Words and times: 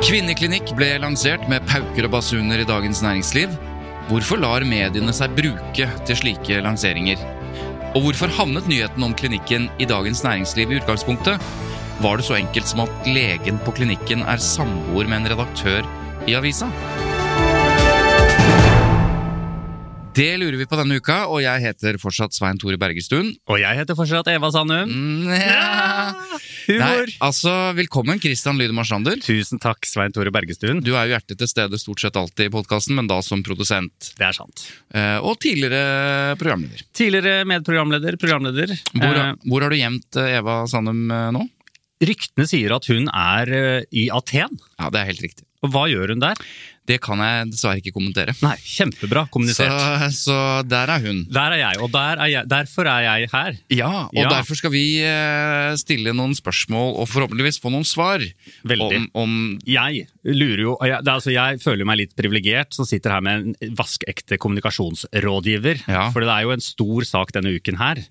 Kvinneklinikk 0.00 0.70
ble 0.78 0.94
lansert 1.02 1.42
med 1.52 1.66
pauker 1.68 2.06
og 2.08 2.14
basuner 2.14 2.62
i 2.62 2.64
Dagens 2.64 3.02
Næringsliv. 3.04 3.52
Hvorfor 4.08 4.40
lar 4.40 4.64
mediene 4.64 5.12
seg 5.12 5.34
bruke 5.36 5.88
til 6.08 6.16
slike 6.16 6.62
lanseringer? 6.64 7.20
Og 7.92 8.06
hvorfor 8.06 8.32
havnet 8.38 8.70
nyheten 8.70 9.04
om 9.04 9.12
klinikken 9.12 9.68
i 9.76 9.88
Dagens 9.90 10.24
Næringsliv 10.24 10.72
i 10.72 10.80
utgangspunktet? 10.80 11.36
Var 12.00 12.16
det 12.16 12.28
så 12.30 12.38
enkelt 12.40 12.72
som 12.72 12.86
at 12.86 13.12
legen 13.12 13.60
på 13.60 13.76
klinikken 13.76 14.24
er 14.24 14.40
samboer 14.40 15.04
med 15.04 15.20
en 15.20 15.32
redaktør 15.34 15.84
i 16.24 16.38
avisa? 16.38 16.72
Det 20.20 20.34
lurer 20.36 20.58
vi 20.60 20.66
på 20.68 20.76
denne 20.76 20.98
uka, 21.00 21.22
og 21.32 21.38
jeg 21.40 21.62
heter 21.64 21.96
fortsatt 21.96 22.34
Svein 22.36 22.58
Tore 22.60 22.76
Bergestuen. 22.76 23.30
Og 23.48 23.56
jeg 23.56 23.78
heter 23.78 23.96
fortsatt 23.96 24.28
Eva 24.28 24.50
Sandum. 24.52 24.90
Nja. 25.30 26.10
Humor! 26.66 27.06
Nei, 27.08 27.14
altså, 27.24 27.54
velkommen, 27.78 28.20
Christian 28.20 28.60
Lydemar 28.60 28.84
Sander. 28.84 29.16
Tusen 29.24 29.62
takk, 29.62 29.88
Svein 29.88 30.12
Tore 30.12 30.28
Bergestuen. 30.34 30.82
Du 30.84 30.90
er 30.92 31.08
jo 31.08 31.14
hjertet 31.14 31.40
til 31.40 31.48
stede 31.48 31.80
stort 31.80 32.04
sett 32.04 32.20
alltid 32.20 32.50
i 32.50 32.52
podkasten, 32.52 32.98
men 33.00 33.08
da 33.08 33.22
som 33.24 33.40
produsent. 33.46 34.10
Det 34.20 34.28
er 34.28 34.36
sant. 34.36 34.66
Eh, 34.92 35.16
og 35.24 35.40
tidligere 35.40 36.36
programleder. 36.42 36.84
Tidligere 37.00 37.48
medprogramleder, 37.48 38.20
programleder. 38.20 38.76
Hvor, 38.92 39.22
Eh, 39.22 39.32
hvor 39.48 39.64
har 39.64 39.72
du 39.72 39.80
gjemt 39.80 40.20
eh, 40.20 40.36
Eva 40.36 40.60
Sandum 40.68 41.06
eh, 41.08 41.30
nå? 41.38 41.48
ryktene 42.00 42.46
sier 42.48 42.72
at 42.76 42.86
hun 42.92 43.08
er 43.08 43.50
eh, 43.56 43.86
i 43.92 44.10
Aten. 44.12 44.52
Ja, 44.76 44.92
det 44.92 45.00
er 45.00 45.10
helt 45.14 45.24
riktig. 45.24 45.44
Og 45.60 45.72
hva 45.74 45.82
gjør 45.92 46.14
hun 46.14 46.22
der? 46.22 46.38
Det 46.88 46.96
kan 47.04 47.20
jeg 47.22 47.50
dessverre 47.52 47.78
ikke 47.78 47.92
kommentere. 47.94 48.32
Nei, 48.42 48.54
kjempebra 48.64 49.26
kommunisert. 49.30 50.08
så 50.16 50.36
der 50.66 50.90
er 50.90 51.04
hun. 51.04 51.20
Der 51.30 51.52
er 51.54 51.60
jeg, 51.60 51.78
og 51.84 51.90
der 51.94 52.18
er 52.24 52.30
jeg, 52.32 52.48
derfor 52.50 52.88
er 52.90 53.04
jeg 53.04 53.28
her. 53.30 53.58
Ja, 53.70 53.90
og 54.08 54.16
Ja. 54.18 54.30
derfor 54.32 54.56
skal 54.58 54.72
vi 54.72 54.82
eh, 55.04 55.76
stille 55.78 56.14
noen 56.16 56.32
spørsmål 56.34 56.96
og 56.98 57.06
forhåpentligvis 57.12 57.60
få 57.62 57.70
noen 57.70 57.84
svar. 57.86 58.24
Veldig. 58.66 58.88
Om, 58.96 59.06
om 59.14 59.36
Jeg 59.68 60.08
lurer 60.24 60.64
jo, 60.64 60.74
jeg, 60.82 60.98
altså 61.06 61.30
jeg 61.36 61.60
føler 61.62 61.84
meg 61.86 62.00
litt 62.06 62.16
privilegert 62.18 62.74
som 62.74 62.88
sitter 62.88 63.12
her 63.14 63.20
med 63.22 63.52
en 63.52 63.76
vaskeekte 63.78 64.40
kommunikasjonsrådgiver. 64.40 65.84
Ja. 65.86 66.08
For 66.10 66.24
det 66.24 66.32
er 66.32 66.48
jo 66.48 66.56
en 66.56 66.64
stor 66.64 67.06
sak 67.06 67.32
denne 67.36 67.52
uken 67.60 67.78
her. 67.80 68.02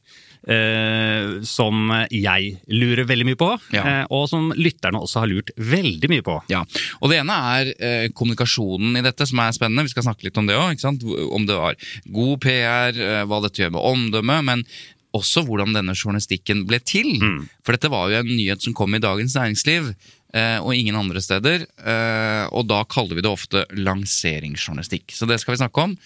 Eh, 0.48 1.42
som 1.44 1.90
jeg 2.12 2.60
lurer 2.72 3.06
veldig 3.10 3.26
mye 3.28 3.40
på, 3.40 3.50
Ja. 3.74 3.84
eh, 4.02 4.06
og 4.10 4.28
som 4.30 4.52
lytterne 4.56 5.02
også 5.02 5.20
har 5.24 5.28
lurt 5.28 5.52
veldig 5.58 6.10
mye 6.10 6.22
på. 6.26 6.38
Ja, 6.50 6.62
og 7.02 7.10
Det 7.10 7.20
ene 7.20 7.34
er 7.60 7.74
eh, 7.80 8.08
kommunikasjonen 8.14 8.98
i 8.98 9.02
dette, 9.06 9.26
som 9.28 9.40
er 9.40 9.52
spennende. 9.52 9.84
Vi 9.84 9.90
skal 9.96 10.04
snakke 10.04 10.24
litt 10.24 10.38
om 10.38 10.48
det 10.48 10.56
òg. 10.56 10.80
Om 11.34 11.46
det 11.46 11.56
var 11.58 11.76
god 12.12 12.40
PR, 12.42 12.94
eh, 12.96 13.26
hva 13.26 13.42
dette 13.42 13.62
gjør 13.64 13.72
med 13.76 13.82
omdømmet. 13.84 14.44
Men 14.46 14.64
også 15.14 15.42
hvordan 15.44 15.74
denne 15.74 15.96
journalistikken 15.98 16.68
ble 16.70 16.80
til. 16.86 17.18
For 17.66 17.74
dette 17.74 17.90
var 17.90 18.10
jo 18.12 18.20
en 18.22 18.28
nyhet 18.30 18.62
som 18.62 18.74
kom 18.78 18.94
i 18.94 19.00
Dagens 19.00 19.34
Næringsliv. 19.36 19.96
eh, 20.34 20.60
Og 20.62 20.76
ingen 20.76 20.96
andre 20.96 21.20
steder. 21.20 21.66
eh, 21.84 22.48
Og 22.54 22.68
da 22.68 22.84
kaller 22.86 23.16
vi 23.16 23.22
det 23.22 23.32
ofte 23.32 23.66
lanseringsjournalistikk. 23.74 25.10
Så 25.12 25.26
det 25.28 25.40
skal 25.42 25.56
vi 25.56 25.64
snakke 25.64 25.82
om. 25.84 25.98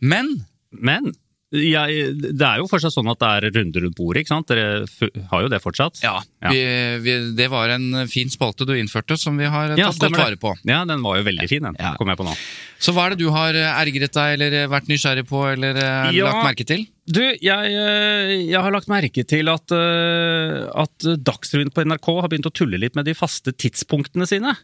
Men 0.00 0.44
Men 0.72 1.14
jeg, 1.50 2.14
det 2.38 2.46
er 2.46 2.60
jo 2.62 2.68
fortsatt 2.70 2.94
sånn 2.94 3.08
at 3.10 3.18
det 3.18 3.30
er 3.30 3.46
runder 3.58 3.82
rundt 3.86 3.96
bordet, 3.98 4.22
ikke 4.22 4.32
sant? 4.34 4.50
Dere 4.52 4.86
har 5.32 5.42
jo 5.46 5.50
det 5.50 5.58
fortsatt? 5.64 5.98
ja, 6.04 6.20
Ja. 6.42 6.50
Vi, 6.54 6.60
vi, 7.04 7.14
det 7.36 7.48
var 7.50 7.68
en 7.74 8.06
fin 8.08 8.30
spalte 8.30 8.64
du 8.68 8.72
innførte, 8.78 9.18
som 9.18 9.36
vi 9.36 9.48
har 9.50 9.74
Ja, 9.74 9.90
tatt 9.90 9.98
godt 9.98 9.98
stemmer 10.00 10.22
vare 10.28 10.38
på. 10.40 10.54
Ja, 10.68 10.84
den 10.88 11.02
var 11.02 11.18
jo 11.18 11.26
veldig 11.26 11.48
fin, 11.50 11.62
den. 11.66 11.76
Ja. 11.78 11.94
Kom 11.98 12.08
jeg 12.08 12.20
på 12.20 12.24
nå. 12.28 12.36
Så 12.80 12.94
hva 12.96 13.06
er 13.06 13.12
det 13.14 13.20
du 13.20 13.28
har 13.34 13.52
eh, 13.54 13.66
ergret 13.82 14.14
deg, 14.16 14.34
eller 14.38 14.54
vært 14.72 14.86
nysgjerrig 14.88 15.26
på, 15.28 15.42
eller 15.52 15.76
eh, 15.76 16.14
Ja. 16.16 16.30
lagt 16.30 16.46
merke 16.46 16.64
til? 16.68 16.86
Du, 17.10 17.20
jeg, 17.20 17.72
eh, 17.74 18.30
jeg 18.48 18.56
har 18.62 18.72
lagt 18.72 18.88
merke 18.88 19.24
til 19.28 19.50
at, 19.52 19.74
eh, 19.74 20.62
at 20.80 21.08
Dagsrevyen 21.26 21.72
på 21.74 21.84
NRK 21.84 22.08
har 22.22 22.30
begynt 22.32 22.48
å 22.48 22.54
tulle 22.56 22.80
litt 22.80 22.96
med 22.96 23.04
de 23.10 23.12
faste 23.18 23.52
tidspunktene 23.52 24.24
sine. 24.30 24.54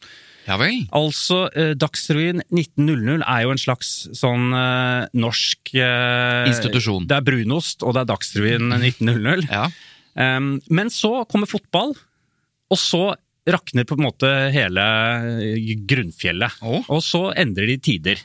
Ja 0.46 0.56
vel? 0.60 0.84
Altså, 0.94 1.42
eh, 1.58 1.74
Dagsrevyen 1.74 2.40
1900 2.54 3.24
er 3.26 3.42
jo 3.44 3.52
en 3.52 3.60
slags 3.60 3.90
sånn 4.16 4.48
eh, 4.54 5.08
norsk 5.18 5.74
eh, 5.74 6.46
Institusjon. 6.48 7.08
Det 7.10 7.18
er 7.18 7.26
brunost, 7.26 7.82
og 7.82 7.96
det 7.98 8.04
er 8.06 8.10
Dagsrevyen 8.14 8.70
1900. 8.78 9.48
Ja. 9.50 9.68
Men 10.16 10.88
så 10.88 11.26
kommer 11.28 11.50
fotball, 11.50 11.90
og 12.72 12.78
så 12.80 13.10
rakner 13.46 13.86
på 13.86 13.96
en 13.96 14.04
måte 14.06 14.30
hele 14.54 14.84
grunnfjellet. 15.88 16.58
Oh. 16.66 16.82
Og 16.92 17.02
så 17.04 17.28
endrer 17.38 17.70
de 17.70 17.78
tider. 17.78 18.22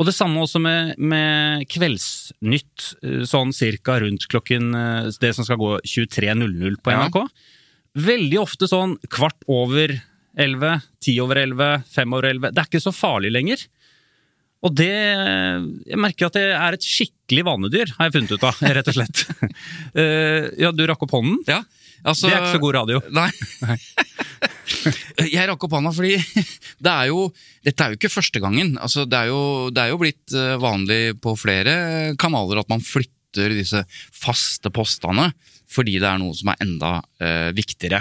Og 0.00 0.06
det 0.08 0.14
samme 0.16 0.40
også 0.40 0.60
med, 0.64 0.94
med 0.96 1.66
Kveldsnytt, 1.68 2.86
eh, 3.04 3.22
sånn 3.28 3.52
cirka 3.52 3.98
rundt 4.00 4.24
klokken 4.32 4.70
eh, 4.72 5.10
Det 5.20 5.34
som 5.36 5.44
skal 5.44 5.60
gå 5.60 5.74
23.00 5.84 6.78
på 6.80 6.94
Ja. 6.94 7.02
NRK. 7.04 7.26
Veldig 8.00 8.38
ofte 8.40 8.68
sånn 8.70 8.94
kvart 9.12 9.44
over 9.50 9.92
11, 10.40 10.80
ti 11.02 11.18
over 11.20 11.42
11, 11.42 11.84
fem 11.90 12.14
over 12.16 12.30
11. 12.30 12.54
Det 12.54 12.62
er 12.62 12.70
ikke 12.70 12.82
så 12.86 12.94
farlig 12.96 13.32
lenger. 13.34 13.66
Og 14.64 14.74
det 14.76 14.92
Jeg 14.92 15.98
merker 16.00 16.28
at 16.28 16.36
det 16.36 16.46
er 16.52 16.76
et 16.76 16.84
skikkelig 16.86 17.44
vanedyr, 17.48 17.92
har 17.98 18.08
jeg 18.08 18.16
funnet 18.18 18.34
ut 18.36 18.44
av, 18.46 18.60
rett 18.76 18.90
og 18.92 18.96
slett. 18.96 19.26
Eh, 20.00 20.46
ja, 20.62 20.70
du 20.70 20.84
rakk 20.86 21.02
opp 21.02 21.12
hånden? 21.16 21.40
Ja, 21.50 21.64
altså, 22.04 22.28
Det 22.28 22.34
er 22.34 22.42
ikke 22.44 22.56
så 22.56 22.64
god 22.64 22.76
radio. 22.80 23.02
Nei. 23.18 23.30
Jeg 25.30 25.46
rakk 25.50 25.64
opp 25.66 25.76
hånda 25.76 25.92
fordi 25.94 26.16
det 26.84 26.92
er 26.92 27.10
jo, 27.10 27.28
dette 27.66 27.84
er 27.84 27.92
jo 27.92 28.00
ikke 28.00 28.12
første 28.12 28.42
gangen. 28.42 28.76
Altså, 28.80 29.06
det, 29.08 29.18
er 29.18 29.32
jo, 29.32 29.42
det 29.74 29.84
er 29.84 29.92
jo 29.92 30.00
blitt 30.00 30.36
eh, 30.36 30.56
vanlig 30.62 31.00
på 31.22 31.34
flere 31.38 31.74
kanaler 32.20 32.62
at 32.62 32.70
man 32.72 32.84
flytter 32.84 33.54
disse 33.54 33.84
faste 34.10 34.72
postene 34.74 35.30
fordi 35.70 36.00
det 36.02 36.08
er 36.08 36.18
noe 36.18 36.34
som 36.34 36.50
er 36.50 36.62
enda 36.64 36.96
uh, 36.98 37.50
viktigere. 37.54 38.00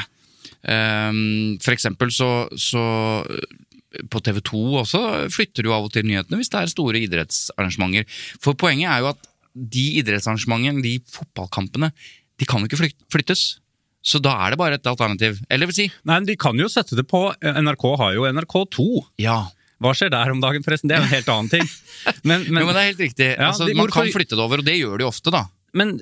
Um, 0.66 1.59
for 1.62 1.76
eksempel 1.76 2.09
så, 2.12 2.48
så 2.58 2.82
eh, 3.30 4.02
på 4.12 4.22
TV 4.26 4.42
2 4.50 4.64
også 4.82 5.02
flytter 5.32 5.64
du 5.64 5.70
av 5.72 5.86
og 5.86 5.94
til 5.94 6.08
nyhetene 6.09 6.40
hvis 6.40 6.50
det 6.52 6.64
er 6.64 6.72
store 6.74 7.04
idrettsarrangementer. 7.06 8.09
For 8.42 8.58
poenget 8.59 8.90
er 8.90 9.04
jo 9.04 9.12
at 9.14 9.30
de 9.54 9.86
idrettsarrangementene, 10.02 10.84
de 10.84 10.98
fotballkampene, 11.14 11.92
de 12.40 12.48
kan 12.50 12.64
jo 12.64 12.70
ikke 12.70 12.90
flyttes. 13.12 13.59
Så 14.06 14.22
da 14.24 14.32
er 14.46 14.54
det 14.54 14.60
bare 14.62 14.78
et 14.80 14.88
alternativ. 14.88 15.42
Eller 15.52 15.68
vil 15.70 15.76
si 15.76 15.88
Nei, 16.08 16.16
men 16.22 16.28
De 16.29 16.35
kan 16.40 16.58
jo 16.59 16.70
sette 16.72 16.96
det 16.96 17.03
på 17.09 17.26
NRK 17.44 17.85
har 18.00 18.14
jo 18.16 18.28
NRK2. 18.29 18.85
Ja. 19.23 19.41
Hva 19.79 19.91
skjer 19.96 20.12
der 20.12 20.32
om 20.32 20.41
dagen, 20.44 20.64
forresten? 20.64 20.91
Det 20.91 20.97
er 20.97 21.03
jo 21.03 21.08
en 21.09 21.14
helt 21.18 21.32
annen 21.32 21.52
ting. 21.52 21.68
Men, 22.28 22.46
Men, 22.47 22.62
jo, 22.62 22.68
men 22.68 22.76
det 22.76 22.82
er 22.82 22.88
helt 22.94 23.02
riktig. 23.03 23.26
Ja, 23.35 23.50
altså, 23.50 23.66
de- 23.68 23.76
man 23.76 23.91
kan 23.91 24.08
flytte 24.12 24.35
det 24.38 24.44
over, 24.44 24.62
og 24.62 24.68
det 24.68 24.78
gjør 24.79 25.02
de 25.02 25.06
ofte, 25.08 25.32
da. 25.35 25.41
men 25.76 25.97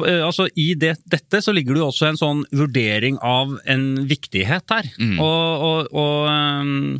altså, 0.00 0.46
i 0.58 0.72
det, 0.74 0.94
dette 1.04 1.40
så 1.44 1.52
ligger 1.54 1.76
det 1.76 1.82
jo 1.82 1.88
også 1.90 2.06
en 2.08 2.18
sånn 2.20 2.40
vurdering 2.56 3.18
av 3.22 3.52
en 3.70 3.84
viktighet 4.08 4.72
her. 4.72 4.88
Mm. 4.98 5.18
Og, 5.22 5.66
og, 5.68 5.92
og 6.00 6.30
um, 6.32 6.96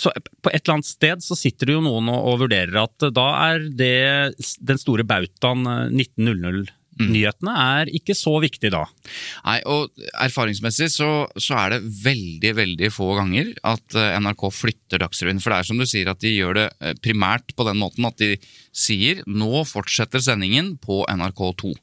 så 0.00 0.12
på 0.40 0.52
et 0.54 0.62
eller 0.62 0.78
annet 0.78 0.88
sted 0.88 1.22
så 1.26 1.36
sitter 1.36 1.68
det 1.68 1.76
jo 1.76 1.82
noen 1.84 2.08
og, 2.14 2.22
og 2.30 2.38
vurderer 2.46 2.78
at 2.80 3.10
da 3.14 3.26
er 3.50 3.66
det 3.76 3.92
den 4.70 4.80
store 4.80 5.04
bautaen 5.04 5.66
eh, 7.00 7.10
1900-nyhetene 7.10 7.54
er 7.64 7.92
ikke 7.96 8.16
så 8.18 8.36
viktig 8.42 8.72
da. 8.74 8.84
Nei, 9.46 9.58
og 9.70 9.90
Erfaringsmessig 10.22 10.90
så, 10.92 11.10
så 11.40 11.58
er 11.64 11.76
det 11.76 11.82
veldig 12.04 12.54
veldig 12.60 12.90
få 12.94 13.12
ganger 13.18 13.52
at 13.66 13.98
eh, 13.98 14.16
NRK 14.20 14.46
flytter 14.54 15.02
Dagsrevyen. 15.04 15.42
For 15.42 15.52
det 15.52 15.60
er 15.60 15.70
som 15.70 15.80
du 15.80 15.86
sier, 15.88 16.10
at 16.10 16.22
de 16.22 16.34
gjør 16.34 16.58
det 16.60 16.66
eh, 16.80 16.96
primært 17.02 17.54
på 17.56 17.66
den 17.68 17.80
måten 17.80 18.08
at 18.08 18.20
de 18.20 18.34
sier 18.70 19.24
nå 19.26 19.64
fortsetter 19.68 20.22
sendingen 20.22 20.76
på 20.82 21.02
NRK2. 21.10 21.74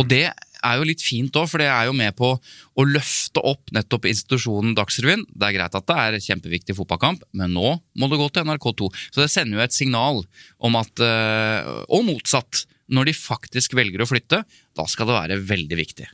Og 0.00 0.08
det 0.08 0.28
er 0.64 0.78
jo 0.78 0.86
litt 0.88 1.02
fint 1.04 1.34
òg, 1.38 1.48
for 1.50 1.62
det 1.62 1.68
er 1.70 1.88
jo 1.88 1.96
med 1.96 2.16
på 2.18 2.32
å 2.34 2.86
løfte 2.86 3.42
opp 3.46 3.70
nettopp 3.74 4.08
institusjonen 4.10 4.74
Dagsrevyen. 4.78 5.24
Det 5.28 5.48
er 5.48 5.56
greit 5.58 5.76
at 5.78 5.88
det 5.88 5.98
er 5.98 6.18
kjempeviktig 6.24 6.76
fotballkamp, 6.78 7.22
men 7.38 7.54
nå 7.54 7.76
må 7.78 8.10
det 8.10 8.20
gå 8.20 8.30
til 8.32 8.48
NRK2. 8.48 8.90
Så 9.10 9.22
det 9.22 9.30
sender 9.32 9.58
jo 9.58 9.66
et 9.66 9.76
signal 9.76 10.24
om 10.58 10.78
at 10.80 11.04
eh, 11.04 11.68
Og 11.94 12.04
motsatt. 12.06 12.64
Når 12.94 13.10
de 13.10 13.16
faktisk 13.16 13.74
velger 13.76 14.02
å 14.02 14.08
flytte, 14.08 14.42
da 14.76 14.86
skal 14.88 15.10
det 15.10 15.16
være 15.18 15.40
veldig 15.48 15.78
viktig. 15.78 16.06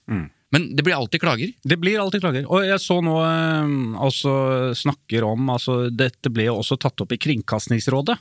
Men 0.55 0.69
det 0.77 0.85
blir 0.87 0.95
alltid 0.95 1.23
klager. 1.23 1.51
Det 1.63 1.77
blir 1.83 1.99
alltid 1.99 2.23
klager. 2.23 2.45
Og 2.47 2.67
jeg 2.67 2.79
så 2.83 3.01
nå 3.03 3.15
altså, 3.19 4.31
også 4.31 4.83
snakker 4.85 5.27
om 5.27 5.49
altså 5.51 5.89
Dette 5.91 6.31
ble 6.31 6.47
jo 6.47 6.61
også 6.61 6.79
tatt 6.79 7.03
opp 7.03 7.15
i 7.15 7.19
Kringkastingsrådet. 7.19 8.15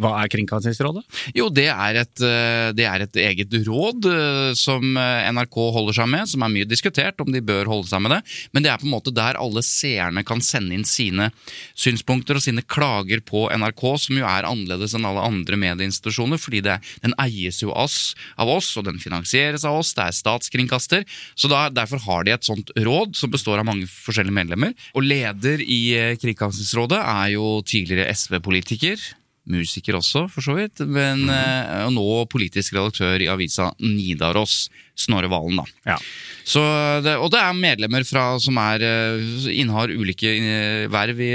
Hva 0.00 0.14
er 0.22 0.30
Kringkastingsrådet? 0.32 1.02
Jo, 1.36 1.50
det 1.52 1.66
er 1.68 1.98
et, 2.00 2.22
eh, 2.24 2.70
det 2.76 2.86
er 2.88 3.04
et 3.04 3.18
eget 3.20 3.52
råd 3.66 4.06
eh, 4.08 4.52
som 4.56 4.96
eh, 4.96 5.28
NRK 5.28 5.58
holder 5.76 5.98
seg 5.98 6.08
med, 6.08 6.30
som 6.30 6.44
er 6.46 6.52
mye 6.54 6.68
diskutert 6.68 7.20
om 7.20 7.28
de 7.28 7.42
bør 7.44 7.68
holde 7.68 7.90
seg 7.90 8.00
med 8.00 8.14
det. 8.14 8.20
Men 8.54 8.64
det 8.64 8.72
er 8.72 8.80
på 8.80 8.88
en 8.88 8.94
måte 8.94 9.12
der 9.12 9.36
alle 9.40 9.62
seerne 9.66 10.24
kan 10.24 10.40
sende 10.44 10.72
inn 10.76 10.86
sine 10.88 11.28
synspunkter 11.76 12.40
og 12.40 12.44
sine 12.46 12.64
klager 12.64 13.20
på 13.26 13.44
NRK, 13.52 13.84
som 14.06 14.22
jo 14.22 14.24
er 14.30 14.48
annerledes 14.48 14.96
enn 14.96 15.04
alle 15.08 15.26
andre 15.26 15.60
medieinstitusjoner, 15.60 16.40
fordi 16.40 16.64
det, 16.64 16.78
den 17.04 17.16
eies 17.20 17.60
jo 17.60 17.74
oss, 17.76 18.14
av 18.40 18.48
oss, 18.48 18.72
og 18.80 18.88
den 18.88 19.00
finansieres 19.02 19.68
av 19.68 19.82
oss. 19.82 19.92
Det 19.98 20.06
er 20.06 20.16
statskringkaster. 20.16 21.04
Så 21.36 21.52
da, 21.52 21.66
derfor 21.68 22.00
har 22.08 22.24
de 22.24 22.38
et 22.38 22.48
sånt 22.48 22.72
råd 22.80 23.18
som 23.20 23.32
består 23.32 23.60
av 23.60 23.68
mange 23.68 23.90
forskjellige 23.90 24.38
medlemmer. 24.40 24.72
Og 24.96 25.04
leder 25.04 25.60
i 25.60 25.82
Kringkastingsrådet 26.22 27.04
er 27.04 27.32
jo 27.36 27.58
tidligere 27.68 28.08
SV-politiker. 28.16 29.10
Musiker 29.48 29.96
også, 29.96 30.26
for 30.30 30.44
så 30.44 30.54
vidt. 30.58 30.82
Men 30.84 31.24
eh, 31.32 31.86
og 31.86 31.94
nå 31.96 32.06
politisk 32.30 32.76
redaktør 32.76 33.22
i 33.22 33.28
avisa 33.32 33.70
Nidaros, 33.80 34.68
Snorre 34.98 35.30
Valen, 35.32 35.62
da. 35.62 35.94
Ja. 35.94 35.96
Så 36.44 36.60
det, 37.04 37.16
og 37.16 37.30
det 37.32 37.40
er 37.40 37.56
medlemmer 37.56 38.04
fra, 38.06 38.34
som 38.42 38.58
er, 38.60 38.84
eh, 38.84 39.46
innehar 39.54 39.92
ulike 39.94 40.34
eh, 40.36 40.86
verv 40.92 41.22
i, 41.24 41.32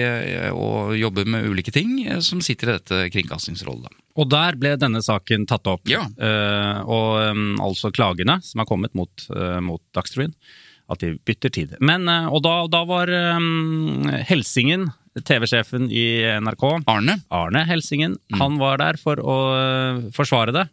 og 0.53 0.95
jobber 0.99 1.27
med 1.29 1.49
ulike 1.49 1.73
ting, 1.73 1.97
som 2.23 2.43
sitter 2.45 2.71
i 2.71 2.77
dette 2.77 3.01
kringkastingsrådet. 3.15 3.91
Og 4.15 4.29
der 4.31 4.55
ble 4.59 4.75
denne 4.79 5.01
saken 5.03 5.47
tatt 5.49 5.67
opp. 5.67 5.83
Ja. 5.91 6.05
Uh, 6.15 6.77
og 6.87 7.09
um, 7.35 7.57
altså 7.59 7.91
klagene 7.91 8.37
som 8.47 8.61
er 8.63 8.67
kommet 8.69 8.93
mot, 8.95 9.11
uh, 9.27 9.59
mot 9.59 9.81
Dagsrevyen. 9.97 10.31
At 10.87 11.01
de 11.01 11.17
bytter 11.25 11.51
tid. 11.51 11.73
Men, 11.83 12.05
og 12.07 12.43
da, 12.45 12.53
da 12.71 12.83
var 12.87 13.09
um, 13.09 14.05
Helsingen, 14.29 14.85
TV-sjefen 15.23 15.87
i 15.91 16.05
NRK, 16.43 16.65
Arne? 16.91 17.19
Arne 17.31 17.63
Helsingen, 17.69 18.17
han 18.35 18.57
var 18.59 18.81
der 18.81 18.99
for 18.99 19.21
å 19.21 19.37
eh, 19.55 20.01
forsvare 20.15 20.55
det. 20.55 20.65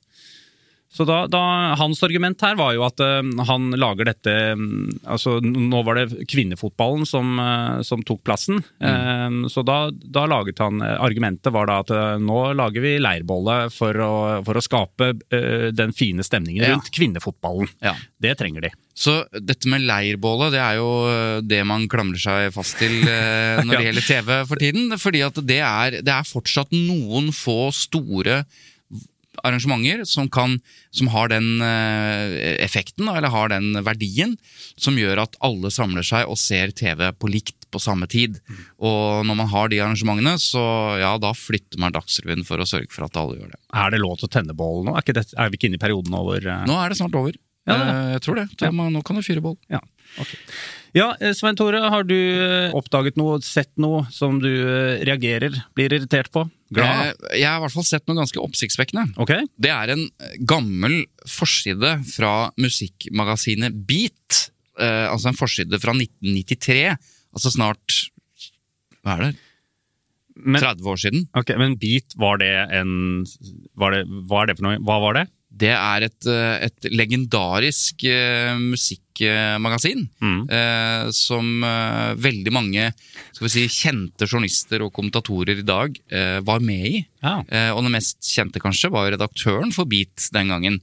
Så 0.92 1.06
da, 1.08 1.22
da, 1.30 1.38
Hans 1.80 2.02
argument 2.04 2.42
her 2.44 2.56
var 2.58 2.74
jo 2.76 2.82
at 2.84 3.00
uh, 3.00 3.22
han 3.48 3.70
lager 3.80 4.10
dette 4.10 4.32
um, 4.52 4.90
altså 5.08 5.38
Nå 5.40 5.80
var 5.86 5.96
det 5.96 6.26
kvinnefotballen 6.28 7.06
som, 7.08 7.30
uh, 7.40 7.80
som 7.86 8.02
tok 8.04 8.20
plassen. 8.26 8.60
Eh, 8.82 9.38
så 9.48 9.64
da, 9.64 9.78
da 9.90 10.26
laget 10.28 10.60
han 10.60 10.82
Argumentet 10.82 11.48
var 11.54 11.70
da 11.70 11.78
at 11.80 11.92
nå 12.20 12.40
lager 12.58 12.84
vi 12.84 12.92
leirbolle 13.00 13.70
for 13.72 13.96
å, 14.04 14.12
for 14.44 14.58
å 14.58 14.62
skape 14.64 15.12
den 15.72 15.94
fine 15.96 16.24
stemningen 16.26 16.62
Ja. 16.66 16.74
rundt 16.74 16.90
kvinnefotballen. 16.94 17.70
Ja. 17.82 17.94
Det 18.22 18.34
trenger 18.40 18.66
de. 18.66 18.72
Så 18.92 19.14
dette 19.32 19.70
med 19.72 19.86
leirbålet, 19.88 20.52
det 20.54 20.60
er 20.60 20.76
jo 20.76 20.90
det 21.48 21.62
man 21.68 21.86
klamrer 21.90 22.20
seg 22.20 22.50
fast 22.54 22.76
til 22.80 22.98
når 23.64 23.72
det 23.72 23.78
Ja. 23.80 23.86
gjelder 23.88 24.06
TV 24.10 24.32
for 24.50 24.60
tiden. 24.62 24.92
Fordi 25.00 25.24
at 25.26 25.40
det 25.48 25.60
er, 25.64 25.98
det 26.04 26.12
er 26.14 26.28
fortsatt 26.28 26.74
noen 26.76 27.32
få 27.36 27.70
store 27.76 28.42
arrangementer 29.42 30.04
som, 30.08 30.28
kan, 30.32 30.58
som 30.92 31.08
har 31.14 31.30
den 31.32 31.62
eh, 31.64 32.36
effekten, 32.64 33.08
eller 33.08 33.32
har 33.32 33.48
den 33.52 33.72
verdien, 33.86 34.36
som 34.76 34.98
gjør 35.00 35.22
at 35.24 35.36
alle 35.40 35.70
samler 35.72 36.04
seg 36.06 36.28
og 36.28 36.38
ser 36.40 36.74
TV 36.76 37.08
på 37.16 37.30
likt 37.32 37.56
på 37.72 37.80
samme 37.80 38.04
tid. 38.12 38.36
Og 38.84 39.24
når 39.24 39.38
man 39.38 39.48
har 39.48 39.70
de 39.72 39.80
arrangementene, 39.80 40.34
så 40.42 40.60
ja, 41.00 41.14
da 41.22 41.32
flytter 41.36 41.80
man 41.80 41.94
Dagsrevyen 41.96 42.44
for 42.44 42.60
å 42.60 42.68
sørge 42.68 42.92
for 42.92 43.06
at 43.08 43.16
alle 43.16 43.38
gjør 43.40 43.54
det. 43.54 43.60
Er 43.84 43.94
det 43.94 44.02
lov 44.02 44.18
til 44.20 44.28
å 44.28 44.34
tenne 44.36 44.56
bål 44.56 44.84
nå? 44.90 44.96
Er, 45.00 45.08
det, 45.16 45.24
er 45.32 45.48
vi 45.48 45.56
ikke 45.60 45.70
inne 45.70 45.80
i 45.80 45.84
perioden 45.86 46.18
over 46.18 46.44
eh, 46.44 46.66
Nå 46.68 46.76
er 46.82 46.92
det 46.92 47.00
snart 47.00 47.16
over. 47.16 47.38
Ja, 47.64 47.76
det 47.78 47.82
er. 47.86 47.90
Eh, 47.94 48.12
Jeg 48.18 48.24
tror 48.26 48.38
det. 48.42 48.46
Da, 48.60 48.72
man, 48.74 48.92
nå 48.92 49.00
kan 49.06 49.16
du 49.16 49.24
fyre 49.24 49.40
bål. 49.44 49.56
Ja, 49.72 49.80
ok. 50.20 50.32
Ja, 50.92 51.14
eh, 51.20 51.32
Svein 51.32 51.56
Tore, 51.56 51.80
har 51.88 52.04
du 52.04 52.16
eh, 52.16 52.74
oppdaget 52.76 53.16
noe, 53.16 53.38
sett 53.44 53.70
noe 53.80 54.04
som 54.12 54.36
du 54.42 54.50
eh, 54.50 55.00
reagerer, 55.08 55.54
blir 55.76 55.94
irritert 55.96 56.28
på? 56.34 56.44
Glad? 56.72 57.16
Jeg 57.32 57.48
har 57.48 57.60
i 57.60 57.64
hvert 57.64 57.74
fall 57.74 57.86
sett 57.88 58.04
noe 58.08 58.18
ganske 58.18 58.40
oppsiktsvekkende. 58.40 59.14
Okay. 59.20 59.46
Det 59.60 59.72
er 59.72 59.92
en 59.94 60.04
gammel 60.48 61.02
forside 61.28 61.94
fra 62.08 62.50
musikkmagasinet 62.60 63.76
Beat. 63.88 64.48
Eh, 64.80 65.06
altså 65.08 65.32
en 65.32 65.38
forside 65.38 65.80
fra 65.80 65.96
1993. 65.96 66.84
Altså 67.32 67.52
snart 67.52 67.98
Hva 69.02 69.16
er 69.16 69.26
det? 69.26 69.32
Men, 70.32 70.60
30 70.60 70.88
år 70.88 71.00
siden. 71.00 71.26
ok, 71.36 71.50
men 71.60 71.76
Beat, 71.80 72.14
var 72.16 72.38
det 72.40 72.52
en 72.72 73.24
var 73.76 73.92
det, 73.92 74.06
Hva 74.28 74.42
er 74.42 74.48
det 74.48 74.56
for 74.58 74.68
noe? 74.68 74.80
Hva 74.80 74.96
var 75.04 75.18
det? 75.20 75.26
Det 75.52 75.72
er 75.74 76.06
et, 76.06 76.26
eh, 76.26 76.66
et 76.68 76.88
legendarisk 76.90 78.06
uh, 78.08 78.56
musikkmagasin. 78.56 80.06
Mm. 80.22 80.40
uh, 80.48 81.10
som 81.12 81.48
uh, 81.60 82.16
veldig 82.16 82.52
mange 82.54 82.88
skal 82.96 83.46
vi 83.46 83.52
si, 83.52 83.66
kjente 83.68 84.26
journalister 84.26 84.84
og 84.86 84.92
kommentatorer 84.96 85.60
i 85.60 85.66
dag 85.66 85.96
var 86.46 86.60
med 86.64 86.84
i. 86.88 86.98
Ja. 87.22 87.40
Og 87.74 87.80
den 87.84 87.94
mest 87.94 88.20
kjente 88.26 88.60
kanskje 88.62 88.90
var 88.92 89.10
redaktøren 89.12 89.72
for 89.74 89.88
Beat 89.88 90.28
den 90.34 90.52
gangen. 90.52 90.78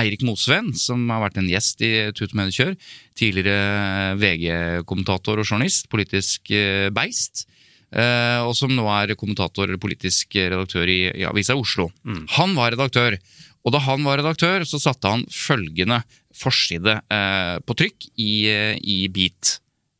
Eirik 0.00 0.22
Mosveen, 0.24 0.70
som 0.78 1.02
har 1.12 1.20
vært 1.24 1.40
en 1.40 1.50
gjest 1.50 1.82
i 1.84 1.90
Tut 2.16 2.32
og 2.32 2.38
Mediekjør. 2.40 2.72
Tidligere 3.18 4.16
VG-kommentator 4.20 5.42
og 5.42 5.46
journalist, 5.46 5.90
politisk 5.92 6.52
beist. 6.96 7.44
Og 7.90 8.54
som 8.56 8.72
nå 8.72 8.86
er 8.94 9.16
kommentator 9.18 9.68
eller 9.68 9.82
politisk 9.82 10.38
redaktør 10.40 10.88
i, 10.88 11.00
i 11.20 11.26
Avisa 11.28 11.58
Oslo. 11.58 11.90
Han 12.38 12.56
var 12.56 12.74
redaktør. 12.76 13.18
Og 13.66 13.74
da 13.74 13.80
han 13.84 14.04
var 14.06 14.20
redaktør, 14.22 14.64
så 14.64 14.80
satte 14.80 15.10
han 15.12 15.26
følgende 15.32 16.00
forside 16.36 17.00
eh, 17.12 17.58
på 17.66 17.76
trykk 17.76 18.08
i, 18.16 18.32
eh, 18.48 18.78
i 18.80 19.02
Beat. 19.12 19.58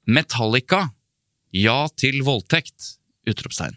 Metallica, 0.09 0.87
ja 1.53 1.85
til 2.01 2.23
voldtekt! 2.27 2.97
Utropstegn. 3.29 3.77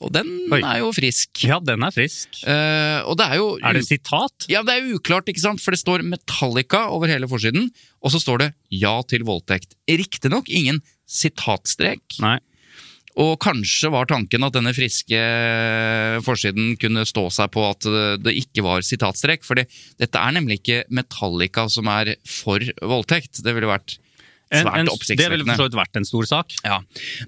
Og 0.00 0.12
den 0.14 0.28
Oi. 0.54 0.62
er 0.64 0.78
jo 0.80 0.92
frisk. 0.96 1.42
ja, 1.44 1.58
den 1.60 1.82
er 1.84 1.92
frisk. 1.92 2.38
Eh, 2.48 3.00
og 3.04 3.18
det 3.20 3.26
er 3.26 3.36
jo 3.36 3.48
Er 3.60 3.76
det 3.76 3.82
sitat? 3.84 4.46
ja, 4.48 4.62
det 4.64 4.78
er 4.78 4.94
uklart, 4.96 5.28
ikke 5.28 5.42
sant? 5.42 5.60
For 5.60 5.76
det 5.76 5.80
står 5.82 6.06
Metallica 6.06 6.86
over 6.88 7.10
hele 7.12 7.28
forsiden, 7.28 7.68
og 8.00 8.14
så 8.14 8.20
står 8.22 8.38
det 8.38 8.48
'ja 8.72 8.94
til 9.04 9.26
voldtekt'. 9.28 9.74
Riktignok 9.90 10.48
ingen 10.48 10.80
sitatstrek, 11.06 12.00
Nei. 12.20 12.38
Og 13.20 13.34
kanskje 13.42 13.90
var 13.92 14.08
tanken 14.08 14.46
at 14.46 14.54
denne 14.56 14.72
friske 14.72 15.18
forsiden 16.24 16.74
kunne 16.80 17.04
stå 17.08 17.26
seg 17.34 17.50
på 17.52 17.64
at 17.68 17.88
det 18.22 18.32
ikke 18.38 18.64
var 18.64 18.84
sitatstrek, 18.86 19.44
for 19.44 19.60
dette 19.60 20.22
er 20.22 20.36
nemlig 20.36 20.60
ikke 20.62 20.84
Metallica 20.88 21.66
som 21.68 21.90
er 21.92 22.14
for 22.24 22.64
voldtekt. 22.80 23.42
Det 23.44 23.52
ville 23.56 23.68
vært 23.68 23.98
svært 24.50 24.90
oppsiktsvekkende. 24.90 25.22
det 25.22 25.30
ville 25.34 25.46
for 25.46 25.62
så 25.62 25.68
vidt 25.68 25.78
vært 25.78 26.00
en 26.00 26.08
stor 26.08 26.28
sak. 26.28 26.56
Ja. 26.64 26.80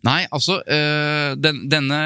Nei, 0.06 0.18
altså 0.34 0.58
øh, 0.62 1.36
den, 1.38 1.64
Denne 1.70 2.00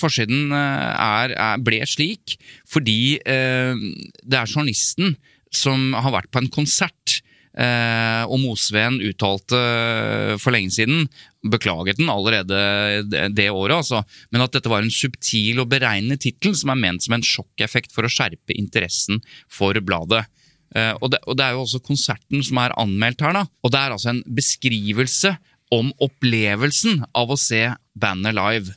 forsiden 0.00 0.52
øh, 0.52 0.88
er, 0.94 1.34
er, 1.36 1.62
ble 1.64 1.82
slik 1.88 2.38
fordi 2.70 3.18
øh, 3.20 3.76
det 4.24 4.40
er 4.40 4.50
journalisten 4.50 5.16
som 5.54 5.92
har 5.94 6.10
vært 6.16 6.32
på 6.34 6.42
en 6.42 6.50
konsert. 6.50 7.03
Øh, 7.54 8.22
og 8.26 8.38
Mosveen 8.42 9.00
uttalte 9.04 9.58
øh, 9.58 10.34
for 10.42 10.54
lenge 10.54 10.74
siden, 10.74 11.08
beklaget 11.44 11.98
den 12.00 12.10
allerede 12.12 12.60
det, 13.10 13.24
det 13.36 13.50
året, 13.52 13.76
altså, 13.82 14.02
men 14.32 14.44
at 14.44 14.54
dette 14.56 14.70
var 14.72 14.84
en 14.84 14.92
subtil 14.92 15.60
og 15.62 15.68
beregnende 15.72 16.16
tittel 16.20 16.56
som 16.56 16.72
er 16.72 16.80
ment 16.80 17.04
som 17.04 17.16
en 17.18 17.26
sjokkeffekt 17.26 17.92
for 17.94 18.06
å 18.06 18.12
skjerpe 18.12 18.56
interessen 18.56 19.20
for 19.52 19.76
bladet. 19.84 20.24
Eh, 20.74 20.94
og, 21.00 21.10
det, 21.14 21.20
og 21.28 21.38
det 21.38 21.46
er 21.46 21.56
jo 21.56 21.64
også 21.64 21.82
konserten 21.84 22.42
som 22.44 22.60
er 22.62 22.74
anmeldt 22.80 23.22
her, 23.24 23.36
da. 23.36 23.44
Og 23.62 23.74
det 23.74 23.80
er 23.80 23.94
altså 23.94 24.14
en 24.14 24.24
beskrivelse 24.34 25.36
om 25.74 25.92
opplevelsen 26.02 27.04
av 27.16 27.32
å 27.32 27.40
se 27.40 27.66
bandet 27.98 28.36
live. 28.36 28.74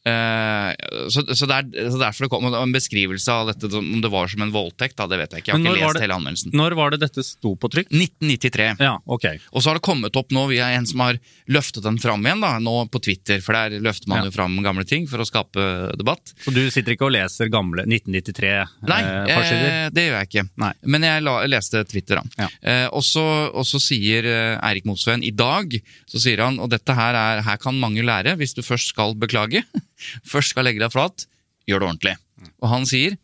Eh, 0.00 0.70
så, 1.12 1.20
så, 1.36 1.44
det 1.50 1.56
er, 1.58 1.90
så 1.92 1.98
derfor 2.00 2.24
det 2.24 2.30
kom 2.32 2.46
en 2.48 2.72
beskrivelse 2.72 3.28
av 3.34 3.50
dette, 3.50 3.68
om 3.76 4.00
det 4.00 4.08
var 4.12 4.30
som 4.32 4.40
en 4.46 4.52
voldtekt, 4.54 4.96
da, 4.96 5.04
det 5.10 5.18
vet 5.20 5.34
jeg 5.36 5.44
ikke. 5.44 5.52
Jeg 5.52 5.66
har 5.66 5.76
ikke 5.76 5.84
lest 5.84 5.98
det- 5.98 6.04
hele 6.06 6.16
anmeldelsen. 6.16 6.54
Når 6.56 6.76
var 6.78 6.94
det 6.94 7.00
dette 7.02 7.24
sto 7.26 7.52
på 7.60 7.68
trykk? 7.74 7.90
1993. 7.92 8.68
Ja, 8.80 8.94
ok. 9.04 9.26
Og 9.52 9.60
så 9.60 9.70
har 9.70 9.76
det 9.80 9.84
kommet 9.84 10.16
opp 10.16 10.32
nå 10.32 10.46
via 10.48 10.70
en 10.76 10.86
som 10.88 11.02
har 11.04 11.18
løftet 11.52 11.84
den 11.84 11.98
fram 12.00 12.24
igjen, 12.24 12.40
da, 12.40 12.54
nå 12.62 12.76
på 12.90 13.02
Twitter. 13.04 13.42
For 13.44 13.52
der 13.58 13.76
løfter 13.84 14.08
man 14.08 14.22
Ja. 14.22 14.30
jo 14.30 14.34
fram 14.38 14.56
gamle 14.64 14.86
ting 14.88 15.06
for 15.10 15.18
å 15.20 15.26
skape 15.28 15.96
debatt. 16.00 16.32
Så 16.44 16.52
du 16.54 16.62
sitter 16.70 16.96
ikke 16.96 17.08
og 17.10 17.12
leser 17.12 17.50
gamle 17.52 17.84
1993-forsider? 17.84 18.88
Nei, 18.88 19.84
eh, 19.84 19.90
det 19.92 20.06
gjør 20.08 20.16
jeg 20.20 20.28
ikke. 20.30 20.46
Nei. 20.64 20.72
Men 20.84 21.02
jeg 21.08 21.22
la, 21.26 21.36
leste 21.50 21.84
Twitter, 21.88 22.20
da. 22.22 22.46
Ja. 22.46 22.48
Eh, 22.62 22.88
og, 22.88 23.02
så, 23.04 23.24
og 23.52 23.66
så 23.68 23.80
sier 23.82 24.24
eh, 24.24 24.56
Eirik 24.64 24.88
Mosveen 24.88 25.22
i 25.26 25.30
dag, 25.36 25.76
så 26.08 26.20
sier 26.22 26.40
han, 26.44 26.58
og 26.60 26.70
dette 26.72 26.94
her 26.96 27.14
er 27.14 27.42
Her 27.44 27.56
kan 27.60 27.76
mange 27.80 28.02
lære, 28.04 28.36
hvis 28.40 28.54
du 28.56 28.62
først 28.62 28.92
skal 28.94 29.14
beklage, 29.14 29.62
først 30.26 30.54
skal 30.54 30.66
legge 30.68 30.82
deg 30.82 30.92
flat, 30.94 31.26
gjør 31.68 31.82
det 31.82 31.88
ordentlig. 31.90 32.16
Og 32.60 32.72
han 32.72 32.88
sier 32.88 33.16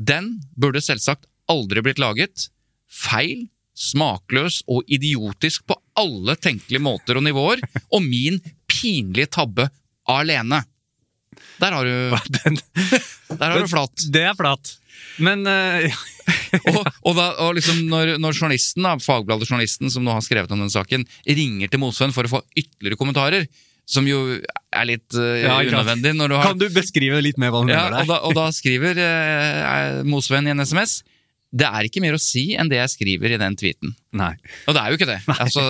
den 0.00 0.38
burde 0.56 0.80
selvsagt 0.84 1.26
aldri 1.50 1.82
blitt 1.84 2.00
laget. 2.00 2.48
Feil 2.88 3.48
smakløs 3.80 4.60
og 4.68 4.88
idiotisk 4.92 5.64
på 5.68 5.76
alle 6.00 6.36
tenkelige 6.40 6.82
måter 6.84 7.16
og 7.16 7.24
nivåer, 7.24 7.62
og 7.92 8.04
min 8.04 8.40
pinlige 8.68 9.30
tabbe 9.36 9.68
alene. 10.10 10.62
Der 11.60 11.76
har 11.76 11.86
du, 11.86 12.16
Den, 12.40 12.60
der 13.30 13.46
har 13.46 13.60
du 13.60 13.70
flat. 13.70 14.06
det 14.14 14.24
er 14.30 14.36
flat. 14.38 14.76
Men 15.20 15.46
eh, 15.48 16.00
Og, 16.70 16.80
og, 17.06 17.12
da, 17.14 17.26
og 17.44 17.54
liksom 17.56 17.84
når, 17.90 18.16
når 18.18 18.34
journalisten, 18.34 18.86
Fagbladet-journalisten 19.04 19.90
som 19.92 20.02
nå 20.06 20.14
har 20.16 20.24
skrevet 20.24 20.50
om 20.54 20.62
den 20.62 20.72
saken, 20.72 21.04
ringer 21.26 21.70
til 21.70 21.82
Mosveen 21.82 22.14
for 22.14 22.26
å 22.26 22.32
få 22.32 22.40
ytterligere 22.58 22.98
kommentarer, 22.98 23.46
som 23.90 24.06
jo 24.06 24.22
er 24.38 24.86
litt 24.86 25.16
uh, 25.18 25.40
Ja, 25.42 25.56
unødvendig 25.66 26.12
når 26.14 26.30
du 26.30 26.36
har 26.38 26.52
Kan 26.52 26.60
du 26.60 26.68
beskrive 26.70 27.18
litt 27.24 27.40
mer 27.42 27.50
hva 27.50 27.64
du 27.66 27.72
ja, 27.72 27.88
mener 27.88 28.04
og, 28.04 28.10
da, 28.12 28.18
og 28.28 28.36
da 28.38 28.46
skriver 28.54 29.00
uh, 29.02 30.02
Mosveen 30.06 30.46
i 30.46 30.54
en 30.54 30.62
SMS 30.62 31.00
det 31.50 31.66
er 31.66 31.86
ikke 31.86 32.02
mer 32.02 32.14
å 32.14 32.22
si 32.22 32.52
enn 32.54 32.70
det 32.70 32.78
jeg 32.78 32.92
skriver 32.92 33.32
i 33.34 33.38
den 33.40 33.56
tweeten. 33.58 33.94
Nei. 34.14 34.32
Og 34.70 34.76
det 34.76 34.82
er 34.82 34.92
jo 34.92 34.98
ikke 35.00 35.08
det. 35.08 35.18
Altså, 35.34 35.64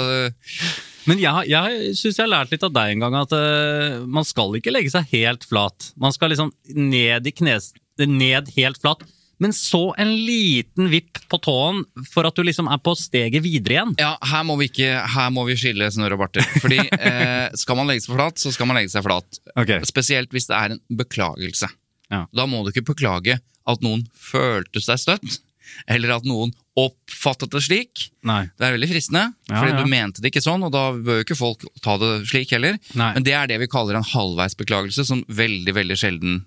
Men 1.08 1.22
jeg, 1.22 1.48
jeg 1.48 1.94
syns 1.96 2.18
jeg 2.18 2.24
har 2.26 2.32
lært 2.34 2.52
litt 2.52 2.66
av 2.66 2.74
deg 2.76 2.92
en 2.92 3.04
gang 3.06 3.16
at 3.22 3.32
uh, 3.32 4.02
man 4.04 4.26
skal 4.28 4.58
ikke 4.58 4.74
legge 4.74 4.92
seg 4.92 5.08
helt 5.14 5.46
flat. 5.48 5.88
Man 6.00 6.12
skal 6.12 6.34
liksom 6.34 6.52
ned 6.76 7.24
i 7.24 7.32
knes... 7.32 7.72
Ned 8.00 8.52
helt 8.54 8.78
flat. 8.80 9.02
Men 9.40 9.54
så 9.56 9.94
en 9.98 10.10
liten 10.26 10.90
vipp 10.92 11.18
på 11.32 11.38
tåen 11.40 11.82
for 12.12 12.28
at 12.28 12.36
du 12.36 12.42
liksom 12.44 12.68
er 12.68 12.80
på 12.84 12.92
steget 12.98 13.40
videre 13.44 13.78
igjen. 13.78 13.94
ja, 14.00 14.12
her 14.32 14.44
må 14.44 14.58
vi 14.60 14.68
ikke 14.68 14.90
Her 15.14 15.30
må 15.32 15.46
vi 15.48 15.56
skille 15.56 15.88
snørr 15.92 16.14
og 16.18 16.22
barter. 16.26 16.44
Fordi 16.60 16.78
eh, 16.84 17.48
skal 17.56 17.78
man 17.80 17.88
legge 17.88 18.04
seg 18.04 18.14
flat, 18.18 18.40
så 18.42 18.52
skal 18.52 18.68
man 18.68 18.76
legge 18.80 18.92
seg 18.92 19.06
flat. 19.06 19.40
Okay. 19.56 19.80
Spesielt 19.88 20.32
hvis 20.36 20.50
det 20.50 20.58
er 20.58 20.74
en 20.76 20.82
beklagelse. 21.00 21.70
Ja. 22.12 22.26
Da 22.36 22.44
må 22.50 22.60
du 22.66 22.72
ikke 22.74 22.84
beklage 22.92 23.38
at 23.70 23.84
noen 23.84 24.04
følte 24.16 24.80
seg 24.82 24.98
støtt, 24.98 25.40
eller 25.86 26.16
at 26.16 26.24
noen 26.26 26.50
oppfattet 26.80 27.52
det 27.52 27.60
slik. 27.62 28.06
Nei. 28.26 28.42
Det 28.58 28.66
er 28.66 28.72
veldig 28.74 28.88
fristende, 28.90 29.22
Ja, 29.48 29.60
fordi 29.60 29.74
ja. 29.76 29.80
du 29.84 29.90
mente 29.92 30.22
det 30.24 30.30
ikke 30.32 30.42
sånn, 30.42 30.64
og 30.66 30.72
da 30.74 30.84
bør 30.96 31.20
jo 31.20 31.26
ikke 31.26 31.36
folk 31.38 31.66
ta 31.84 31.94
det 32.00 32.08
slik 32.30 32.52
heller. 32.56 32.78
Nei. 32.98 33.10
Men 33.16 33.26
det 33.26 33.34
er 33.36 33.50
det 33.50 33.58
vi 33.62 33.68
kaller 33.70 33.98
en 34.00 34.06
halvveisbeklagelse, 34.10 35.04
som 35.06 35.22
veldig, 35.28 35.74
veldig 35.76 35.98
sjelden 36.00 36.40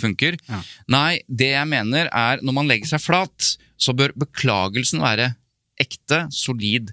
funker. 0.00 0.38
Ja. 0.48 0.60
Nei, 0.92 1.22
det 1.28 1.52
jeg 1.54 1.70
mener 1.70 2.10
er, 2.10 2.42
når 2.44 2.56
man 2.56 2.70
legger 2.70 2.94
seg 2.94 3.02
flat, 3.04 3.54
så 3.80 3.94
bør 3.96 4.14
beklagelsen 4.24 5.02
være 5.02 5.32
ekte, 5.80 6.24
solid. 6.34 6.92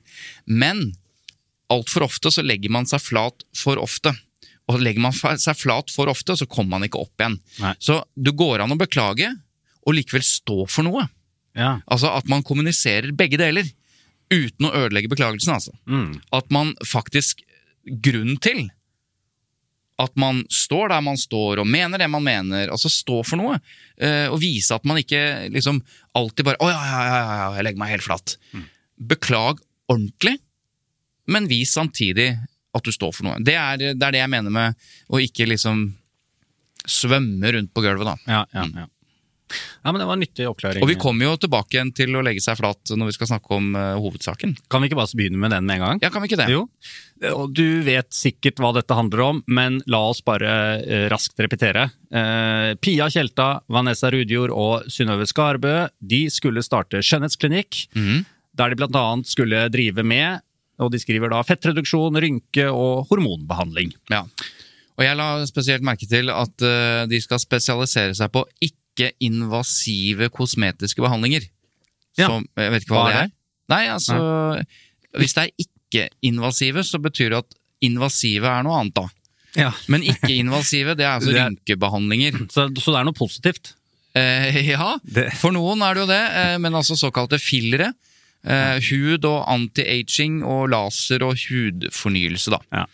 Men 0.50 0.92
altfor 1.72 2.08
ofte 2.08 2.32
så 2.34 2.44
legger 2.46 2.74
man 2.74 2.90
seg 2.90 3.04
flat 3.04 3.46
for 3.58 3.82
ofte. 3.82 4.14
Og 4.72 4.80
legger 4.82 5.04
man 5.04 5.16
seg 5.16 5.58
flat 5.58 5.92
for 5.92 6.12
ofte, 6.12 6.36
så 6.38 6.48
kommer 6.50 6.78
man 6.78 6.88
ikke 6.88 7.02
opp 7.02 7.22
igjen. 7.22 7.38
Nei. 7.62 7.74
Så 7.82 8.02
det 8.16 8.36
går 8.40 8.64
an 8.64 8.74
å 8.76 8.80
beklage, 8.80 9.30
og 9.82 9.98
likevel 9.98 10.24
stå 10.26 10.64
for 10.70 10.88
noe. 10.88 11.08
Ja. 11.58 11.80
Altså 11.92 12.12
at 12.16 12.30
man 12.32 12.46
kommuniserer 12.48 13.12
begge 13.18 13.40
deler, 13.42 13.68
uten 14.32 14.70
å 14.70 14.76
ødelegge 14.86 15.12
beklagelsen. 15.12 15.58
altså. 15.58 15.74
Mm. 15.90 16.22
At 16.32 16.52
man 16.54 16.76
faktisk 16.88 17.44
Grunnen 17.82 18.36
til 18.38 18.68
at 20.02 20.14
man 20.20 20.42
står 20.52 20.92
der 20.92 21.04
man 21.06 21.20
står 21.20 21.62
og 21.62 21.70
mener 21.70 22.02
det 22.02 22.10
man 22.12 22.24
mener, 22.26 22.72
altså 22.74 22.90
stå 22.92 23.22
for 23.28 23.40
noe, 23.40 23.58
eh, 24.02 24.28
og 24.32 24.40
vise 24.42 24.76
at 24.76 24.88
man 24.88 25.00
ikke 25.02 25.50
liksom 25.54 25.82
alltid 26.18 26.48
bare 26.48 26.60
'Å 26.62 26.70
ja, 26.72 26.82
ja, 26.82 27.02
ja, 27.06 27.36
ja, 27.42 27.50
jeg 27.58 27.68
legger 27.68 27.84
meg 27.84 27.94
helt 27.96 28.08
flat'. 28.08 28.38
Beklag 28.98 29.62
ordentlig, 29.92 30.38
men 31.28 31.48
vis 31.48 31.74
samtidig 31.78 32.34
at 32.74 32.84
du 32.84 32.92
står 32.92 33.14
for 33.16 33.28
noe. 33.28 33.40
Det 33.44 33.56
er 33.56 33.78
det, 33.78 33.96
er 34.02 34.16
det 34.16 34.22
jeg 34.24 34.32
mener 34.32 34.54
med 34.54 34.76
å 35.12 35.20
ikke 35.20 35.50
liksom 35.50 35.90
svømme 36.88 37.52
rundt 37.54 37.74
på 37.76 37.84
gulvet, 37.84 38.08
da. 38.08 38.16
Ja, 38.26 38.46
ja, 38.56 38.66
ja. 38.84 38.88
Ja, 39.52 39.92
men 39.92 40.00
det 40.02 40.08
var 40.10 40.18
en 40.18 40.24
nyttig 40.24 40.48
oppklaring. 40.50 40.84
Og 40.84 40.90
vi 40.92 40.98
kommer 41.02 41.30
jo 41.30 41.38
tilbake 41.42 41.78
igjen 41.78 41.94
til 41.96 42.16
å 42.18 42.24
legge 42.26 42.44
seg 42.44 42.60
flat 42.60 42.94
når 42.96 43.12
vi 43.12 43.16
skal 43.18 43.32
snakke 43.34 43.56
om 43.58 43.72
uh, 43.78 43.96
hovedsaken. 44.02 44.56
Kan 44.72 44.84
vi 44.84 44.90
ikke 44.90 45.00
bare 45.00 45.18
begynne 45.18 45.42
med 45.42 45.54
den 45.56 45.68
med 45.68 45.80
en 45.80 45.86
gang? 45.86 46.04
Ja, 46.04 46.12
kan 46.14 46.24
vi 46.24 46.32
ikke 46.32 46.42
det? 46.44 46.50
Jo. 46.52 46.66
Du 47.54 47.82
vet 47.86 48.10
sikkert 48.16 48.60
hva 48.62 48.72
dette 48.74 48.96
handler 48.98 49.22
om, 49.28 49.42
men 49.46 49.80
la 49.92 50.00
oss 50.10 50.24
bare 50.26 50.54
eh, 50.82 51.04
raskt 51.12 51.38
repetere. 51.44 51.84
Eh, 52.10 52.72
Pia 52.82 53.10
Tjelta, 53.14 53.60
Vanessa 53.70 54.10
Rudjord 54.14 54.54
og 54.56 54.88
Synnøve 54.90 55.28
Skarbø 55.30 55.76
de 56.02 56.24
skulle 56.34 56.64
starte 56.66 57.04
skjønnhetsklinikk, 57.06 57.84
Mm. 57.94 58.26
der 58.58 58.74
de 58.76 58.88
annet 58.90 59.30
skulle 59.30 59.68
drive 59.70 60.04
med, 60.04 60.42
og 60.82 60.92
de 60.92 61.00
skriver 61.00 61.30
da 61.30 61.44
fettreduksjon, 61.46 62.18
rynke 62.18 62.66
og 62.74 63.06
hormonbehandling. 63.12 63.94
Ja. 64.10 64.24
Og 64.98 65.06
jeg 65.06 65.18
la 65.18 65.46
spesielt 65.46 65.86
merke 65.86 66.10
til 66.10 66.30
at 66.34 66.58
de 67.10 67.22
skal 67.22 67.40
spesialisere 67.42 68.18
seg 68.18 68.34
på 68.34 68.44
ikke-invasive 68.92 70.30
kosmetiske 70.34 71.02
behandlinger. 71.04 71.46
Ja. 72.20 72.28
Som, 72.28 72.46
jeg 72.60 72.72
vet 72.74 72.84
ikke 72.86 72.96
hva, 72.96 73.04
Hva 73.06 73.12
det 73.14 73.22
er. 73.26 73.32
Nei, 73.72 73.84
altså 73.88 74.16
Hvis 75.18 75.34
det 75.38 75.46
er 75.46 75.66
ikke-invasive, 75.66 76.84
så 76.88 77.00
betyr 77.04 77.32
det 77.34 77.40
at 77.46 77.58
invasive 77.84 78.48
er 78.48 78.64
noe 78.68 78.80
annet, 78.82 78.96
da. 78.96 79.08
Ja. 79.58 79.72
Men 79.92 80.04
ikke-invasive, 80.08 80.96
det 81.00 81.06
er 81.08 81.18
altså 81.18 81.32
Det 81.36 81.40
er- 81.42 81.50
rynkebehandlinger. 81.52 82.38
Så, 82.54 82.68
så 82.80 82.92
det 82.94 83.00
er 83.02 83.08
noe 83.08 83.18
positivt? 83.18 83.74
Eh, 84.16 84.62
ja, 84.74 84.98
Det- 85.04 85.32
for 85.40 85.52
noen 85.56 85.82
er 85.88 85.96
det 85.98 86.06
jo 86.06 86.12
det, 86.12 86.22
eh, 86.44 86.56
men 86.64 86.76
altså 86.78 86.98
såkalte 87.00 87.40
fillere. 87.42 87.94
Eh, 88.44 88.80
hud 88.90 89.26
og 89.30 89.44
anti-aging 89.54 90.40
og 90.48 90.72
laser 90.74 91.22
og 91.28 91.36
hudfornyelse, 91.38 92.50
da. 92.56 92.60
Ja. 92.74 92.86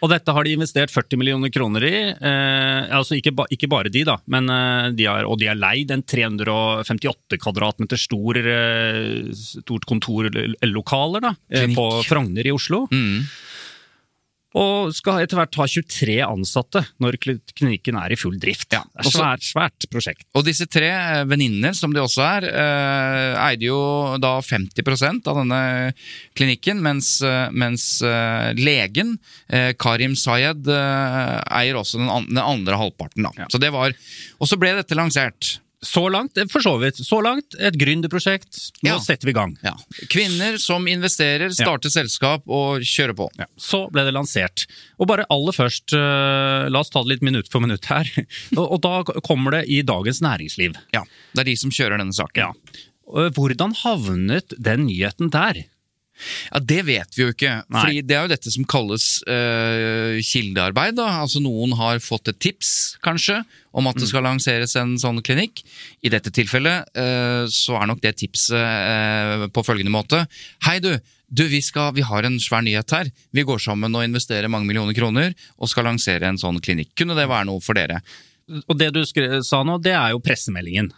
Og 0.00 0.08
dette 0.12 0.32
har 0.32 0.46
de 0.46 0.54
investert 0.56 0.92
40 0.92 1.20
millioner 1.20 1.52
kroner 1.52 1.84
i. 1.84 1.94
Eh, 2.14 2.92
altså 2.96 3.18
ikke, 3.18 3.34
ba, 3.36 3.46
ikke 3.52 3.68
bare 3.70 3.92
de, 3.92 4.04
da, 4.08 4.16
men 4.32 4.48
eh, 4.52 4.88
de 4.96 5.08
har, 5.10 5.28
og 5.28 5.38
de 5.40 5.50
har 5.50 5.58
leid 5.58 5.92
en 5.92 6.04
358 6.04 7.40
kvadratmeter 7.40 8.00
stor, 8.00 8.40
eh, 8.40 9.28
stort 9.36 9.86
kontorlokaler 9.90 11.26
da, 11.28 11.34
eh, 11.52 11.68
på 11.76 11.86
Frogner 12.08 12.48
i 12.48 12.54
Oslo. 12.56 12.86
Mm. 12.92 13.28
Og 14.58 14.90
skal 14.96 15.22
etter 15.22 15.38
hvert 15.38 15.58
ha 15.60 15.66
23 15.70 16.16
ansatte 16.26 16.82
når 17.02 17.18
klinikken 17.22 17.98
er 18.00 18.10
i 18.10 18.18
full 18.18 18.34
drift. 18.42 18.72
Ja, 18.74 18.82
Det 18.90 19.04
er 19.06 19.14
svært, 19.14 19.46
svært 19.46 19.86
prosjekt. 19.92 20.26
Og 20.34 20.44
disse 20.46 20.66
tre 20.66 20.90
venninnene, 21.30 21.70
som 21.76 21.94
de 21.94 22.02
også 22.02 22.24
er, 22.24 22.48
eh, 22.50 23.38
eide 23.46 23.68
jo 23.68 23.78
da 24.18 24.40
50% 24.42 25.30
av 25.30 25.38
denne 25.38 25.94
klinikken, 26.34 26.82
mens, 26.82 27.22
eh, 27.22 27.48
mens 27.52 28.02
eh, 28.02 28.52
legen, 28.58 29.18
Karim 29.78 30.16
Sayed, 30.16 30.66
eier 30.66 31.78
også 31.78 31.98
den, 31.98 32.10
den 32.30 32.42
andre 32.42 32.78
halvparten. 32.78 33.22
Da. 33.26 33.30
Ja. 33.44 33.46
Så 33.50 33.60
det 33.62 33.70
var, 33.74 33.94
og 34.38 34.48
så 34.48 34.58
ble 34.58 34.74
dette 34.74 34.98
lansert. 34.98 35.58
Så 35.82 36.02
langt, 36.12 36.36
eh, 36.36 36.44
for 36.52 36.60
så 36.60 36.74
vidt, 36.80 36.98
så 37.00 37.22
langt 37.24 37.54
et 37.58 37.74
gründerprosjekt. 37.80 38.58
Nå 38.84 38.90
Ja. 38.90 38.98
setter 39.00 39.24
vi 39.26 39.30
i 39.30 39.38
gang. 39.38 39.56
Ja. 39.64 39.72
Kvinner 40.12 40.58
som 40.60 40.84
investerer, 40.86 41.48
starter 41.50 41.88
selskap 41.88 42.42
og 42.46 42.82
kjører 42.84 43.16
på. 43.16 43.28
Ja, 43.38 43.46
så 43.56 43.90
ble 43.90 44.04
det 44.04 44.12
lansert. 44.12 44.66
Og 45.00 45.08
bare 45.08 45.24
aller 45.30 45.52
først, 45.52 45.94
eh, 45.96 46.68
la 46.68 46.80
oss 46.80 46.90
ta 46.90 47.00
det 47.02 47.08
litt 47.14 47.22
minutt 47.22 47.48
for 47.50 47.60
minutt 47.60 47.86
her. 47.86 48.04
og, 48.58 48.80
da 48.82 49.02
kommer 49.24 49.52
det 49.52 49.68
i 49.70 49.80
Dagens 49.82 50.20
Næringsliv. 50.20 50.76
Ja, 50.92 51.04
Det 51.34 51.40
er 51.40 51.44
de 51.44 51.56
som 51.56 51.70
kjører 51.70 51.96
denne 51.98 52.12
saken. 52.12 52.36
Ja. 52.36 52.52
Hvordan 53.30 53.72
havnet 53.74 54.52
den 54.60 54.86
nyheten 54.86 55.30
der? 55.30 55.64
Ja, 56.50 56.60
Det 56.60 56.80
vet 56.88 57.16
vi 57.16 57.24
jo 57.24 57.34
ikke. 57.34 57.52
Nei. 57.68 57.82
fordi 57.82 58.02
Det 58.06 58.16
er 58.16 58.26
jo 58.26 58.32
dette 58.32 58.52
som 58.54 58.66
kalles 58.68 59.06
uh, 59.28 60.18
kildearbeid. 60.24 60.96
da. 60.98 61.08
Altså 61.22 61.42
Noen 61.44 61.74
har 61.78 62.02
fått 62.04 62.32
et 62.32 62.40
tips, 62.40 62.96
kanskje, 63.04 63.40
om 63.72 63.86
at 63.90 64.00
det 64.00 64.08
skal 64.10 64.26
lanseres 64.26 64.76
en 64.80 64.96
sånn 65.00 65.22
klinikk. 65.26 65.62
I 66.02 66.12
dette 66.12 66.32
tilfellet 66.34 66.90
uh, 66.98 67.46
så 67.50 67.78
er 67.80 67.90
nok 67.90 68.02
det 68.04 68.16
tipset 68.22 68.56
uh, 68.56 69.48
på 69.52 69.64
følgende 69.66 69.94
måte. 69.94 70.24
Hei, 70.66 70.78
du. 70.84 70.94
Du, 71.30 71.44
vi, 71.46 71.60
skal, 71.62 71.92
vi 71.94 72.02
har 72.02 72.26
en 72.26 72.40
svær 72.42 72.64
nyhet 72.66 72.90
her. 72.90 73.10
Vi 73.30 73.44
går 73.46 73.60
sammen 73.62 73.94
og 73.94 74.02
investerer 74.02 74.50
mange 74.50 74.66
millioner 74.66 74.96
kroner 74.96 75.30
og 75.62 75.70
skal 75.70 75.86
lansere 75.86 76.26
en 76.26 76.40
sånn 76.40 76.58
klinikk. 76.58 76.90
Kunne 76.98 77.14
det 77.14 77.28
være 77.30 77.46
noe 77.46 77.62
for 77.62 77.78
dere? 77.78 78.00
Og 78.66 78.74
det 78.74 78.90
du 78.96 79.04
skre, 79.06 79.38
sa 79.46 79.62
nå, 79.62 79.78
det 79.78 79.94
er 79.94 80.10
jo 80.10 80.22
pressemeldingen. 80.24 80.90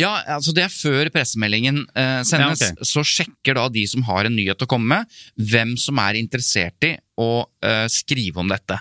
Ja, 0.00 0.12
altså 0.36 0.54
det 0.56 0.64
er 0.66 0.72
før 0.72 1.10
pressemeldingen 1.14 1.84
eh, 1.94 2.20
sendes. 2.26 2.62
Ja, 2.64 2.72
okay. 2.74 2.88
Så 2.88 3.04
sjekker 3.06 3.58
da 3.58 3.68
de 3.72 3.84
som 3.90 4.04
har 4.08 4.26
en 4.26 4.36
nyhet 4.36 4.62
å 4.64 4.68
komme 4.70 5.00
med, 5.00 5.20
hvem 5.50 5.76
som 5.80 6.00
er 6.02 6.18
interessert 6.20 6.88
i 6.88 6.96
å 7.20 7.30
eh, 7.64 7.86
skrive 7.92 8.42
om 8.42 8.50
dette. 8.50 8.80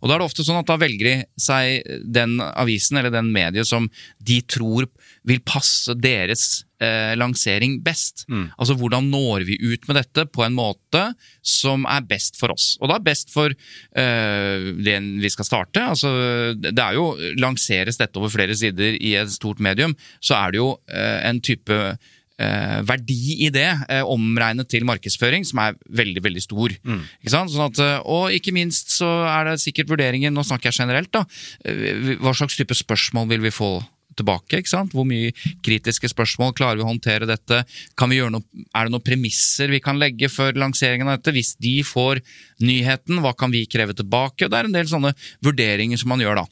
Og 0.00 0.08
da 0.08 0.16
er 0.16 0.22
det 0.22 0.30
ofte 0.30 0.46
sånn 0.46 0.60
at 0.60 0.68
da 0.70 0.78
velger 0.80 1.06
de 1.08 1.14
seg 1.40 1.86
den 2.04 2.38
avisen 2.40 3.00
eller 3.00 3.14
den 3.14 3.30
mediet 3.34 3.68
som 3.68 3.88
de 4.18 4.40
tror 4.48 4.88
vil 5.28 5.40
passe 5.44 5.94
deres 6.00 6.62
eh, 6.82 7.12
lansering 7.18 7.78
best. 7.84 8.24
Altså 8.56 8.76
hvordan 8.78 9.10
når 9.12 9.44
vi 9.48 9.58
ut 9.60 9.88
med 9.88 10.00
dette 10.00 10.26
på 10.32 10.44
en 10.46 10.56
måte 10.56 11.02
som 11.42 11.84
er 11.88 12.06
best 12.08 12.38
for 12.40 12.54
oss. 12.54 12.72
Og 12.80 12.90
da 12.92 13.00
best 13.04 13.32
for 13.34 13.52
eh, 13.52 14.70
det 14.80 14.96
vi 15.24 15.32
skal 15.32 15.48
starte. 15.48 15.84
Altså, 15.92 16.12
det 16.56 16.76
er 16.76 16.96
jo, 16.96 17.12
Lanseres 17.40 18.00
dette 18.00 18.20
over 18.20 18.32
flere 18.32 18.56
sider 18.56 18.96
i 19.00 19.14
et 19.20 19.32
stort 19.32 19.60
medium, 19.62 19.96
så 20.24 20.38
er 20.40 20.54
det 20.54 20.62
jo 20.62 20.72
eh, 20.88 21.20
en 21.28 21.42
type 21.44 21.82
eh, 22.40 22.80
verdi 22.88 23.36
i 23.46 23.50
det, 23.54 23.68
eh, 23.88 24.02
omregnet 24.02 24.70
til 24.72 24.86
markedsføring, 24.88 25.44
som 25.46 25.62
er 25.66 25.78
veldig 26.00 26.24
veldig 26.24 26.42
stor. 26.44 26.74
Ikke 27.20 27.34
sant? 27.36 27.52
Sånn 27.52 27.68
at, 27.68 27.78
eh, 27.84 28.00
og 28.08 28.34
ikke 28.36 28.54
minst 28.56 28.96
så 28.96 29.08
er 29.28 29.50
det 29.50 29.60
sikkert 29.62 29.92
vurderingen, 29.92 30.34
nå 30.34 30.44
snakker 30.46 30.70
jeg 30.72 30.80
generelt, 30.82 31.12
da, 31.12 31.24
eh, 31.64 32.16
hva 32.20 32.34
slags 32.34 32.56
type 32.56 32.74
spørsmål 32.76 33.28
vil 33.34 33.40
vi 33.48 33.54
få 33.54 33.72
tilbake. 34.20 34.58
ikke 34.58 34.68
sant? 34.70 34.92
Hvor 34.92 35.06
mye 35.08 35.32
kritiske 35.64 36.10
spørsmål 36.10 36.54
klarer 36.58 36.80
vi 36.80 36.84
å 36.84 36.90
håndtere 36.90 37.28
dette? 37.28 37.62
Kan 37.96 38.10
vi 38.10 38.18
gjøre 38.18 38.34
noe, 38.34 38.44
er 38.74 38.84
det 38.84 38.94
noen 38.94 39.06
premisser 39.06 39.70
vi 39.72 39.80
kan 39.80 39.98
legge 40.00 40.28
for 40.32 40.52
lanseringen 40.52 41.08
av 41.08 41.20
dette? 41.20 41.34
Hvis 41.36 41.54
de 41.62 41.80
får 41.86 42.20
nyheten, 42.60 43.20
hva 43.22 43.32
kan 43.36 43.52
vi 43.54 43.64
kreve 43.70 43.94
tilbake? 43.96 44.48
Det 44.50 44.58
er 44.58 44.68
en 44.68 44.76
del 44.76 44.90
sånne 44.90 45.14
vurderinger 45.46 46.00
som 46.00 46.12
man 46.12 46.20
gjør 46.20 46.42
da. 46.42 46.46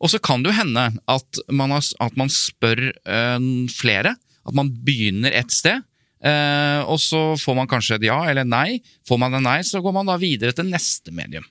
Og 0.00 0.12
så 0.12 0.20
kan 0.20 0.42
det 0.42 0.52
jo 0.52 0.60
hende 0.60 0.86
at 1.08 1.42
man, 1.50 1.70
har, 1.74 1.82
at 2.04 2.16
man 2.16 2.28
spør 2.28 2.90
øh, 2.92 3.68
flere. 3.72 4.14
At 4.48 4.56
man 4.56 4.72
begynner 4.84 5.34
et 5.36 5.52
sted. 5.54 5.84
eh, 6.24 6.80
og 6.88 6.98
så 6.98 7.20
får 7.38 7.54
man 7.60 7.68
kanskje 7.70 7.98
et 8.00 8.08
ja 8.08 8.18
eller 8.30 8.44
nei. 8.48 8.80
Får 9.06 9.18
man 9.22 9.34
et 9.38 9.44
nei, 9.44 9.60
så 9.62 9.82
går 9.84 9.94
man 9.94 10.08
da 10.10 10.16
videre 10.18 10.52
til 10.56 10.66
neste 10.72 11.12
medium. 11.14 11.44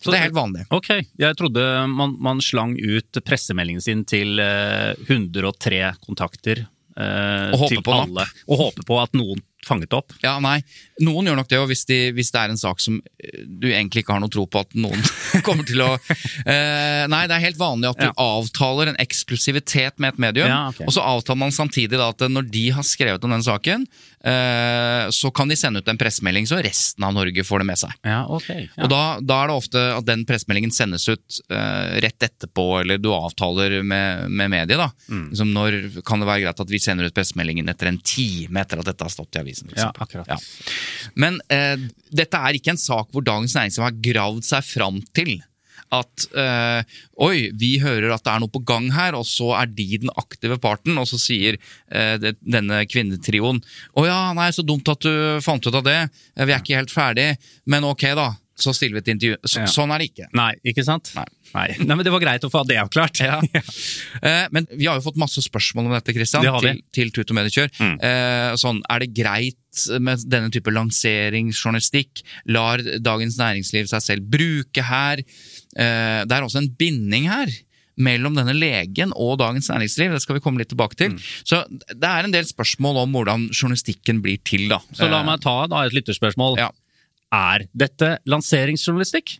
Så 0.00 0.12
det 0.12 0.18
er 0.18 0.24
helt 0.26 0.36
vanlig. 0.36 0.66
Ok, 0.74 0.88
jeg 1.16 1.36
trodde 1.38 1.62
man, 1.88 2.14
man 2.20 2.40
slang 2.44 2.74
ut 2.76 3.20
pressemeldingen 3.24 3.80
sin 3.84 4.02
til 4.04 4.38
eh, 4.42 4.92
103 5.08 5.94
kontakter. 6.04 6.66
eh, 6.96 7.52
Og 7.54 7.62
håper 7.64 7.74
til 7.76 7.82
på 7.86 7.94
napp. 7.94 8.08
alle. 8.10 8.26
Og 8.48 8.58
håper 8.60 8.84
på 8.90 8.98
at 9.02 9.14
noen 9.16 9.40
fanget 9.66 9.92
opp. 9.96 10.12
Ja, 10.22 10.36
nei. 10.42 10.58
Noen 11.04 11.26
gjør 11.26 11.38
nok 11.40 11.48
det, 11.50 11.58
og 11.58 11.68
hvis, 11.70 11.84
de, 11.88 11.98
hvis 12.14 12.30
det 12.34 12.40
er 12.40 12.52
en 12.54 12.60
sak 12.60 12.80
som 12.82 13.00
eh, 13.18 13.42
du 13.46 13.66
egentlig 13.72 14.04
ikke 14.04 14.14
har 14.14 14.22
noe 14.22 14.32
tro 14.32 14.44
på 14.46 14.62
at 14.62 14.76
noen 14.78 15.00
kommer 15.46 15.66
til 15.66 15.82
å 15.84 15.90
uh, 15.96 17.04
Nei, 17.10 17.22
det 17.28 17.36
er 17.36 17.44
helt 17.48 17.60
vanlig 17.60 17.90
at 17.90 18.00
du 18.00 18.06
Ja. 18.06 18.12
avtaler 18.20 18.92
en 18.92 19.00
eksklusivitet 19.02 19.98
med 19.98 20.14
et 20.14 20.22
medium, 20.26 20.48
Ja, 20.50 20.68
okay. 20.70 20.86
og 20.86 20.94
så 20.96 21.02
avtaler 21.04 21.40
man 21.46 21.54
samtidig 21.54 21.98
da 21.98 22.10
at 22.12 22.22
når 22.30 22.48
de 22.52 22.66
har 22.76 22.86
skrevet 22.86 23.24
om 23.24 23.32
den 23.34 23.44
saken, 23.46 23.86
så 25.12 25.30
kan 25.36 25.50
de 25.50 25.56
sende 25.58 25.82
ut 25.82 25.88
en 25.88 25.98
pressemelding, 26.00 26.46
så 26.48 26.56
resten 26.64 27.04
av 27.04 27.12
Norge 27.12 27.44
får 27.44 27.60
det 27.60 27.66
med 27.68 27.80
seg. 27.80 27.92
Ja, 28.06 28.22
okay, 28.32 28.68
Ja. 28.74 28.86
Og 28.86 28.90
da, 28.92 29.02
da 29.20 29.40
er 29.42 29.50
det 29.50 29.56
ofte 29.58 29.82
at 29.98 30.06
den 30.08 30.24
pressemeldingen 30.28 30.72
sendes 30.74 31.04
ut 31.10 31.40
uh, 31.52 32.00
rett 32.00 32.24
etterpå, 32.24 32.64
eller 32.80 33.00
du 33.02 33.10
avtaler 33.14 33.82
med, 33.84 34.30
med 34.30 34.52
mediet. 34.54 34.80
da. 34.80 34.90
Mm. 35.08 35.26
Liksom 35.30 35.52
når 35.54 35.78
kan 36.06 36.22
det 36.22 36.30
være 36.30 36.46
greit 36.46 36.64
at 36.64 36.72
vi 36.72 36.80
sender 36.82 37.08
ut 37.08 37.16
pressemeldingen 37.16 37.68
etter 37.72 37.90
en 37.90 38.00
time 38.00 38.64
etter 38.64 38.80
at 38.80 38.88
dette 38.90 39.06
har 39.06 39.12
stått 39.12 39.36
i 39.36 39.42
avisen? 39.44 39.72
ja, 39.76 39.90
akkurat. 39.92 40.30
Ja. 40.30 40.38
Men 41.20 41.40
uh, 41.52 41.88
dette 42.14 42.40
er 42.40 42.56
ikke 42.58 42.74
en 42.74 42.80
sak 42.80 43.12
hvor 43.12 43.24
Dagens 43.26 43.56
Næringsliv 43.56 43.88
har 43.88 44.00
gravd 44.08 44.48
seg 44.48 44.66
fram 44.66 45.02
til 45.16 45.36
at 45.94 46.26
eh, 46.40 47.00
oi, 47.24 47.48
vi 47.58 47.72
hører 47.82 48.14
at 48.14 48.24
det 48.26 48.34
er 48.34 48.44
noe 48.44 48.52
på 48.52 48.62
gang 48.66 48.90
her, 48.94 49.16
og 49.18 49.26
så 49.28 49.52
er 49.60 49.70
de 49.70 49.88
den 50.04 50.12
aktive 50.20 50.58
parten, 50.62 50.98
og 51.00 51.08
så 51.10 51.20
sier 51.20 51.58
eh, 51.58 52.14
det, 52.22 52.36
denne 52.42 52.84
kvinnetrioen 52.90 53.62
å 53.98 54.06
ja, 54.08 54.20
nei, 54.36 54.50
så 54.54 54.64
dumt 54.66 54.88
at 54.92 55.04
du 55.04 55.42
fant 55.44 55.64
ut 55.66 55.74
av 55.74 55.84
det, 55.86 56.00
vi 56.38 56.50
er 56.50 56.60
ikke 56.60 56.80
helt 56.80 56.94
ferdig, 56.94 57.34
men 57.70 57.86
ok 57.88 58.10
da, 58.18 58.32
så 58.54 58.74
stiller 58.74 58.98
vi 58.98 59.02
et 59.02 59.14
intervju. 59.14 59.36
Så, 59.42 59.64
Ja. 59.64 59.70
Sånn 59.70 59.90
er 59.90 59.98
det 59.98 60.10
ikke. 60.12 60.28
Nei, 60.38 60.52
ikke 60.62 60.84
sant? 60.86 61.10
Nei. 61.16 61.26
Nei. 61.54 61.68
Nei, 61.78 61.94
men 61.94 62.04
Det 62.04 62.12
var 62.12 62.22
greit 62.22 62.44
å 62.46 62.50
få 62.50 62.64
det 62.66 62.78
avklart. 62.82 63.22
Ja. 63.24 63.40
Eh, 64.24 64.46
men 64.54 64.64
vi 64.70 64.86
har 64.86 64.96
jo 64.96 65.04
fått 65.04 65.18
masse 65.20 65.42
spørsmål 65.42 65.88
om 65.88 65.92
dette, 65.92 66.12
Christian, 66.16 66.44
Det 66.46 66.52
til, 66.62 66.78
til 66.96 67.10
Tut 67.12 67.32
og 67.32 67.36
Mediekjør. 67.36 67.68
Mm. 67.76 67.96
Eh, 68.00 68.52
sånn, 68.60 68.78
er 68.88 69.02
det 69.02 69.10
greit 69.16 69.82
med 70.00 70.22
denne 70.30 70.48
type 70.54 70.72
lanseringsjournalistikk? 70.72 72.22
Lar 72.54 72.80
Dagens 73.04 73.36
Næringsliv 73.40 73.90
seg 73.90 74.04
selv 74.04 74.30
bruke 74.32 74.86
her? 74.86 75.20
Eh, 75.76 76.24
det 76.24 76.32
er 76.36 76.42
også 76.46 76.60
en 76.62 76.70
binding 76.78 77.28
her 77.30 77.50
mellom 77.96 78.34
denne 78.34 78.54
legen 78.58 79.12
og 79.14 79.36
Dagens 79.38 79.68
Næringsliv. 79.70 80.12
Det 80.16 80.22
skal 80.24 80.34
vi 80.38 80.42
komme 80.42 80.58
litt 80.58 80.68
tilbake 80.72 80.96
til. 80.98 81.14
Så 81.46 81.60
det 81.94 82.08
er 82.10 82.24
en 82.26 82.32
del 82.34 82.44
spørsmål 82.48 82.96
om 83.04 83.12
hvordan 83.14 83.48
journalistikken 83.54 84.20
blir 84.22 84.40
til. 84.44 84.68
da. 84.68 84.80
Så 84.92 85.06
la 85.10 85.20
Eh, 85.22 85.26
meg 85.26 85.40
ta 85.44 85.66
da 85.70 85.84
et 85.86 85.92
lytterspørsmål. 85.94 86.58
Ja. 86.58 86.70
Er 87.32 87.66
dette 87.74 88.18
lanseringsjournalistikk? 88.26 89.38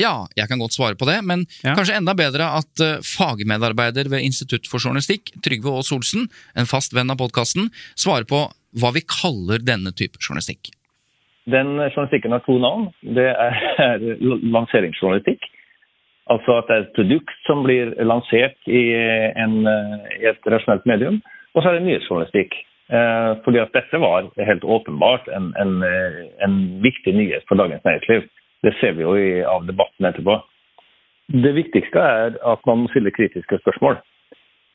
Ja, 0.00 0.26
jeg 0.34 0.48
kan 0.50 0.58
godt 0.58 0.74
svare 0.74 0.96
på 0.98 1.06
det, 1.06 1.20
men 1.24 1.46
Ja. 1.62 1.74
kanskje 1.76 1.94
enda 1.96 2.14
bedre 2.18 2.48
at 2.58 2.80
eh, 2.80 2.98
fagmedarbeider 3.00 4.08
ved 4.10 4.24
Institutt 4.26 4.66
for 4.66 4.78
journalistikk, 4.82 5.30
Trygve 5.40 5.70
Aas 5.70 5.92
Olsen, 5.92 6.28
en 6.56 6.66
fast 6.66 6.92
venn 6.92 7.10
av 7.10 7.16
podkasten, 7.16 7.70
svarer 7.96 8.24
på 8.26 8.52
hva 8.76 8.92
vi 8.92 9.02
kaller 9.06 9.58
denne 9.62 9.92
type 9.94 10.18
journalistikk. 10.18 10.72
Den 11.50 11.76
journalistikken 11.76 12.32
har 12.32 12.44
to 12.46 12.56
navn. 12.58 12.88
Det 13.02 13.28
er 13.28 14.04
lanseringsjournalistikk. 14.54 15.44
Altså 16.32 16.56
at 16.56 16.68
det 16.68 16.76
er 16.76 16.84
et 16.86 16.94
produkt 16.96 17.34
som 17.44 17.64
blir 17.66 17.90
lansert 18.00 18.56
i, 18.64 18.84
en, 19.36 19.58
i 19.68 20.24
et 20.30 20.48
rasjonelt 20.48 20.86
medium. 20.88 21.20
Og 21.52 21.60
så 21.60 21.68
er 21.68 21.78
det 21.78 21.84
nyhetsjournalistikk. 21.88 22.56
Eh, 22.92 23.30
fordi 23.44 23.60
at 23.60 23.76
dette 23.76 24.00
var 24.00 24.30
helt 24.48 24.64
åpenbart 24.64 25.28
en, 25.36 25.52
en, 25.60 25.76
en 26.44 26.56
viktig 26.84 27.14
nyhet 27.16 27.44
for 27.48 27.60
Dagens 27.60 27.84
Næringsliv. 27.84 28.26
Det 28.64 28.72
ser 28.80 28.96
vi 28.96 29.04
jo 29.04 29.14
i, 29.20 29.44
av 29.44 29.68
debatten 29.68 30.08
etterpå. 30.08 30.38
Det 31.44 31.54
viktigste 31.56 32.00
er 32.00 32.36
at 32.44 32.66
man 32.68 32.84
må 32.84 32.92
stille 32.92 33.12
kritiske 33.12 33.60
spørsmål. 33.62 34.00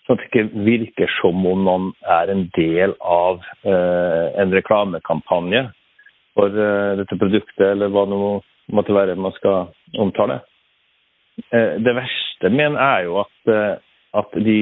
Sånn 0.06 0.18
at 0.18 0.24
det 0.24 0.30
ikke 0.30 0.64
virker 0.66 1.12
som 1.20 1.44
om 1.46 1.66
man 1.66 1.92
er 2.10 2.32
en 2.34 2.48
del 2.58 2.96
av 3.06 3.44
eh, 3.62 4.42
en 4.42 4.54
reklamekampanje 4.54 5.68
for 6.40 6.56
eh, 6.56 6.98
dette 7.02 7.18
produktet, 7.20 7.66
eller 7.74 7.92
hva 7.92 8.06
det 8.08 8.20
måtte 8.76 8.96
være 8.96 9.18
man 9.20 9.36
skal 9.38 9.70
omtale. 10.00 10.40
Eh, 11.52 11.76
det 11.84 11.96
verste 11.98 12.52
men 12.54 12.78
er 12.80 13.08
jo 13.08 13.20
at, 13.24 13.52
eh, 13.52 13.76
at 14.20 14.40
de 14.48 14.60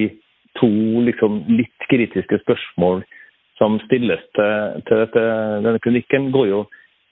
to 0.58 0.70
liksom, 1.06 1.44
litt 1.52 1.90
kritiske 1.92 2.42
spørsmål 2.42 3.04
som 3.60 3.78
stilles 3.86 4.22
til, 4.38 4.82
til 4.90 5.04
dette, 5.04 5.26
denne 5.66 5.82
klinikken, 5.82 6.32
går 6.34 6.50
jo 6.50 6.64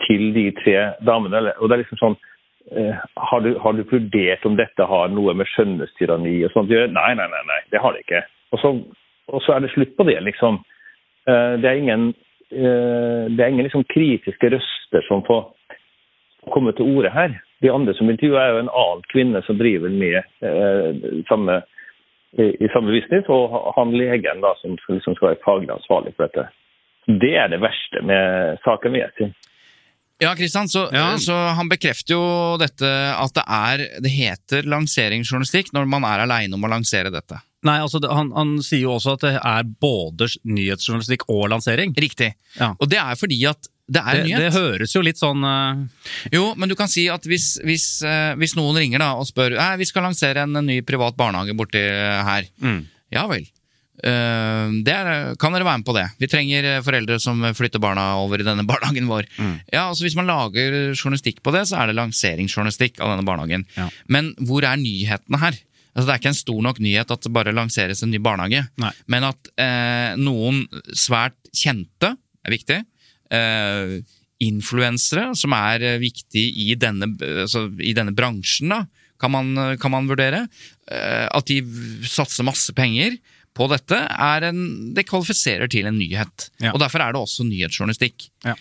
til 0.05 0.31
de 0.35 0.49
tre 0.57 0.77
damene. 1.05 1.53
Og 1.59 1.69
det 1.69 1.75
er 1.75 1.85
liksom 1.85 2.01
sånn 2.01 2.17
har, 2.65 3.43
du, 3.45 3.51
har 3.61 3.75
du 3.77 3.83
vurdert 3.85 4.45
om 4.49 4.55
dette 4.57 4.85
har 4.89 5.11
noe 5.13 5.35
med 5.37 5.45
skjønnhetstyranni 5.51 6.39
og 6.47 6.53
sånt? 6.55 6.71
Nei, 6.73 7.11
nei, 7.13 7.27
nei, 7.29 7.41
nei, 7.45 7.57
det 7.69 7.81
har 7.81 7.93
det 7.93 8.01
ikke. 8.01 8.23
Og 8.53 8.61
så, 8.61 8.71
og 9.29 9.43
så 9.45 9.53
er 9.53 9.61
det 9.61 9.69
slutt 9.75 9.93
på 9.93 10.07
det, 10.09 10.15
liksom. 10.25 10.57
Det 11.29 11.69
er 11.69 11.77
ingen, 11.77 12.07
det 12.51 13.41
er 13.41 13.49
ingen 13.51 13.65
liksom 13.65 13.85
kritiske 13.89 14.49
røster 14.53 15.05
som 15.07 15.23
får 15.27 15.47
komme 16.53 16.73
til 16.77 16.89
orde 16.97 17.11
her. 17.13 17.33
De 17.63 17.71
andre 17.71 17.95
som 17.97 18.09
intervjuer 18.11 18.41
er 18.41 18.51
jo 18.53 18.63
en 18.63 18.73
annen 18.81 19.07
kvinne 19.13 19.41
som 19.47 19.57
driver 19.59 19.89
med 19.89 20.19
eh, 20.45 21.23
samme, 21.29 21.61
i, 22.37 22.51
i 22.61 22.69
samme 22.73 22.93
business, 22.93 23.29
og 23.31 23.55
han 23.77 23.95
legen 23.95 24.43
da, 24.43 24.53
som, 24.61 24.77
som 24.83 24.97
liksom 24.97 25.17
skal 25.17 25.31
være 25.31 25.43
faglig 25.45 25.73
ansvarlig 25.73 26.13
for 26.15 26.27
dette. 26.27 26.47
Det 27.07 27.33
er 27.37 27.51
det 27.53 27.61
verste 27.63 28.01
med 28.05 28.61
saken, 28.65 28.95
vil 28.95 29.05
jeg 29.05 29.15
si. 29.17 29.51
Ja, 30.23 30.31
Kristian, 30.37 30.69
så, 30.71 30.85
Ja. 30.95 31.17
så 31.19 31.35
han 31.57 31.67
bekrefter 31.69 32.15
jo 32.15 32.23
dette 32.59 32.87
at 32.87 33.33
det 33.35 33.43
er 33.51 33.81
Det 33.99 34.11
heter 34.13 34.63
lanseringsjournalistikk 34.71 35.73
når 35.75 35.89
man 35.91 36.07
er 36.07 36.23
aleine 36.23 36.55
om 36.55 36.63
å 36.63 36.71
lansere 36.71 37.11
dette. 37.11 37.41
Nei, 37.65 37.79
altså 37.81 38.01
han, 38.05 38.29
han 38.35 38.55
sier 38.65 38.83
jo 38.85 38.95
også 38.97 39.15
at 39.17 39.23
det 39.25 39.33
er 39.41 39.63
både 39.81 40.27
nyhetsjournalistikk 40.45 41.25
og 41.33 41.47
lansering. 41.53 41.95
Riktig. 41.97 42.31
Ja. 42.59 42.73
Og 42.79 42.91
det 42.91 42.99
er 43.01 43.17
fordi 43.19 43.39
at 43.49 43.71
det 43.85 44.01
er 44.01 44.17
Det, 44.17 44.21
nyhet. 44.25 44.41
det 44.41 44.53
høres 44.55 44.93
jo 44.95 45.01
litt 45.05 45.19
sånn 45.21 45.43
uh... 45.45 45.83
Jo, 46.33 46.47
men 46.57 46.71
du 46.71 46.73
kan 46.77 46.89
si 46.89 47.03
at 47.13 47.25
hvis, 47.29 47.51
hvis, 47.61 47.83
uh, 48.01 48.31
hvis 48.41 48.55
noen 48.57 48.79
ringer 48.81 49.03
da 49.03 49.11
og 49.19 49.27
spør 49.29 49.53
Nei, 49.59 49.75
vi 49.77 49.85
skal 49.85 50.07
lansere 50.07 50.41
en 50.47 50.57
ny 50.65 50.79
privat 50.81 51.13
barnehage 51.19 51.53
borti 51.57 51.83
eh, 51.85 52.21
her. 52.25 52.47
mm. 52.65 52.79
Ja 53.13 53.27
vel. 53.29 53.45
Uh, 54.01 54.73
det 54.83 54.91
er, 54.91 55.11
kan 55.39 55.53
dere 55.55 55.63
være 55.67 55.79
med 55.83 55.85
på 55.87 55.93
det? 55.95 56.07
Vi 56.19 56.27
trenger 56.27 56.81
foreldre 56.83 57.19
som 57.21 57.45
flytter 57.55 57.79
barna 57.83 58.07
over 58.23 58.41
i 58.41 58.47
denne 58.47 58.65
barnehagen 58.71 59.05
vår. 59.07 59.29
Ja, 59.71 59.85
altså 59.91 60.03
Hvis 60.07 60.17
man 60.17 60.27
lager 60.29 60.79
journalistikk 60.97 61.43
på 61.45 61.53
det, 61.55 61.67
så 61.69 61.77
er 61.83 61.89
det 61.93 61.99
lanseringsjournalistikk 62.01 62.97
av 63.05 63.13
denne 63.13 63.25
barnehagen. 63.29 63.67
Ja. 63.77 63.87
Men 64.11 64.33
hvor 64.49 64.65
er 64.65 64.81
nyhetene 64.81 65.39
her? 65.45 65.61
Altså 65.95 66.09
Det 66.09 66.13
er 66.13 66.19
ikke 66.19 66.33
en 66.33 66.41
stor 66.41 66.59
nok 66.65 66.81
nyhet 66.83 67.13
at 67.15 67.23
det 67.23 67.31
bare 67.33 67.55
lanseres 67.55 68.03
en 68.03 68.11
ny 68.11 68.19
barnehage. 68.19 68.65
Nei. 68.81 68.91
Men 69.11 69.29
at 69.29 69.49
eh, 69.61 70.11
noen 70.19 70.65
svært 70.91 71.37
kjente 71.55 72.11
er 72.45 72.53
viktig. 72.53 72.81
Eh, 73.31 73.95
Influensere, 74.43 75.29
som 75.39 75.53
er 75.55 75.85
viktige 76.01 76.01
viktig 76.03 76.43
i 76.65 76.75
denne, 76.75 77.07
altså, 77.45 77.69
i 77.79 77.93
denne 77.95 78.11
bransjen, 78.11 78.73
da, 78.73 78.81
kan 79.21 79.31
man, 79.31 79.53
kan 79.79 79.93
man 79.93 80.09
vurdere. 80.11 80.43
Eh, 80.91 81.25
at 81.31 81.47
de 81.47 81.61
satser 82.03 82.43
masse 82.43 82.75
penger 82.75 83.15
på 83.55 83.69
dette, 83.71 83.97
er 83.97 84.49
en, 84.49 84.61
det 84.95 85.05
kvalifiserer 85.07 85.69
til 85.71 85.87
en 85.87 85.97
nyhet. 85.97 86.49
Ja. 86.59 86.73
Og 86.73 86.81
Derfor 86.83 87.03
er 87.05 87.15
det 87.15 87.21
også 87.21 87.45
nyhetsjournalistikk. 87.47 88.27
Ja. 88.43 88.55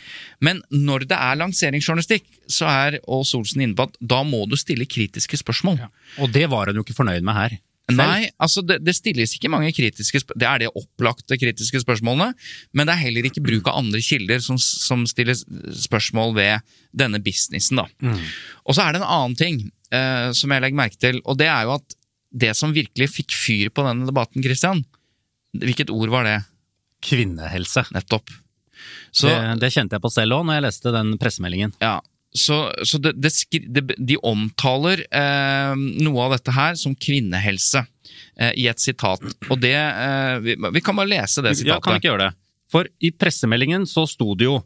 Men 0.45 0.63
når 0.71 1.09
det 1.11 1.19
er 1.19 1.41
lanseringsjournalistikk, 1.41 2.29
så 2.51 2.69
er 2.71 3.01
Ås 3.11 3.35
Olsen 3.35 3.65
inne 3.65 3.79
på 3.79 3.89
at 3.89 3.99
da 4.01 4.23
må 4.27 4.45
du 4.51 4.57
stille 4.61 4.87
kritiske 4.87 5.41
spørsmål. 5.41 5.83
Og 6.23 6.31
det 6.35 6.47
var 6.53 6.71
han 6.71 6.79
jo 6.79 6.85
ikke 6.87 6.97
fornøyd 6.97 7.27
med 7.27 7.41
her. 7.41 7.57
Selv. 7.85 8.01
Nei, 8.01 8.31
altså 8.41 8.63
det, 8.65 8.79
det 8.81 8.95
stilles 8.97 9.35
ikke 9.37 9.51
mange 9.53 9.69
kritiske 9.77 10.23
spørsmål. 10.23 10.41
Det 10.41 10.47
er 10.49 10.63
de 10.63 10.71
opplagte 10.81 11.37
kritiske 11.37 11.83
spørsmålene, 11.83 12.31
men 12.73 12.89
det 12.89 12.95
er 12.95 13.03
heller 13.03 13.29
ikke 13.29 13.43
bruk 13.45 13.69
av 13.69 13.83
andre 13.83 14.01
kilder 14.01 14.41
som, 14.41 14.57
som 14.57 15.03
stiller 15.11 15.37
spørsmål 15.37 16.33
ved 16.39 16.65
denne 16.97 17.21
businessen. 17.21 17.83
da. 17.83 17.85
Mm. 18.01 18.23
Og 18.65 18.79
så 18.79 18.87
er 18.87 18.95
det 18.95 19.03
en 19.03 19.11
annen 19.19 19.37
ting 19.37 19.61
eh, 19.93 20.31
som 20.33 20.55
jeg 20.55 20.65
legger 20.65 20.81
merke 20.81 20.97
til, 21.03 21.21
og 21.29 21.37
det 21.43 21.51
er 21.51 21.69
jo 21.69 21.77
at 21.77 21.99
det 22.35 22.53
som 22.59 22.73
virkelig 22.75 23.07
fikk 23.15 23.35
fyr 23.39 23.71
på 23.71 23.85
denne 23.87 24.09
debatten, 24.09 24.43
Christian, 24.43 24.83
hvilket 25.55 25.93
ord 25.95 26.11
var 26.11 26.27
det? 26.27 26.39
Kvinnehelse. 27.05 27.85
Nettopp. 27.95 28.33
Så, 29.15 29.29
det, 29.31 29.61
det 29.63 29.71
kjente 29.75 29.95
jeg 29.97 30.03
på 30.03 30.11
selv 30.13 30.35
òg, 30.39 30.45
når 30.49 30.59
jeg 30.59 30.65
leste 30.67 30.93
den 30.95 31.15
pressemeldingen. 31.21 31.75
Ja, 31.85 32.01
så, 32.35 32.57
så 32.83 32.99
det, 32.99 33.13
det, 33.23 33.31
skri- 33.31 33.69
de 33.71 34.17
omtaler 34.27 35.05
eh, 35.07 35.75
noe 36.03 36.25
av 36.27 36.35
dette 36.35 36.55
her 36.57 36.75
som 36.81 36.97
kvinnehelse. 36.99 37.85
eh, 38.37 38.51
i 38.59 38.67
et 38.67 38.83
sitat. 38.83 39.23
Og 39.47 39.61
det 39.63 39.77
eh, 39.79 40.39
vi, 40.43 40.57
vi 40.59 40.83
kan 40.83 40.97
bare 40.99 41.13
lese 41.13 41.45
det 41.47 41.55
sitatet. 41.55 41.71
Ja, 41.71 41.81
kan 41.85 41.95
vi 41.95 42.03
ikke 42.03 42.11
gjøre 42.11 42.27
det? 42.31 42.35
For 42.75 42.89
i 43.07 43.13
pressemeldingen 43.15 43.87
så 43.87 44.03
sto 44.11 44.33
det 44.35 44.49
jo, 44.49 44.57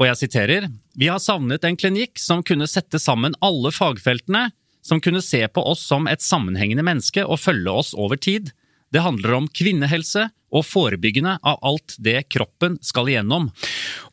og 0.00 0.06
jeg 0.08 0.16
siterer, 0.16 0.70
Vi 0.96 1.10
har 1.12 1.20
savnet 1.20 1.64
en 1.68 1.76
klinikk 1.76 2.16
som 2.18 2.40
kunne 2.42 2.64
sette 2.70 2.96
sammen 2.98 3.34
alle 3.44 3.68
fagfeltene, 3.76 4.46
som 4.82 5.00
kunne 5.00 5.22
se 5.22 5.42
på 5.48 5.64
oss 5.66 5.84
som 5.86 6.08
et 6.10 6.22
sammenhengende 6.24 6.84
menneske 6.86 7.24
og 7.24 7.40
følge 7.40 7.70
oss 7.82 7.94
over 7.94 8.20
tid. 8.20 8.52
Det 8.90 9.04
handler 9.04 9.36
om 9.36 9.48
kvinnehelse 9.48 10.28
og 10.50 10.64
forebyggende 10.66 11.36
av 11.46 11.60
alt 11.66 11.94
det 12.02 12.24
kroppen 12.32 12.76
skal 12.82 13.10
igjennom. 13.12 13.46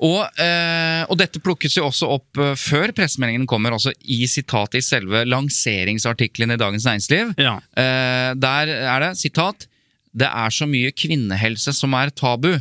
Og, 0.06 0.22
eh, 0.38 1.02
og 1.10 1.18
dette 1.18 1.42
plukkes 1.42 1.80
jo 1.80 1.88
også 1.88 2.12
opp 2.14 2.42
eh, 2.42 2.54
før 2.60 2.94
pressemeldingen 2.98 3.48
kommer, 3.50 3.74
altså 3.74 3.94
i 4.06 4.22
sitatet 4.30 4.80
i 4.82 4.86
selve 4.86 5.24
lanseringsartikkelen 5.26 6.54
i 6.54 6.60
Dagens 6.62 6.86
Næringsliv. 6.86 7.34
Ja. 7.42 7.58
Eh, 7.74 8.36
der 8.38 8.74
er 8.78 9.08
det 9.08 9.18
sitat 9.18 9.68
Det 10.18 10.26
er 10.26 10.50
så 10.50 10.66
mye 10.66 10.90
kvinnehelse 10.96 11.74
som 11.76 11.94
er 11.94 12.10
tabu. 12.10 12.56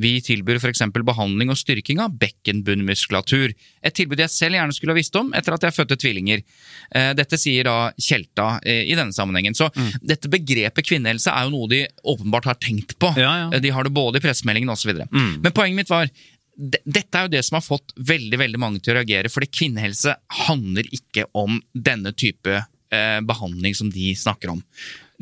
Vi 0.00 0.16
tilbyr 0.26 0.58
f.eks. 0.58 0.82
behandling 1.06 1.52
og 1.52 1.58
styrking 1.60 2.00
av 2.02 2.16
bekkenbunnmuskulatur. 2.18 3.52
Et 3.84 3.94
tilbud 3.94 4.18
jeg 4.18 4.32
selv 4.32 4.58
gjerne 4.58 4.74
skulle 4.74 4.94
ha 4.94 4.98
visst 4.98 5.14
om 5.20 5.30
etter 5.38 5.54
at 5.54 5.66
jeg 5.68 5.76
fødte 5.76 5.98
tvillinger. 6.02 6.42
Eh, 6.90 7.12
Dette 7.14 7.38
sier 7.38 7.68
da 7.68 7.76
Tjelta 8.00 8.56
eh, 8.66 8.82
i 8.90 8.96
denne 8.98 9.14
sammenhengen. 9.14 9.54
Så 9.54 9.70
dette 10.02 10.30
begrepet 10.32 10.86
kvinnehelse 10.88 11.30
er 11.30 11.46
jo 11.46 11.54
noe 11.54 11.70
de 11.70 11.84
åpenbart 12.10 12.50
har 12.50 12.58
tenkt 12.58 12.96
på. 12.98 13.12
Ja, 13.20 13.32
ja. 13.44 13.48
Eh, 13.54 13.62
De 13.62 13.70
har 13.74 13.86
det 13.86 13.94
både 13.94 14.18
i 14.18 14.24
pressemeldingen 14.24 14.74
osv. 14.74 14.96
Mm. 15.06 15.40
Men 15.44 15.54
poenget 15.54 15.84
mitt 15.84 15.94
var 15.94 16.10
dette 16.54 17.18
er 17.18 17.26
jo 17.26 17.32
det 17.32 17.42
som 17.46 17.56
har 17.58 17.64
fått 17.66 17.94
veldig 17.98 18.38
veldig 18.38 18.60
mange 18.62 18.78
til 18.82 18.94
å 18.94 19.00
reagere, 19.00 19.30
fordi 19.32 19.48
kvinnehelse 19.50 20.12
handler 20.46 20.86
ikke 20.94 21.24
om 21.34 21.56
denne 21.74 22.12
type 22.14 22.60
eh, 22.94 23.20
behandling 23.26 23.74
som 23.74 23.90
de 23.90 24.12
snakker 24.18 24.52
om. 24.52 24.60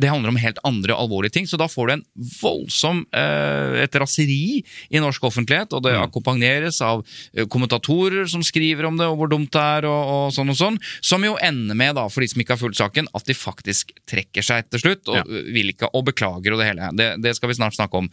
Det 0.00 0.08
handler 0.08 0.32
om 0.32 0.38
helt 0.40 0.58
andre 0.64 0.94
alvorlige 0.96 1.34
ting, 1.34 1.46
så 1.46 1.58
da 1.60 1.66
får 1.68 1.86
du 1.86 1.92
en 1.92 2.04
voldsom 2.40 3.02
eh, 3.12 3.82
et 3.84 3.98
raseri 4.00 4.62
i 4.88 5.02
norsk 5.02 5.26
offentlighet, 5.28 5.74
og 5.76 5.84
det 5.84 5.92
akkompagneres 6.00 6.80
av 6.80 7.04
eh, 7.36 7.44
kommentatorer 7.52 8.24
som 8.32 8.40
skriver 8.46 8.88
om 8.88 8.96
det, 8.96 9.06
og 9.12 9.20
hvor 9.20 9.28
dumt 9.32 9.52
det 9.52 9.60
er, 9.60 9.88
og, 9.90 10.12
og 10.16 10.32
sånn 10.32 10.48
og 10.54 10.58
sånn, 10.58 10.80
som 11.04 11.24
jo 11.28 11.36
ender 11.44 11.76
med, 11.76 11.94
da, 12.00 12.06
for 12.08 12.24
de 12.24 12.30
som 12.32 12.40
ikke 12.40 12.56
har 12.56 12.62
fulgt 12.64 12.80
saken, 12.80 13.10
at 13.12 13.28
de 13.28 13.36
faktisk 13.36 13.92
trekker 14.08 14.48
seg 14.48 14.70
til 14.72 14.86
slutt, 14.86 15.04
og, 15.12 15.20
Ja. 15.20 15.24
vil 15.52 15.74
ikke, 15.74 15.92
og 15.92 16.06
beklager 16.08 16.56
og 16.56 16.62
det 16.62 16.72
hele. 16.72 16.88
Det, 16.96 17.10
det 17.22 17.36
skal 17.36 17.52
vi 17.52 17.60
snart 17.60 17.76
snakke 17.76 18.00
om. 18.00 18.08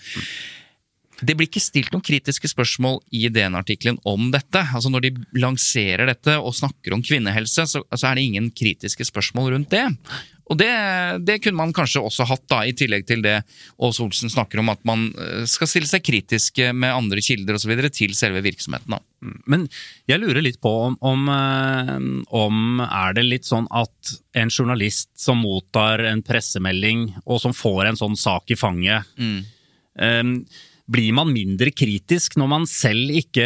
Det 1.19 1.35
blir 1.35 1.49
ikke 1.49 1.59
stilt 1.63 1.91
noen 1.91 2.03
kritiske 2.05 2.47
spørsmål 2.47 3.01
i 3.11 3.25
DN-artikkelen 3.27 3.97
om 4.07 4.29
dette. 4.31 4.61
Altså 4.71 4.91
Når 4.91 5.03
de 5.03 5.11
lanserer 5.35 6.07
dette 6.07 6.37
og 6.39 6.55
snakker 6.55 6.95
om 6.95 7.03
kvinnehelse, 7.03 7.65
så, 7.67 7.81
så 7.91 8.07
er 8.07 8.15
det 8.19 8.23
ingen 8.29 8.47
kritiske 8.55 9.03
spørsmål 9.09 9.51
rundt 9.57 9.73
det. 9.73 9.83
Og 10.49 10.57
det, 10.57 10.69
det 11.27 11.37
kunne 11.43 11.59
man 11.59 11.73
kanskje 11.75 12.01
også 12.01 12.25
hatt, 12.29 12.45
da, 12.49 12.63
i 12.65 12.73
tillegg 12.77 13.05
til 13.09 13.21
det 13.25 13.35
Ås 13.85 13.99
Olsen 14.01 14.31
snakker 14.33 14.61
om 14.61 14.71
at 14.73 14.81
man 14.87 15.09
eh, 15.13 15.43
skal 15.49 15.69
stille 15.69 15.89
seg 15.89 16.03
kritiske 16.05 16.71
med 16.73 16.95
andre 16.95 17.21
kilder 17.23 17.59
osv. 17.59 17.75
til 17.93 18.15
selve 18.17 18.41
virksomheten. 18.45 18.97
da. 18.97 19.35
Men 19.51 19.67
jeg 20.09 20.21
lurer 20.23 20.41
litt 20.41 20.57
på 20.63 20.71
om, 20.87 20.97
om, 21.05 21.29
eh, 21.33 21.93
om 22.39 22.81
er 22.87 23.13
det 23.17 23.27
litt 23.27 23.49
sånn 23.49 23.69
at 23.69 24.15
en 24.39 24.49
journalist 24.49 25.11
som 25.19 25.43
mottar 25.43 26.01
en 26.09 26.25
pressemelding, 26.25 27.11
og 27.25 27.43
som 27.43 27.53
får 27.53 27.91
en 27.91 28.01
sånn 28.01 28.17
sak 28.17 28.49
i 28.49 28.57
fanget, 28.59 29.05
eh, 30.01 30.23
blir 30.89 31.13
man 31.13 31.29
mindre 31.33 31.69
kritisk 31.75 32.35
når 32.39 32.47
man 32.49 32.65
selv 32.69 33.11
ikke 33.13 33.45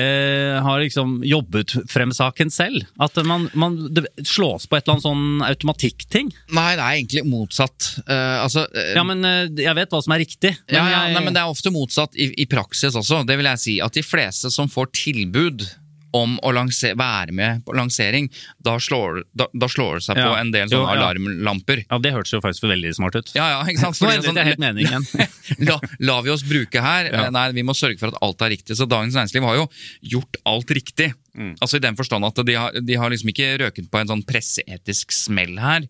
har 0.64 0.80
liksom 0.84 1.18
jobbet 1.28 1.76
frem 1.92 2.14
saken 2.16 2.52
selv? 2.54 2.86
At 3.04 3.18
man, 3.28 3.50
man 3.58 3.78
det 3.94 4.06
slås 4.28 4.68
på 4.70 4.78
et 4.78 4.86
eller 4.88 4.96
annet 4.98 5.08
sånn 5.08 5.44
automatikk-ting? 5.50 6.32
Nei, 6.56 6.70
det 6.80 6.84
er 6.86 6.98
egentlig 7.02 7.26
motsatt. 7.28 7.90
Uh, 8.08 8.44
altså, 8.46 8.66
uh, 8.72 8.94
Ja, 8.96 9.04
men 9.08 9.24
uh, 9.28 9.46
jeg 9.60 9.76
vet 9.80 9.92
hva 9.94 10.02
som 10.06 10.16
er 10.16 10.24
riktig. 10.24 10.54
men 10.70 10.78
ja, 10.80 10.84
ja, 10.88 11.04
jeg- 11.08 11.18
nei, 11.18 11.24
men 11.28 11.34
Det 11.36 11.44
er 11.44 11.52
ofte 11.52 11.74
motsatt 11.74 12.16
i, 12.16 12.32
i 12.44 12.46
praksis 12.50 12.96
også. 12.96 13.24
Det 13.28 13.38
vil 13.40 13.50
jeg 13.52 13.60
si 13.64 13.80
at 13.84 13.94
De 13.94 14.04
fleste 14.06 14.52
som 14.54 14.70
får 14.72 14.92
tilbud 15.04 15.68
om 16.14 16.36
å 16.46 16.54
være 16.54 17.34
med 17.34 17.64
på 17.66 17.76
lansering, 17.78 18.30
da 18.64 18.78
slår, 18.82 19.24
da, 19.34 19.48
da 19.54 19.70
slår 19.70 20.00
det 20.00 20.06
seg 20.08 20.20
på 20.20 20.30
en 20.38 20.52
del 20.54 20.68
Jo, 20.68 20.84
sånne 20.84 20.94
ja. 20.94 21.00
alarmlamper. 21.00 21.84
Ja, 21.90 22.00
det 22.04 22.14
hørtes 22.16 22.36
jo 22.36 22.42
faktisk 22.44 22.68
veldig 22.70 22.94
smart 22.98 23.18
ut. 23.18 23.34
Ja, 23.38 23.48
ja, 23.56 23.64
ikke 23.70 23.82
sant? 23.82 23.98
Fordi 24.02 24.20
endret 24.20 24.44
jeg 24.44 24.52
helt 24.54 24.64
meningen. 24.64 25.08
la, 25.70 25.80
la 26.06 26.20
vi 26.26 26.34
oss 26.34 26.46
bruke 26.48 26.84
her? 26.86 27.10
Ja. 27.10 27.28
Nei, 27.34 27.48
vi 27.58 27.66
må 27.66 27.76
sørge 27.78 28.00
for 28.02 28.14
at 28.14 28.22
alt 28.26 28.46
er 28.46 28.54
riktig. 28.56 28.78
Så 28.80 28.90
Dagens 28.90 29.18
Næringsliv 29.18 29.48
har 29.50 29.62
jo 29.64 29.68
gjort 30.16 30.42
alt 30.54 30.76
riktig. 30.78 31.14
Mm. 31.34 31.56
Altså 31.66 31.78
I 31.80 31.82
den 31.82 31.96
forstand 31.98 32.26
at 32.28 32.38
de 32.46 32.54
har, 32.54 32.76
de 32.78 32.96
har 33.02 33.10
liksom 33.10 33.30
ikke 33.32 33.48
røket 33.58 33.88
på 33.90 33.98
en 34.00 34.10
sånn 34.12 34.22
presseetisk 34.30 35.12
smell 35.16 35.56
her. 35.58 35.88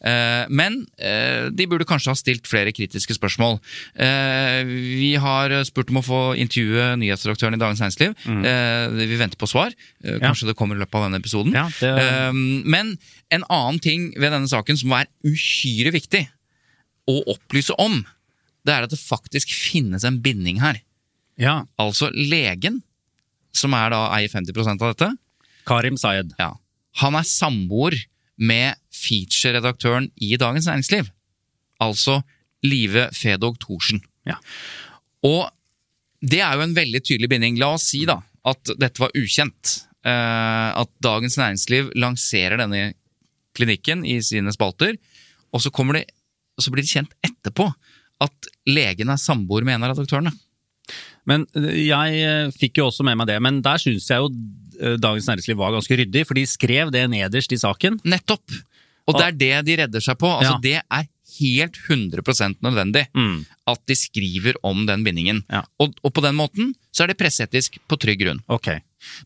Eh, 0.00 0.46
men 0.48 0.86
eh, 0.96 1.50
de 1.52 1.66
burde 1.68 1.84
kanskje 1.88 2.12
ha 2.14 2.16
stilt 2.16 2.48
flere 2.48 2.72
kritiske 2.72 3.12
spørsmål. 3.18 3.58
Eh, 4.00 4.62
vi 4.64 5.10
har 5.20 5.52
spurt 5.68 5.92
om 5.92 6.00
å 6.00 6.04
få 6.06 6.20
intervjue 6.40 6.94
nyhetsredaktøren 7.02 7.58
i 7.58 7.60
Dagens 7.60 7.82
Næringsliv. 7.84 8.16
Eh, 8.24 8.96
vi 9.12 9.20
venter 9.20 9.36
på 9.40 9.48
svar. 9.50 9.76
Eh, 10.04 10.16
kanskje 10.24 10.48
det 10.48 10.56
kommer 10.56 10.76
i 10.78 10.80
løpet 10.80 10.96
av 11.00 11.06
denne 11.10 11.20
episoden. 11.20 11.52
Mm. 11.52 11.60
Ja, 11.60 11.68
det- 11.80 11.94
Eh, 12.06 12.32
men 12.64 12.96
en 13.30 13.44
annen 13.50 13.78
ting 13.82 14.12
ved 14.16 14.32
denne 14.32 14.48
saken 14.48 14.76
som 14.78 14.92
er 14.92 15.06
uhyre 15.24 15.92
viktig 15.92 16.24
å 17.08 17.20
opplyse 17.36 17.74
om, 17.78 18.00
det 18.64 18.72
er 18.74 18.82
at 18.82 18.90
det 18.90 18.98
faktisk 18.98 19.52
finnes 19.52 20.04
en 20.04 20.18
binding 20.24 20.58
her. 20.60 20.80
Ja. 21.38 21.66
Altså 21.78 22.08
legen, 22.14 22.82
som 23.56 23.74
er 23.76 23.92
da 23.94 24.02
eier 24.16 24.32
50% 24.32 24.84
av 24.84 24.92
dette, 24.92 25.10
Karim 25.66 25.96
Sayed. 25.98 26.34
ja, 26.38 26.52
han 27.02 27.18
er 27.18 27.26
samboer 27.26 27.96
med 28.36 28.76
feature-redaktøren 28.94 30.10
i 30.22 30.36
Dagens 30.40 30.68
Næringsliv. 30.68 31.08
Altså 31.82 32.20
Live 32.64 33.08
Fedog 33.16 33.58
Thorsen. 33.60 34.00
Ja. 34.28 34.36
Og 35.24 35.48
det 36.24 36.40
er 36.44 36.56
jo 36.56 36.64
en 36.64 36.76
veldig 36.76 37.02
tydelig 37.04 37.30
binding. 37.32 37.58
La 37.60 37.74
oss 37.76 37.88
si 37.90 38.04
da 38.08 38.20
at 38.46 38.72
dette 38.78 39.02
var 39.02 39.14
ukjent. 39.16 39.74
Eh, 40.06 40.70
at 40.80 40.90
Dagens 41.02 41.36
Næringsliv 41.40 41.90
lanserer 41.98 42.60
denne 42.60 42.94
klinikken 43.56 44.04
i 44.06 44.18
sine 44.22 44.52
spalter, 44.52 44.96
og 45.50 45.62
så, 45.64 45.72
og 45.72 46.62
så 46.62 46.72
blir 46.72 46.84
det 46.84 46.92
kjent 46.92 47.14
etterpå 47.24 47.70
at 48.22 48.48
legen 48.68 49.10
er 49.12 49.20
samboer 49.20 49.64
med 49.64 49.76
en 49.76 49.86
av 49.86 49.94
redaktørene. 49.94 50.32
Men 51.30 51.44
eh, 51.58 51.72
jeg 51.88 52.22
eh, 52.22 52.54
fikk 52.54 52.80
jo 52.80 52.88
også 52.90 53.06
med 53.06 53.18
meg 53.20 53.28
det, 53.30 53.40
men 53.42 53.60
der 53.64 53.82
syns 53.82 54.06
jeg 54.10 54.22
jo 54.22 54.30
eh, 54.80 54.96
Dagens 55.02 55.28
Næringsliv 55.30 55.58
var 55.60 55.74
ganske 55.74 55.98
ryddig, 56.00 56.24
for 56.28 56.38
de 56.38 56.46
skrev 56.48 56.92
det 56.94 57.04
nederst 57.12 57.52
i 57.54 57.60
saken. 57.60 58.00
Nettopp! 58.06 58.56
Og 59.06 59.18
det 59.20 59.26
er 59.26 59.36
det 59.38 59.52
de 59.68 59.76
redder 59.82 60.02
seg 60.02 60.18
på. 60.18 60.30
Altså, 60.30 60.56
Ja. 60.56 60.62
Det 60.62 60.78
er 60.82 61.04
helt 61.36 61.76
100 61.86 62.56
nødvendig 62.64 63.06
Mm. 63.14 63.44
at 63.66 63.80
de 63.86 63.94
skriver 63.94 64.54
om 64.64 64.86
den 64.86 65.04
bindingen. 65.04 65.44
Ja. 65.50 65.62
Og, 65.78 65.94
og 66.02 66.12
på 66.14 66.22
den 66.22 66.34
måten 66.34 66.74
så 66.90 67.04
er 67.04 67.12
det 67.12 67.18
presseetisk 67.18 67.78
på 67.86 67.98
trygg 67.98 68.18
grunn. 68.22 68.40
Ok. 68.48 68.68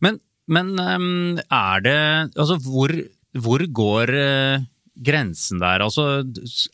Men, 0.00 0.18
men 0.48 0.74
ehm, 0.76 1.38
er 1.38 1.80
det 1.80 1.96
Altså, 2.36 2.58
hvor, 2.60 2.92
hvor 3.32 3.64
går 3.64 4.12
grensen 5.00 5.60
der? 5.62 5.80
Altså, 5.80 6.24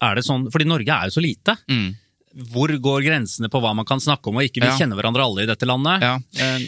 er 0.03 0.15
det 0.19 0.25
sånn 0.25 0.49
Fordi 0.51 0.67
Norge 0.67 0.91
er 0.91 1.11
jo 1.11 1.15
så 1.19 1.23
lite. 1.23 1.57
Mm. 1.71 1.95
Hvor 2.53 2.69
går 2.69 3.05
grensene 3.07 3.49
på 3.49 3.61
hva 3.65 3.75
man 3.75 3.87
kan 3.89 3.99
snakke 4.03 4.29
om 4.29 4.37
og 4.37 4.43
ikke? 4.45 4.61
Vi 4.61 4.67
Ja. 4.69 4.77
kjenner 4.77 4.97
hverandre 5.01 5.25
alle 5.25 5.43
i 5.43 5.47
dette 5.47 5.67
landet. 5.67 6.03
Ja. 6.03 6.19
Eh, 6.39 6.67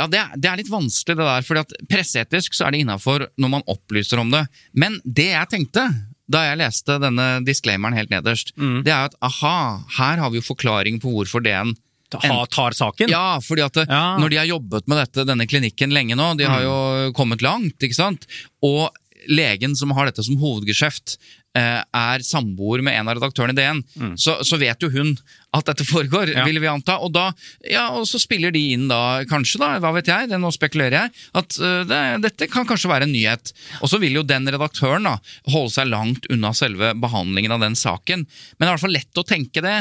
Ja, 0.00 0.06
det 0.06 0.16
er, 0.16 0.28
det 0.34 0.48
er 0.48 0.56
litt 0.56 0.70
vanskelig 0.72 1.12
det 1.18 1.26
der, 1.28 1.42
fordi 1.44 1.60
at 1.60 1.72
presseetisk 1.90 2.54
så 2.56 2.64
er 2.66 2.70
det 2.72 2.80
innafor 2.86 3.26
når 3.36 3.50
man 3.50 3.62
opplyser 3.68 4.18
om 4.18 4.30
det. 4.32 4.46
Men 4.72 4.98
det 5.04 5.26
jeg 5.34 5.48
tenkte 5.50 5.82
da 6.30 6.44
jeg 6.46 6.56
leste 6.58 6.96
denne 7.02 7.44
disclaimeren 7.44 7.92
helt 7.98 8.08
nederst, 8.08 8.54
Mm. 8.56 8.82
det 8.82 8.92
er 8.94 9.04
at 9.10 9.14
aha, 9.20 9.84
her 9.98 10.16
har 10.16 10.30
vi 10.30 10.38
jo 10.40 10.54
forklaring 10.54 11.00
på 11.02 11.12
hvorfor 11.12 11.42
DN 11.44 11.74
ha, 12.14 12.46
tar 12.46 12.70
saken? 12.72 13.08
Ja, 13.10 13.40
fordi 13.40 13.60
at 13.62 13.76
Ja. 13.90 14.16
når 14.16 14.30
de 14.30 14.36
har 14.36 14.46
jobbet 14.46 14.88
med 14.88 14.96
dette, 15.04 15.26
denne 15.26 15.46
klinikken 15.46 15.92
lenge 15.92 16.16
nå, 16.16 16.34
de 16.38 16.44
har 16.48 16.62
jo 16.62 17.12
kommet 17.12 17.42
langt, 17.42 17.76
ikke 17.78 17.94
sant? 17.94 18.26
Og 18.62 18.88
legen 19.28 19.76
som 19.76 19.90
har 19.90 20.06
dette 20.06 20.24
som 20.24 20.36
hovedgeskjeft, 20.36 21.18
eh, 21.18 21.39
er 21.56 22.22
samboer 22.22 22.82
med 22.86 22.94
en 22.94 23.08
av 23.10 23.16
redaktørene 23.18 23.54
i 23.54 23.58
DN, 23.58 23.80
så, 24.20 24.36
så 24.46 24.58
vet 24.60 24.80
jo 24.82 24.90
hun 24.94 25.16
at 25.56 25.66
dette 25.66 25.84
foregår, 25.88 26.30
Ja. 26.34 26.44
vil 26.46 26.60
vi 26.62 26.68
anta. 26.70 26.98
Og, 27.02 27.10
da, 27.14 27.32
ja, 27.66 27.88
og 27.98 28.06
så 28.06 28.20
spiller 28.22 28.52
de 28.54 28.62
inn 28.76 28.86
da, 28.90 29.24
kanskje, 29.30 29.58
da, 29.62 29.72
hva 29.82 29.90
vet 29.96 30.06
jeg, 30.10 30.28
det, 30.30 30.38
nå 30.38 30.52
spekulerer 30.54 30.94
jeg, 31.00 31.14
at 31.40 31.58
uh, 31.58 31.82
det, 31.90 31.98
dette 32.28 32.50
kan 32.52 32.68
kanskje 32.68 32.92
være 32.92 33.08
en 33.08 33.14
nyhet. 33.14 33.52
Og 33.80 33.90
så 33.90 33.98
vil 34.02 34.20
jo 34.20 34.26
den 34.26 34.46
redaktøren 34.46 35.08
da 35.08 35.16
holde 35.50 35.74
seg 35.74 35.90
langt 35.90 36.30
unna 36.30 36.54
selve 36.54 36.92
behandlingen 37.02 37.56
av 37.56 37.64
den 37.66 37.74
saken. 37.78 38.24
Men 38.26 38.62
det 38.62 38.68
er 38.68 38.70
i 38.70 38.74
hvert 38.76 38.86
fall 38.86 38.98
lett 39.00 39.22
å 39.22 39.26
tenke 39.26 39.64
det. 39.66 39.76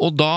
Og 0.00 0.14
da 0.16 0.32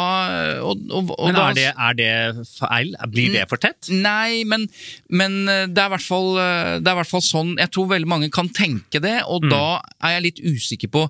og, 0.59 0.81
og, 0.91 1.13
og 1.15 1.29
Men 1.29 1.37
er 1.39 1.53
det, 1.55 1.69
er 1.71 1.93
det 1.95 2.45
feil? 2.49 2.89
Blir 3.13 3.31
det 3.31 3.45
for 3.47 3.61
tett? 3.63 3.87
Nei, 3.95 4.43
men, 4.43 4.65
men 5.07 5.37
eh, 5.47 5.61
det, 5.71 5.79
er 5.79 5.87
i 5.87 5.93
hvert 5.95 6.03
fall, 6.03 6.33
eh, 6.35 6.73
det 6.83 6.91
er 6.91 6.97
i 6.97 6.99
hvert 6.99 7.11
fall 7.13 7.23
sånn 7.23 7.53
Jeg 7.61 7.71
tror 7.71 7.87
veldig 7.93 8.09
mange 8.11 8.27
kan 8.33 8.51
tenke 8.51 8.99
det, 8.99 9.21
og 9.23 9.47
da 9.47 9.79
er 10.03 10.17
jeg 10.17 10.25
litt 10.27 10.43
usikker 10.43 10.91
på 10.91 11.05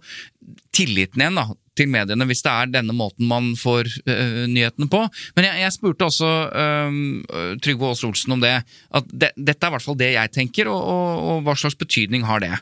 tilliten 0.75 1.21
igjen 1.25 1.41
da, 1.41 1.47
til 1.77 1.89
mediene, 1.89 2.27
hvis 2.29 2.43
det 2.45 2.51
er 2.53 2.73
denne 2.73 2.95
måten 2.95 3.27
man 3.29 3.53
får 3.59 3.89
uh, 4.07 4.43
nyhetene 4.49 4.89
på. 4.91 5.01
Men 5.37 5.47
jeg, 5.49 5.63
jeg 5.65 5.75
spurte 5.75 6.09
også 6.09 6.29
uh, 6.53 7.57
Trygve 7.63 7.89
Aas 7.89 8.03
Olsen 8.07 8.37
om 8.37 8.43
det. 8.43 8.59
At 8.93 9.09
de, 9.09 9.31
dette 9.37 9.59
er 9.65 9.71
i 9.71 9.75
hvert 9.77 9.87
fall 9.87 9.99
det 9.99 10.13
jeg 10.13 10.33
tenker, 10.35 10.69
og, 10.71 10.79
og, 10.79 11.25
og 11.31 11.47
hva 11.47 11.57
slags 11.59 11.79
betydning 11.79 12.27
har 12.29 12.43
det? 12.43 12.53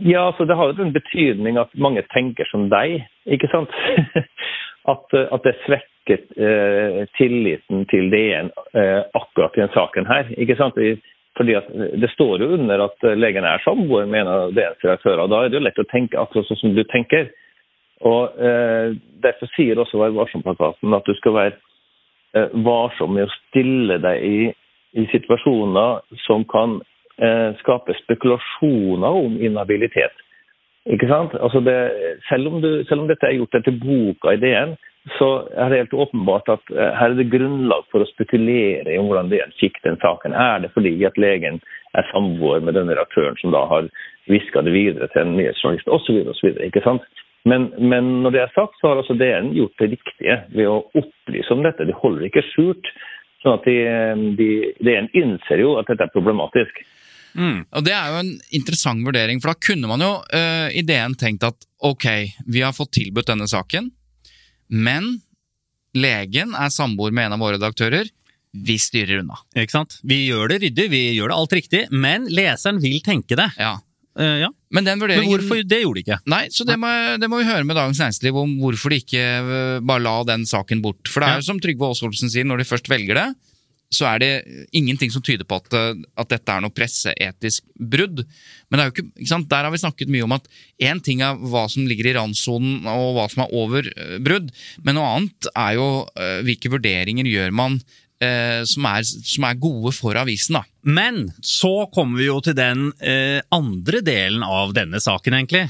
Ja, 0.00 0.30
altså 0.30 0.46
Det 0.48 0.56
har 0.56 0.70
jo 0.70 0.84
en 0.84 0.96
betydning 0.96 1.58
at 1.60 1.74
mange 1.76 2.02
tenker 2.14 2.48
som 2.48 2.70
deg, 2.72 3.02
ikke 3.28 3.50
sant? 3.52 3.74
At, 4.88 5.12
eh, 5.12 5.26
at 5.28 5.44
det 5.44 5.52
svekker 5.66 6.22
uh, 6.40 7.02
tilliten 7.18 7.82
til 7.90 8.06
DN 8.10 8.48
akkurat 9.12 9.52
i 9.54 9.60
denne 9.60 9.74
saken 9.74 10.08
her. 10.08 10.30
ikke 10.40 10.56
sant? 10.56 10.78
Fordi 11.36 11.54
at 11.58 11.68
Det 12.00 12.08
står 12.14 12.40
jo 12.40 12.48
under 12.56 12.86
at 12.86 13.04
legen 13.20 13.44
er 13.44 13.60
samboer 13.62 14.08
med 14.08 14.24
en 14.24 14.30
av 14.32 14.54
DNs 14.56 14.80
redaktører. 14.80 15.28
Da 15.28 15.42
er 15.44 15.52
det 15.52 15.60
jo 15.60 15.66
lett 15.66 15.82
å 15.84 15.86
tenke 15.92 16.18
akkurat 16.18 16.48
sånn 16.48 16.62
som 16.62 16.74
du 16.74 16.80
tenker. 16.88 17.28
Og 18.06 18.40
eh, 18.40 18.96
Derfor 19.20 19.50
sier 19.56 19.80
også 19.80 20.00
Vær 20.00 20.14
varsom-plakaten 20.16 20.96
at 20.96 21.08
du 21.08 21.12
skal 21.18 21.36
være 21.36 21.56
eh, 22.36 22.48
varsom 22.64 23.12
med 23.16 23.28
å 23.28 23.34
stille 23.34 23.98
deg 24.00 24.24
i, 24.24 24.38
i 24.96 25.06
situasjoner 25.12 26.00
som 26.24 26.46
kan 26.48 26.78
eh, 27.20 27.50
skape 27.60 27.96
spekulasjoner 28.04 29.20
om 29.24 29.36
inhabilitet. 29.42 30.16
Ikke 30.88 31.10
sant? 31.10 31.34
Altså 31.36 31.60
det, 31.60 31.76
selv, 32.30 32.48
om 32.48 32.62
du, 32.64 32.70
selv, 32.88 33.04
om 33.04 33.10
dette 33.10 33.28
er 33.28 33.36
gjort 33.36 33.58
etter 33.58 33.76
boka 33.82 34.32
i 34.32 34.40
DN, 34.40 34.72
så 35.18 35.28
er 35.56 35.70
det 35.70 35.82
helt 35.82 35.98
åpenbart 36.04 36.48
at 36.52 36.72
uh, 36.72 36.90
her 36.96 37.12
er 37.12 37.18
det 37.18 37.30
grunnlag 37.32 37.86
for 37.92 38.04
å 38.04 38.08
spekulere 38.08 38.98
om 39.00 39.08
hvordan 39.08 39.30
DN 39.32 39.52
fikk 39.60 39.78
den 39.84 39.96
saken. 40.00 40.36
Er 40.36 40.60
det 40.64 40.72
fordi 40.74 40.92
at 41.08 41.20
legen 41.20 41.60
er 41.96 42.08
samboer 42.12 42.64
med 42.64 42.76
denne 42.76 42.96
redaktøren 42.96 43.36
som 43.40 43.52
da 43.54 43.64
har 43.68 43.88
hviska 44.30 44.62
det 44.64 44.74
videre 44.74 45.08
til 45.12 45.24
en 45.24 45.36
nyhetsjournalist 45.38 45.88
osv. 45.88 46.20
osv. 46.32 46.52
Ikke 46.68 46.84
sant? 46.84 47.04
Men, 47.48 47.70
men 47.80 48.08
når 48.24 48.34
det 48.34 48.42
er 48.42 48.52
sagt, 48.52 48.76
så 48.80 48.90
har 48.90 49.00
altså 49.00 49.16
DN 49.16 49.54
gjort 49.56 49.80
det 49.80 49.90
riktige 49.94 50.36
ved 50.52 50.68
å 50.68 50.82
opplyse 51.00 51.54
om 51.54 51.64
dette. 51.64 51.86
De 51.88 51.96
holder 51.96 52.28
ikke 52.28 52.44
skjult. 52.52 52.90
sånn 53.40 53.56
at 53.56 53.68
de, 53.68 53.76
de, 54.36 54.48
DN 54.84 55.08
innser 55.16 55.62
jo 55.62 55.78
at 55.80 55.88
dette 55.88 56.04
er 56.04 56.12
problematisk. 56.12 56.82
Mm. 57.32 57.64
Og 57.64 57.86
Det 57.86 57.94
er 57.94 58.12
jo 58.12 58.20
en 58.20 58.30
interessant 58.58 59.06
vurdering, 59.06 59.40
for 59.40 59.52
da 59.52 59.64
kunne 59.64 59.88
man 59.88 60.04
jo 60.04 60.12
uh, 60.20 60.68
DN 60.68 61.16
tenkt 61.16 61.46
at 61.46 61.66
ok, 61.86 62.06
vi 62.50 62.64
har 62.64 62.76
fått 62.76 62.92
tilbudt 62.98 63.30
denne 63.30 63.48
saken, 63.48 63.88
men 64.68 65.14
legen 65.96 66.52
er 66.54 66.72
samboer 66.74 67.14
med 67.14 67.30
en 67.30 67.38
av 67.38 67.42
våre 67.42 67.56
redaktører. 67.56 68.10
Vi 68.50 68.76
styrer 68.82 69.22
unna. 69.22 69.38
Ikke 69.54 69.78
sant? 69.78 70.00
Vi 70.02 70.24
gjør 70.26 70.50
det 70.50 70.60
ryddig, 70.64 70.88
vi 70.90 71.02
gjør 71.14 71.30
det 71.30 71.38
alt 71.38 71.54
riktig, 71.54 71.82
men 71.94 72.26
leseren 72.28 72.82
vil 72.82 72.98
tenke 73.06 73.38
det. 73.38 73.46
Ja. 73.56 73.78
Uh, 74.18 74.40
ja. 74.42 74.48
Men, 74.74 74.86
den 74.86 74.98
men 74.98 75.28
hvorfor 75.28 75.60
det 75.62 75.82
gjorde 75.84 76.00
de 76.00 76.02
ikke? 76.02 76.18
Nei, 76.30 76.42
så 76.50 76.66
det 76.66 76.76
må, 76.80 76.88
det 77.20 77.28
må 77.30 77.38
vi 77.40 77.46
høre 77.46 77.66
med 77.66 77.78
Dagens 77.78 78.00
Næringsliv 78.02 78.40
om 78.42 78.56
hvorfor 78.62 78.90
de 78.90 78.98
ikke 79.04 79.22
uh, 79.46 79.78
bare 79.86 80.02
la 80.02 80.16
den 80.32 80.48
saken 80.50 80.82
bort. 80.82 81.06
For 81.10 81.22
det 81.22 81.30
er 81.30 81.40
jo 81.40 81.46
som 81.46 81.62
Trygve 81.62 81.90
Aasvoldsen 81.90 82.32
sier, 82.32 82.48
når 82.48 82.62
de 82.62 82.68
først 82.68 82.90
velger 82.90 83.20
det, 83.20 83.28
så 83.90 84.06
er 84.06 84.20
det 84.22 84.32
ingenting 84.78 85.10
som 85.10 85.22
tyder 85.26 85.46
på 85.50 85.56
at, 85.58 85.74
at 86.22 86.30
dette 86.30 86.54
er 86.54 86.62
noe 86.62 86.74
presseetisk 86.74 87.64
brudd. 87.74 88.22
Men 88.70 88.84
ikke, 88.84 89.02
ikke 89.18 89.40
der 89.50 89.66
har 89.66 89.74
vi 89.74 89.82
snakket 89.82 90.12
mye 90.14 90.26
om 90.26 90.36
at 90.36 90.46
én 90.86 91.02
ting 91.02 91.24
er 91.26 91.38
hva 91.50 91.64
som 91.70 91.88
ligger 91.90 92.10
i 92.10 92.14
randsonen 92.14 92.86
og 92.90 93.16
hva 93.16 93.26
som 93.32 93.42
er 93.46 93.56
over 93.58 93.90
brudd, 94.22 94.52
men 94.86 94.98
noe 94.98 95.10
annet 95.16 95.50
er 95.50 95.74
jo 95.80 95.88
hvilke 96.46 96.70
vurderinger 96.70 97.26
gjør 97.26 97.50
man 97.62 97.80
uh, 98.22 98.62
som, 98.68 98.88
er, 98.90 99.04
som, 99.04 99.46
er, 99.48 99.60
gode 99.60 99.94
for 99.96 100.18
avisen. 100.20 100.60
da. 100.60 100.64
Men 100.82 101.28
så 101.44 101.86
kommer 101.94 102.20
vi 102.20 102.30
jo 102.30 102.40
til 102.44 102.56
den 102.56 102.90
andre 103.52 104.00
delen 104.04 104.44
av 104.46 104.72
denne 104.76 105.00
saken, 105.02 105.36
egentlig. 105.36 105.66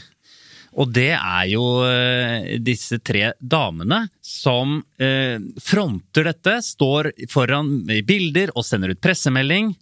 Og 0.79 0.91
det 0.95 1.13
er 1.17 1.47
jo 1.51 1.65
eh, 1.83 2.59
disse 2.63 3.01
tre 3.03 3.33
damene 3.41 4.05
som 4.23 4.79
eh, 5.03 5.41
fronter 5.59 6.29
dette, 6.31 6.61
står 6.63 7.11
foran 7.31 7.81
i 7.91 8.01
bilder 8.07 8.53
og 8.55 8.67
sender 8.67 8.95
ut 8.95 9.03
pressemelding. 9.03 9.73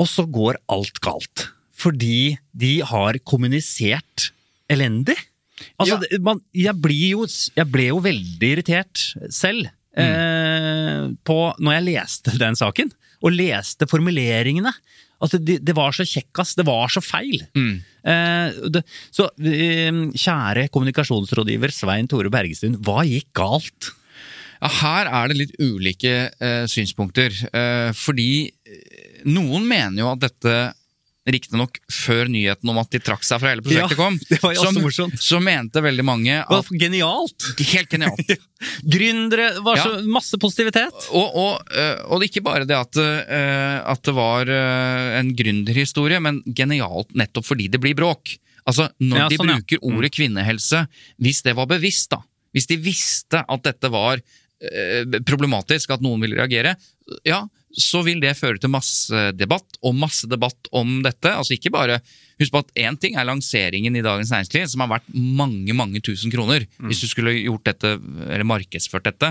Og 0.00 0.08
så 0.08 0.24
går 0.28 0.60
alt 0.72 1.00
galt. 1.04 1.48
Fordi 1.76 2.36
de 2.56 2.78
har 2.88 3.20
kommunisert 3.28 4.30
elendig. 4.72 5.16
Altså, 5.76 6.00
ja. 6.00 6.20
man, 6.24 6.40
jeg, 6.56 6.72
jo, 7.10 7.26
jeg, 7.28 7.68
ble 7.72 7.90
jo 7.90 8.00
veldig 8.04 8.48
irritert 8.56 9.02
selv 9.32 9.68
mm. 9.96 10.02
eh, 10.02 10.45
på, 11.26 11.40
når 11.58 11.78
jeg 11.78 11.86
leste 11.90 12.36
den 12.40 12.58
saken. 12.58 12.92
Og 13.24 13.32
leste 13.32 13.88
formuleringene. 13.88 14.72
Altså, 15.22 15.40
det, 15.40 15.60
det 15.64 15.72
var 15.76 15.94
så 15.96 16.04
kjekkas, 16.04 16.54
det 16.58 16.66
var 16.68 16.90
så 16.92 17.00
feil. 17.00 17.40
Mm. 17.56 17.76
Eh, 18.12 18.58
det, 18.74 18.82
så 19.14 19.30
eh, 19.40 20.02
kjære 20.12 20.66
kommunikasjonsrådgiver 20.74 21.72
Svein 21.72 22.10
Tore 22.10 22.32
Bergestuen, 22.32 22.76
hva 22.84 23.06
gikk 23.08 23.30
galt? 23.36 23.94
Ja, 24.60 24.70
her 24.82 25.08
er 25.12 25.30
det 25.30 25.38
litt 25.40 25.56
ulike 25.60 26.14
eh, 26.28 26.64
synspunkter. 26.70 27.32
Eh, 27.32 27.90
fordi 27.96 28.30
eh, 28.48 29.22
noen 29.28 29.66
mener 29.68 30.02
jo 30.02 30.12
at 30.12 30.24
dette 30.28 30.56
Riktignok 31.26 31.80
før 31.90 32.28
nyheten 32.30 32.70
om 32.70 32.76
at 32.78 32.92
de 32.94 33.00
trakk 33.02 33.24
seg 33.26 33.40
fra 33.42 33.50
hele 33.50 33.64
prosjektet 33.64 33.96
ja, 33.96 33.98
kom, 33.98 34.18
det 34.30 34.38
var 34.42 34.54
så, 34.54 34.70
morsomt. 34.78 35.16
så 35.18 35.40
mente 35.42 35.82
veldig 35.82 36.04
mange 36.06 36.36
at 36.38 36.70
Genialt! 36.70 37.48
Helt 37.72 37.90
genialt. 37.90 38.30
Gründere 38.94 39.48
var 39.64 39.80
så 39.82 39.96
masse 40.06 40.38
positivitet. 40.40 41.08
Og, 41.10 41.26
og, 41.26 41.74
eh, 41.74 41.98
og, 42.06 42.22
ikke 42.26 42.44
bare 42.46 42.68
det 42.68 42.78
at, 42.78 43.00
eh, 43.02 43.78
at 43.82 44.04
det 44.06 44.14
var 44.16 44.50
eh, 44.52 45.18
en 45.18 45.34
gründerhistorie, 45.36 46.22
men 46.22 46.40
genialt 46.46 47.10
nettopp 47.18 47.50
fordi 47.50 47.68
det 47.74 47.82
blir 47.82 47.98
bråk. 47.98 48.36
Altså, 48.66 48.88
Når 49.02 49.24
ja, 49.24 49.28
de 49.30 49.40
sånn, 49.40 49.52
bruker 49.52 49.80
ja. 49.80 49.84
ordet 49.90 50.12
mm. 50.12 50.16
kvinnehelse, 50.20 50.86
hvis 51.22 51.42
det 51.46 51.56
var 51.58 51.70
bevisst, 51.70 52.12
da. 52.14 52.22
Hvis 52.54 52.70
de 52.70 52.78
visste 52.80 53.42
at 53.42 53.66
dette 53.66 53.90
var 53.92 54.22
problematisk, 55.28 55.90
at 55.92 56.00
noen 56.00 56.22
ville 56.24 56.38
reagere, 56.38 56.72
ja, 57.28 57.42
så 57.76 58.02
vil 58.06 58.22
det 58.22 58.36
føre 58.38 58.60
til 58.60 58.72
masse 58.72 59.26
debatt, 59.36 59.78
og 59.84 59.98
masse 59.98 60.28
debatt 60.30 60.70
om 60.76 61.00
dette. 61.04 61.32
Altså 61.32 61.56
ikke 61.56 61.74
bare, 61.74 62.00
Husk 62.36 62.52
på 62.52 62.60
at 62.60 62.72
én 62.76 62.96
ting 63.00 63.14
er 63.16 63.24
lanseringen 63.24 63.94
i 63.96 64.02
Dagens 64.04 64.28
Næringsliv, 64.32 64.66
som 64.68 64.82
har 64.84 64.90
vært 64.90 65.06
mange 65.14 65.72
mange 65.76 66.02
tusen 66.04 66.32
kroner 66.32 66.66
mm. 66.66 66.88
hvis 66.88 67.00
du 67.00 67.08
skulle 67.08 67.32
gjort 67.38 67.64
dette, 67.64 67.94
eller 68.26 68.44
markedsført 68.44 69.08
dette. 69.08 69.30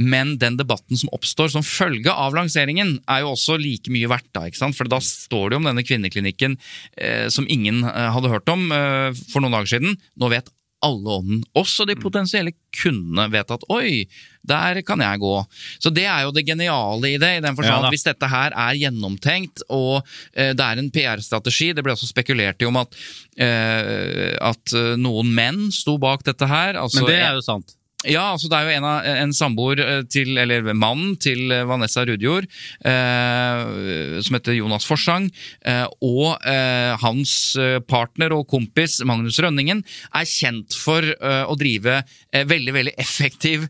Men 0.00 0.38
den 0.40 0.56
debatten 0.56 0.96
som 0.96 1.12
oppstår 1.12 1.52
som 1.52 1.66
følge 1.66 2.12
av 2.12 2.32
lanseringen, 2.36 2.96
er 3.04 3.20
jo 3.24 3.34
også 3.34 3.58
like 3.60 3.92
mye 3.92 4.08
verdt. 4.08 4.30
da, 4.32 4.46
ikke 4.48 4.62
sant? 4.62 4.78
For 4.78 4.88
da 4.88 5.02
står 5.04 5.52
det 5.52 5.60
om 5.60 5.68
denne 5.68 5.84
kvinneklinikken 5.84 6.56
eh, 6.96 7.28
som 7.32 7.48
ingen 7.52 7.84
eh, 7.84 8.08
hadde 8.16 8.32
hørt 8.32 8.48
om 8.52 8.64
eh, 8.72 9.12
for 9.28 9.44
noen 9.44 9.58
dager 9.58 9.74
siden. 9.76 10.00
Nå 10.16 10.32
vet 10.32 10.48
alle 10.82 11.18
om 11.20 11.28
den. 11.28 11.44
Også 11.58 11.84
de 11.86 11.98
potensielle 12.00 12.54
kundene 12.80 13.28
vet 13.32 13.52
at 13.54 13.68
oi, 13.72 14.08
der 14.42 14.80
kan 14.86 15.02
jeg 15.02 15.20
gå. 15.22 15.34
Så 15.82 15.92
det 15.94 16.06
er 16.10 16.24
jo 16.26 16.32
det 16.34 16.44
geniale 16.46 17.12
i 17.12 17.18
det. 17.20 17.30
i 17.38 17.42
den 17.44 17.56
forstand 17.58 17.84
ja, 17.84 17.88
at 17.88 17.94
Hvis 17.94 18.06
dette 18.06 18.30
her 18.30 18.56
er 18.64 18.78
gjennomtenkt 18.80 19.62
og 19.68 20.02
eh, 20.34 20.50
det 20.56 20.66
er 20.66 20.80
en 20.80 20.90
PR-strategi 20.92 21.72
Det 21.76 21.84
ble 21.84 21.94
også 21.94 22.10
spekulert 22.10 22.62
i 22.62 22.66
om 22.66 22.80
at, 22.80 22.98
eh, 23.38 24.34
at 24.40 24.74
eh, 24.74 24.94
noen 24.98 25.30
menn 25.34 25.70
sto 25.74 25.98
bak 26.02 26.26
dette 26.26 26.48
her. 26.48 26.80
Altså, 26.80 27.02
Men 27.02 27.12
det 27.12 27.20
er 27.22 27.38
jo 27.38 27.46
sant. 27.46 27.76
Ja, 28.08 28.32
altså 28.32 28.48
det 28.50 28.58
er 28.58 28.66
jo 28.66 28.76
en, 28.78 28.86
av, 28.88 29.06
en 29.22 29.34
samboer 29.36 29.82
eh, 29.82 30.00
til, 30.10 30.34
eller 30.40 30.66
mannen 30.74 31.14
til 31.22 31.52
eh, 31.54 31.64
Vanessa 31.68 32.04
Rudjord, 32.08 32.48
eh, 32.88 34.18
som 34.24 34.38
heter 34.38 34.56
Jonas 34.56 34.86
Forsang, 34.88 35.28
eh, 35.68 35.84
og 36.02 36.42
eh, 36.48 36.92
hans 37.02 37.34
eh, 37.60 37.78
partner 37.86 38.34
og 38.36 38.48
kompis 38.50 39.00
Magnus 39.08 39.38
Rønningen 39.42 39.84
er 40.12 40.28
kjent 40.28 40.74
for 40.76 41.04
å 41.22 41.54
drive 41.58 42.00
veldig 42.32 42.72
veldig 42.74 42.92
effektiv, 43.00 43.64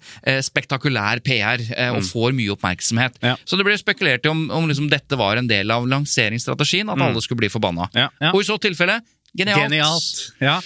spektakulær 0.45 1.21
PR, 1.25 1.63
og 1.93 1.99
mm. 2.03 2.07
får 2.07 2.35
mye 2.37 2.53
oppmerksomhet. 2.55 3.19
Ja. 3.25 3.35
Så 3.49 3.59
det 3.59 3.67
ble 3.67 3.77
spekulert 3.81 4.27
i 4.27 4.31
om, 4.31 4.45
om 4.55 4.69
liksom 4.71 4.89
dette 4.93 5.19
var 5.19 5.41
en 5.41 5.49
del 5.51 5.73
av 5.75 5.87
lanseringsstrategien, 5.91 6.91
at 6.93 6.99
mm. 6.99 7.05
alle 7.09 7.25
skulle 7.25 7.43
bli 7.43 7.51
forbanna. 7.53 7.89
Ja, 7.97 8.09
ja. 8.23 8.33
Og 8.33 8.43
i 8.43 8.49
så 8.49 8.59
tilfelle, 8.63 9.01
genialt. 9.39 9.67
genialt. 9.67 10.25
Ja. 10.43 10.59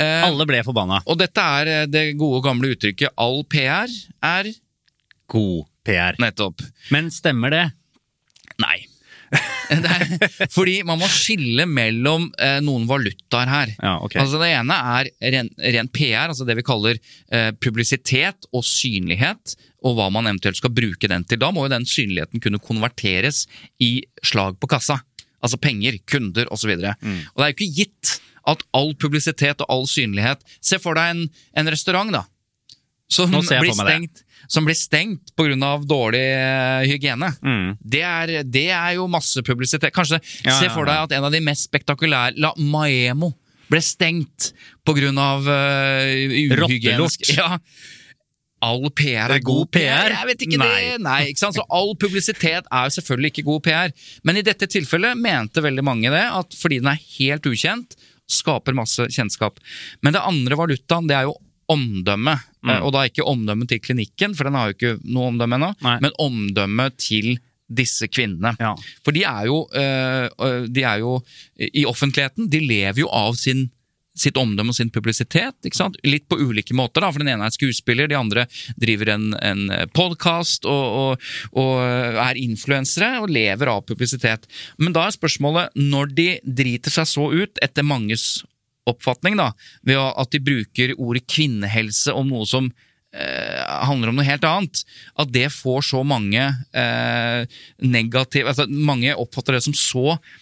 Eh, 0.00 0.22
Alle 0.26 0.46
ble 0.48 0.62
forbanna. 0.66 1.02
Og 1.06 1.18
dette 1.20 1.48
er 1.58 1.72
eh, 1.72 1.88
det 1.90 2.06
gode, 2.20 2.42
gamle 2.44 2.72
uttrykket 2.74 3.12
'all 3.16 3.42
PR 3.44 3.90
er 4.22 4.52
God 5.28 5.68
PR'. 5.84 6.18
Nettopp. 6.22 6.62
Men 6.94 7.10
stemmer 7.10 7.52
det? 7.52 7.66
Nei. 8.62 8.86
er, 9.72 10.02
fordi 10.52 10.82
man 10.84 11.00
må 11.00 11.08
skille 11.08 11.64
mellom 11.68 12.26
eh, 12.36 12.58
noen 12.64 12.84
valutaer 12.88 13.48
her. 13.48 13.74
Ja, 13.78 13.94
okay. 14.04 14.20
Altså 14.20 14.40
Det 14.42 14.50
ene 14.52 14.76
er 14.96 15.08
ren, 15.34 15.48
ren, 15.76 15.88
PR, 15.92 16.28
altså 16.28 16.46
det 16.48 16.58
vi 16.58 16.66
kaller 16.66 16.98
eh, 17.32 17.50
publisitet 17.56 18.48
og 18.52 18.66
synlighet, 18.68 19.56
og 19.82 19.96
hva 19.98 20.10
man 20.14 20.28
eventuelt 20.28 20.60
skal 20.60 20.74
bruke 20.74 21.08
den 21.10 21.24
til. 21.24 21.40
Da 21.42 21.50
må 21.54 21.64
jo 21.66 21.72
den 21.72 21.88
synligheten 21.88 22.42
kunne 22.44 22.60
konverteres 22.62 23.46
i 23.82 23.94
slag 24.22 24.60
på 24.60 24.70
kassa. 24.70 25.00
Altså 25.42 25.58
penger, 25.58 25.96
kunder 26.06 26.46
osv. 26.54 26.76
Og, 26.76 26.84
så 26.84 26.94
mm. 27.00 27.22
og 27.32 27.40
det 27.40 27.46
er 27.46 27.50
jo 27.50 27.56
ikke 27.56 27.72
gitt 27.80 28.12
at 28.48 28.62
all 28.76 28.94
publisitet 28.98 29.62
og 29.62 29.70
all 29.70 29.88
synlighet 29.90 30.42
Se 30.64 30.78
for 30.82 30.98
deg 30.98 31.14
en, 31.14 31.24
en 31.58 31.70
restaurant, 31.72 32.12
da. 32.14 32.24
Som 33.12 33.34
blir 33.34 33.74
stengt, 33.76 34.22
som 34.48 34.64
blir 34.64 34.76
stengt 34.78 35.34
pga. 35.36 35.72
dårlig 35.84 36.22
uh, 36.32 36.82
hygiene. 36.88 37.28
Mm. 37.44 37.76
Det, 37.78 38.02
er, 38.02 38.34
det, 38.44 38.68
er, 38.70 38.94
jo 38.96 39.06
masse 39.10 39.42
publisitet. 39.44 39.92
Kanskje 39.92 40.20
ja, 40.46 40.56
Se 40.56 40.70
for 40.72 40.88
deg 40.88 41.08
at 41.08 41.16
en 41.18 41.28
av 41.28 41.34
de 41.34 41.42
mest 41.44 41.68
spektakulære 41.68 42.40
La 42.40 42.54
Maemo 42.56 43.34
ble 43.72 43.82
stengt 43.84 44.52
pga. 44.86 45.12
Uh, 45.12 46.64
uhygienisk 46.64 47.34
ja, 47.36 47.58
all 48.62 48.86
PR 48.94 49.34
er 49.34 49.42
god 49.42 49.70
PR. 49.74 50.12
Jeg 50.14 50.28
vet 50.28 50.44
ikke 50.46 50.60
Nei. 50.60 50.70
det. 50.70 50.98
Nei, 51.02 51.18
ikke 51.32 51.42
sant? 51.42 51.58
Så 51.58 51.66
All 51.74 51.96
publisitet 51.98 52.68
er 52.70 52.86
jo 52.86 52.94
selvfølgelig 52.96 53.32
ikke 53.32 53.46
god 53.48 53.64
PR. 53.66 53.94
Men 54.26 54.38
i 54.38 54.44
dette 54.46 54.68
tilfellet 54.70 55.18
mente 55.18 55.64
veldig 55.64 55.84
mange 55.86 56.12
det, 56.14 56.22
at 56.30 56.54
fordi 56.58 56.78
den 56.82 56.92
er 56.92 57.00
helt 57.18 57.48
ukjent, 57.50 57.96
skaper 58.30 58.76
masse 58.76 59.06
kjennskap. 59.10 59.58
Men 60.02 60.14
det 60.14 60.22
andre 60.24 60.58
valutaen, 60.58 61.08
det 61.08 61.16
er 61.16 61.28
jo 61.30 61.36
omdømme. 61.72 62.36
Mm. 62.62 62.70
Eh, 62.70 62.82
Og 62.82 62.92
da 62.94 63.06
ikke 63.08 63.26
omdømme 63.26 63.66
til 63.68 63.80
klinikken, 63.80 64.36
for 64.36 64.44
den 64.44 64.54
har 64.58 64.70
jo 64.70 64.76
ikke 64.76 64.94
noe 65.04 65.30
omdømme 65.32 65.58
ennå, 65.58 65.72
men 66.02 66.12
omdømme 66.18 66.90
til 66.98 67.38
disse 67.72 68.08
kvinnene. 68.08 68.52
Ja. 68.60 68.74
For 69.04 69.12
de 69.16 69.22
er 69.24 69.46
jo, 69.48 69.62
øh, 69.72 70.26
øh, 70.44 70.66
de 70.68 70.82
er 70.82 70.98
jo 71.00 71.22
i 71.56 71.86
offentligheten, 71.88 72.50
de 72.50 72.60
lever 72.60 73.00
jo 73.00 73.08
av 73.08 73.34
sin 73.40 73.70
sitt 74.18 74.36
omdømme 74.36 74.72
og 74.72 74.76
sin 74.76 74.92
publisitet. 74.92 75.56
Litt 76.04 76.28
på 76.28 76.38
ulike 76.40 76.76
måter. 76.76 77.00
da, 77.00 77.10
for 77.12 77.22
Den 77.22 77.32
ene 77.32 77.48
er 77.48 77.54
skuespiller, 77.54 78.08
de 78.08 78.18
andre 78.18 78.46
driver 78.76 79.14
en, 79.14 79.32
en 79.40 79.64
podkast 79.94 80.68
og, 80.68 80.84
og, 81.02 81.32
og 81.56 81.74
er 82.26 82.40
influensere 82.40 83.22
og 83.22 83.32
lever 83.32 83.72
av 83.72 83.84
publisitet. 83.88 84.48
Men 84.78 84.92
da 84.96 85.06
er 85.06 85.16
spørsmålet, 85.16 85.76
når 85.76 86.14
de 86.16 86.30
driter 86.44 86.92
seg 86.92 87.08
så 87.08 87.28
ut, 87.32 87.62
etter 87.62 87.86
manges 87.86 88.42
oppfatning, 88.88 89.36
da, 89.38 89.52
ved 89.86 90.00
at 90.00 90.32
de 90.34 90.42
bruker 90.42 90.96
ordet 90.98 91.26
kvinnehelse 91.30 92.14
om 92.18 92.32
noe 92.32 92.48
som 92.48 92.68
eh, 93.14 93.60
handler 93.86 94.10
om 94.10 94.18
noe 94.18 94.26
helt 94.26 94.46
annet, 94.46 94.82
at 95.14 95.32
det 95.34 95.48
får 95.54 95.86
så 95.92 96.02
mange 96.06 96.42
eh, 96.74 97.44
negative 97.78 98.50
altså 98.50 98.66
Mange 98.68 99.14
oppfatter 99.14 99.56
det 99.56 99.64
som 99.68 99.76
så 99.76 100.16
eh, 100.16 100.40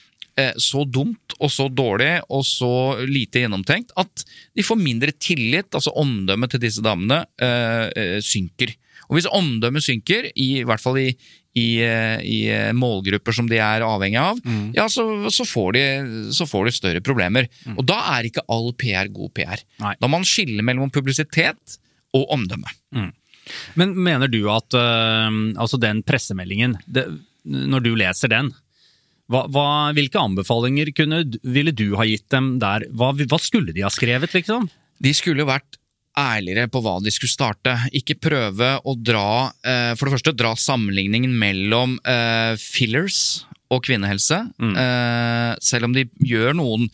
så 0.61 0.85
dumt 0.89 1.35
og 1.39 1.51
så 1.53 1.69
dårlig 1.73 2.13
og 2.29 2.45
så 2.47 2.73
lite 3.09 3.45
gjennomtenkt 3.45 3.95
at 4.01 4.25
de 4.57 4.65
får 4.67 4.79
mindre 4.81 5.15
tillit, 5.17 5.71
altså 5.75 5.95
omdømmet 6.01 6.55
til 6.55 6.63
disse 6.63 6.85
damene 6.85 7.23
eh, 7.43 7.87
eh, 7.91 8.17
synker. 8.25 8.75
Og 9.11 9.19
hvis 9.19 9.29
omdømmet 9.35 9.83
synker, 9.83 10.29
i, 10.39 10.63
hvert 10.67 10.83
fall 10.83 11.01
i, 11.01 11.09
i, 11.59 11.67
eh, 11.83 12.21
i 12.23 12.39
eh, 12.55 12.71
målgrupper 12.77 13.35
som 13.35 13.49
de 13.51 13.59
er 13.59 13.83
avhengig 13.83 14.21
av, 14.23 14.39
ja, 14.77 14.87
så, 14.93 15.07
så, 15.35 15.47
får 15.49 15.73
de, 15.75 15.85
så 16.37 16.47
får 16.47 16.69
de 16.69 16.75
større 16.77 17.03
problemer. 17.05 17.51
Og 17.75 17.83
da 17.91 17.99
er 18.15 18.29
ikke 18.31 18.47
all 18.53 18.71
PR 18.79 19.11
god 19.11 19.33
PR. 19.35 19.65
Nei. 19.83 19.97
Da 19.99 20.07
må 20.07 20.21
man 20.21 20.29
skille 20.29 20.63
mellom 20.67 20.93
publisitet 20.95 21.81
og 22.15 22.31
omdømme. 22.37 22.71
Men 23.81 23.97
mener 23.99 24.31
du 24.31 24.45
at 24.53 24.77
øh, 24.79 25.41
altså 25.59 25.81
den 25.83 26.05
pressemeldingen, 26.07 26.77
det, 26.87 27.09
når 27.43 27.83
du 27.83 27.95
leser 27.99 28.31
den, 28.31 28.53
hva, 29.31 29.45
hva, 29.53 29.67
hvilke 29.95 30.19
anbefalinger 30.19 30.91
kunne, 30.97 31.23
ville 31.47 31.75
du 31.75 31.93
ha 31.99 32.07
gitt 32.09 32.27
dem 32.35 32.57
der? 32.63 32.89
Hva, 32.91 33.13
hva 33.15 33.39
skulle 33.43 33.75
de 33.77 33.85
ha 33.87 33.93
skrevet, 33.93 34.35
liksom? 34.35 34.67
De 35.01 35.13
skulle 35.17 35.47
vært 35.49 35.79
ærligere 36.19 36.69
på 36.71 36.83
hva 36.85 36.97
de 37.03 37.13
skulle 37.15 37.33
starte. 37.33 37.77
Ikke 37.97 38.19
prøve 38.19 38.75
å 38.83 38.97
dra 38.99 39.53
eh, 39.63 39.93
For 39.95 40.09
det 40.09 40.17
første, 40.17 40.37
dra 40.37 40.55
sammenligningen 40.59 41.33
mellom 41.39 41.97
eh, 42.03 42.59
fillers 42.61 43.47
og 43.71 43.85
kvinnehelse. 43.87 44.41
Eh, 44.59 45.53
selv 45.63 45.87
om 45.87 45.95
de 45.95 46.09
gjør 46.27 46.57
noen 46.59 46.89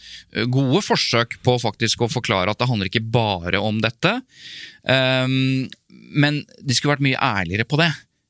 gode 0.53 0.83
forsøk 0.85 1.39
på 1.47 1.57
faktisk 1.63 2.05
å 2.05 2.13
forklare 2.13 2.53
at 2.53 2.61
det 2.61 2.69
handler 2.69 2.91
ikke 2.91 3.07
bare 3.09 3.63
om 3.65 3.81
dette. 3.81 4.13
Men 4.85 6.43
de 6.61 6.77
skulle 6.77 6.93
vært 6.93 7.07
mye 7.07 7.23
ærligere 7.41 7.65
på 7.65 7.81
det. 7.81 7.89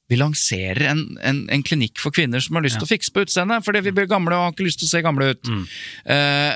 Vi 0.09 0.19
lanserer 0.21 0.85
en, 0.92 1.01
en, 1.27 1.38
en 1.51 1.62
klinikk 1.66 1.99
for 1.99 2.14
kvinner 2.14 2.42
som 2.42 2.55
har 2.59 2.62
lyst 2.66 2.79
til 2.79 2.87
å 2.87 2.90
fikse 2.92 3.11
på 3.14 3.25
utseendet, 3.27 3.64
fordi 3.66 3.81
vi 3.88 3.95
blir 3.97 4.07
gamle 4.11 4.37
og 4.37 4.45
har 4.45 4.53
ikke 4.55 4.66
lyst 4.69 4.79
til 4.83 4.87
å 4.87 4.92
se 4.92 5.03
gamle 5.03 5.33
ut. 5.35 5.51
Eh, 6.14 6.53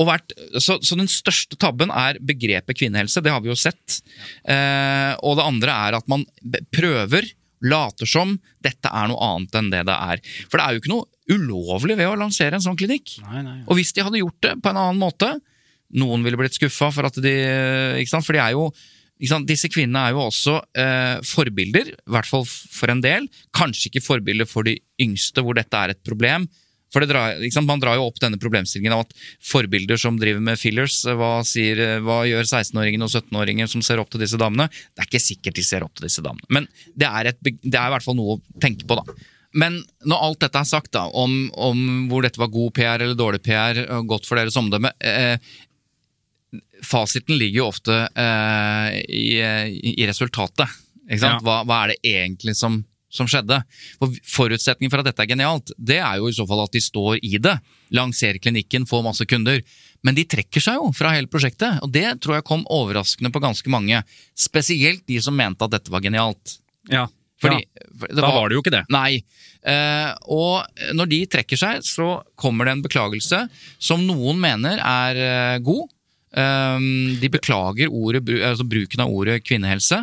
og 0.00 0.06
vært, 0.08 0.34
så, 0.62 0.78
så 0.82 0.96
den 0.98 1.10
største 1.10 1.58
tabben 1.60 1.90
er 1.94 2.18
begrepet 2.22 2.78
kvinnehelse, 2.78 3.22
det 3.22 3.32
har 3.34 3.42
vi 3.44 3.50
jo 3.50 3.58
sett. 3.58 4.00
Eh, 4.42 5.12
og 5.26 5.38
det 5.38 5.46
andre 5.46 5.76
er 5.88 5.98
at 6.00 6.10
man 6.10 6.26
prøver, 6.74 7.30
later 7.60 8.08
som 8.08 8.38
dette 8.64 8.88
er 8.88 9.10
noe 9.10 9.20
annet 9.20 9.56
enn 9.58 9.66
det 9.68 9.82
det 9.84 9.96
er. 10.14 10.22
For 10.48 10.56
det 10.56 10.64
er 10.64 10.72
jo 10.72 10.80
ikke 10.80 10.92
noe 10.94 11.08
ulovlig 11.30 11.98
ved 11.98 12.08
å 12.08 12.16
lansere 12.18 12.56
en 12.56 12.64
sånn 12.64 12.78
klinikk. 12.80 13.18
Nei, 13.26 13.42
nei. 13.44 13.58
Og 13.68 13.76
hvis 13.76 13.92
de 13.94 14.06
hadde 14.06 14.22
gjort 14.22 14.40
det 14.46 14.54
på 14.64 14.72
en 14.72 14.80
annen 14.80 15.02
måte, 15.02 15.34
noen 16.00 16.24
ville 16.24 16.38
blitt 16.40 16.56
skuffa 16.56 16.88
for 16.94 17.08
at 17.10 17.18
de? 17.20 17.34
For 18.14 18.32
de 18.32 18.40
er 18.40 18.54
jo? 18.56 18.70
Disse 19.20 19.68
kvinnene 19.68 20.06
er 20.06 20.16
jo 20.16 20.24
også 20.24 20.56
eh, 20.80 21.20
forbilder, 21.26 21.92
i 21.92 22.14
hvert 22.14 22.28
fall 22.28 22.46
for 22.48 22.92
en 22.92 23.02
del. 23.04 23.28
Kanskje 23.56 23.90
ikke 23.90 24.04
forbilder 24.04 24.48
for 24.48 24.66
de 24.66 24.78
yngste, 25.02 25.44
hvor 25.44 25.58
dette 25.58 25.76
er 25.76 25.94
et 25.94 26.02
problem. 26.06 26.48
For 26.90 27.06
drar? 27.06 27.38
Man 27.62 27.82
drar 27.82 27.98
jo 27.98 28.08
opp 28.08 28.18
denne 28.22 28.38
problemstillingen 28.40 28.94
av 28.96 29.04
at 29.04 29.12
forbilder 29.46 30.00
som 30.00 30.18
driver 30.18 30.42
med 30.42 30.58
fillers, 30.58 31.02
eh, 31.06 31.16
hva, 31.18 31.32
sier, 31.46 31.78
eh, 31.78 31.98
hva 32.02 32.22
gjør 32.26 32.46
16-åringer 32.46 33.06
og 33.06 33.12
17-åringer 33.12 33.70
som 33.70 33.84
ser 33.84 34.02
opp 34.02 34.10
til 34.10 34.24
disse 34.24 34.40
damene? 34.40 34.70
Det 34.90 35.04
er 35.04 35.10
ikke 35.10 35.22
sikkert 35.22 35.60
de 35.60 35.66
ser 35.66 35.86
opp 35.86 35.94
til 35.98 36.08
disse 36.08 36.24
damene, 36.24 36.48
men 36.50 36.66
det 36.98 37.10
er, 37.10 37.30
et, 37.30 37.38
det 37.44 37.76
er 37.76 37.86
i 37.86 37.94
hvert 37.94 38.06
fall 38.06 38.18
noe 38.18 38.38
å 38.38 38.42
tenke 38.62 38.88
på, 38.88 38.98
da. 38.98 39.20
Men 39.60 39.80
når 40.06 40.26
alt 40.26 40.42
dette 40.44 40.60
er 40.60 40.68
sagt, 40.68 40.92
da, 40.94 41.08
om, 41.10 41.48
om 41.58 41.80
hvor 42.10 42.22
dette 42.22 42.38
var 42.38 42.52
god 42.54 42.74
PR 42.74 43.02
eller 43.02 43.18
dårlig 43.18 43.42
PR, 43.42 43.82
godt 44.06 44.28
for 44.28 44.38
deres 44.38 44.58
omdømme 44.58 44.92
eh, 45.02 45.38
Fasiten 46.86 47.38
ligger 47.38 47.62
jo 47.62 47.66
ofte 47.70 47.96
eh, 48.08 49.00
i, 49.08 49.26
i 49.94 50.06
resultatet. 50.08 50.78
Ja. 51.10 51.36
Hva, 51.42 51.60
hva 51.66 51.82
er 51.84 51.92
det 51.92 52.12
egentlig 52.12 52.54
som, 52.58 52.80
som 53.10 53.28
skjedde? 53.30 53.60
For 53.98 54.14
Forutsetningen 54.36 54.92
for 54.92 55.02
at 55.02 55.10
dette 55.10 55.24
er 55.24 55.30
genialt, 55.32 55.72
det 55.76 55.98
er 55.98 56.20
jo 56.20 56.30
i 56.30 56.36
så 56.36 56.46
fall 56.48 56.64
at 56.64 56.74
de 56.76 56.82
står 56.84 57.18
i 57.26 57.36
det. 57.42 57.56
Lanserer 57.96 58.38
klinikken, 58.42 58.86
får 58.86 59.06
masse 59.06 59.26
kunder. 59.30 59.62
Men 60.06 60.16
de 60.16 60.24
trekker 60.24 60.62
seg 60.64 60.78
jo 60.78 60.90
fra 60.96 61.12
hele 61.16 61.28
prosjektet, 61.30 61.82
og 61.84 61.90
det 61.92 62.06
tror 62.22 62.38
jeg 62.38 62.48
kom 62.48 62.62
overraskende 62.72 63.32
på 63.34 63.42
ganske 63.42 63.72
mange. 63.72 64.02
Spesielt 64.38 65.04
de 65.10 65.18
som 65.22 65.36
mente 65.36 65.66
at 65.66 65.74
dette 65.74 65.92
var 65.92 66.04
genialt. 66.04 66.60
Ja. 66.90 67.08
Fordi, 67.40 67.64
ja. 67.64 68.08
Da 68.20 68.28
var 68.28 68.48
det 68.48 68.56
jo 68.56 68.62
ikke 68.62 68.74
det. 68.74 68.84
Nei. 68.92 69.22
Eh, 69.60 70.10
og 70.32 70.64
når 70.96 71.08
de 71.10 71.20
trekker 71.34 71.60
seg, 71.60 71.84
så 71.84 72.20
kommer 72.38 72.68
det 72.68 72.76
en 72.76 72.84
beklagelse 72.84 73.42
som 73.80 74.04
noen 74.06 74.40
mener 74.40 74.80
er 74.80 75.20
eh, 75.24 75.56
god. 75.64 75.88
Eh, 76.30 76.78
de 77.20 77.28
beklager 77.32 77.90
ordet, 77.90 78.22
altså 78.46 78.66
bruken 78.68 79.02
av 79.02 79.10
ordet 79.10 79.40
kvinnehelse. 79.42 79.98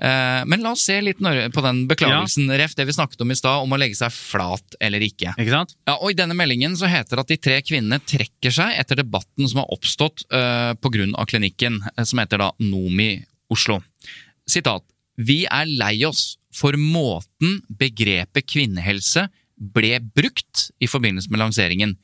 Eh, 0.00 0.42
men 0.50 0.64
la 0.64 0.74
oss 0.74 0.84
se 0.84 0.98
litt 1.00 1.20
på 1.20 1.64
den 1.64 1.82
beklagelsen, 1.88 2.50
ref 2.60 2.76
det 2.76 2.86
vi 2.88 2.96
snakket 2.96 3.24
om 3.24 3.32
i 3.32 3.38
stad, 3.38 3.64
om 3.64 3.72
å 3.72 3.80
legge 3.80 3.96
seg 3.96 4.12
flat 4.12 4.76
eller 4.80 5.04
ikke. 5.06 5.32
Ikke 5.40 5.54
sant? 5.54 5.74
Ja, 5.88 5.96
og 5.96 6.12
I 6.12 6.18
denne 6.20 6.36
meldingen 6.36 6.76
så 6.76 6.90
heter 6.90 7.16
det 7.16 7.24
at 7.24 7.32
de 7.32 7.40
tre 7.48 7.60
kvinnene 7.64 8.00
trekker 8.04 8.54
seg 8.54 8.76
etter 8.80 9.00
debatten 9.00 9.48
som 9.48 9.62
har 9.62 9.72
oppstått 9.72 10.26
uh, 10.34 10.76
pga. 10.76 11.08
klinikken, 11.30 11.80
eh, 11.96 12.04
som 12.04 12.20
heter 12.20 12.44
da 12.44 12.52
Nomi 12.60 13.14
Oslo. 13.50 13.80
Sitat. 14.48 14.84
Vi 15.20 15.44
er 15.48 15.68
lei 15.68 15.96
oss 16.08 16.36
for 16.54 16.76
måten 16.76 17.60
begrepet 17.68 18.48
kvinnehelse 18.48 19.28
ble 19.60 19.98
brukt 20.00 20.70
i 20.80 20.88
forbindelse 20.88 21.30
med 21.30 21.42
lanseringen. 21.42 21.96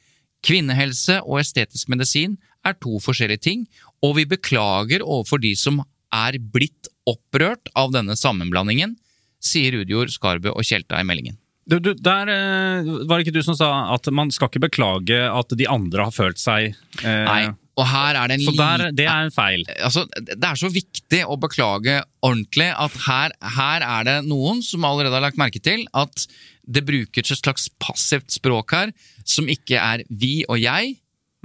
Kvinnehelse 0.45 1.19
og 1.25 1.41
estetisk 1.41 1.89
medisin 1.91 2.37
er 2.69 2.79
to 2.83 3.01
forskjellige 3.03 3.45
ting, 3.49 3.65
og 4.05 4.17
vi 4.19 4.27
beklager 4.29 5.05
overfor 5.05 5.43
de 5.43 5.55
som 5.59 5.83
er 6.15 6.39
blitt 6.39 6.91
opprørt 7.09 7.71
av 7.79 7.93
denne 7.95 8.17
sammenblandingen, 8.19 8.97
sier 9.43 9.75
Rudjord, 9.77 10.13
Skarbø 10.15 10.55
og 10.55 10.67
Tjelta 10.67 11.01
i 11.01 11.07
meldingen. 11.07 11.39
Du, 11.67 11.81
du, 11.83 11.93
der 11.99 12.31
eh, 12.31 12.89
var 13.11 13.19
det 13.19 13.27
ikke 13.27 13.39
du 13.41 13.43
som 13.43 13.57
sa 13.59 13.69
at 13.91 14.07
man 14.15 14.31
skal 14.31 14.47
ikke 14.47 14.69
beklage 14.69 15.17
at 15.19 15.55
de 15.59 15.67
andre 15.67 16.05
har 16.07 16.15
følt 16.15 16.39
seg 16.39 16.69
eh, 16.71 17.25
Nei, 17.27 17.41
og 17.77 17.89
her 17.91 18.17
er 18.17 18.31
det 18.31 18.37
en 18.39 18.45
Så 18.47 18.53
der, 18.57 18.85
det 18.95 19.07
er 19.11 19.27
en 19.27 19.35
feil. 19.35 19.65
altså, 19.75 20.05
det 20.15 20.47
er 20.47 20.61
så 20.61 20.71
viktig 20.73 21.25
å 21.27 21.37
beklage 21.43 21.99
ordentlig 22.25 22.69
at 22.71 22.95
her, 23.09 23.35
her 23.59 23.85
er 23.85 24.07
det 24.07 24.17
noen 24.29 24.63
som 24.65 24.87
allerede 24.87 25.19
har 25.19 25.27
lagt 25.27 25.41
merke 25.41 25.61
til 25.61 25.85
at 25.91 26.29
det 26.67 26.87
brukes 26.87 27.35
et 27.35 27.43
slags 27.43 27.69
passivt 27.83 28.33
språk 28.35 28.73
her, 28.75 28.95
som 29.27 29.51
ikke 29.51 29.79
er 29.79 30.07
vi 30.09 30.41
og 30.49 30.59
jeg. 30.63 30.97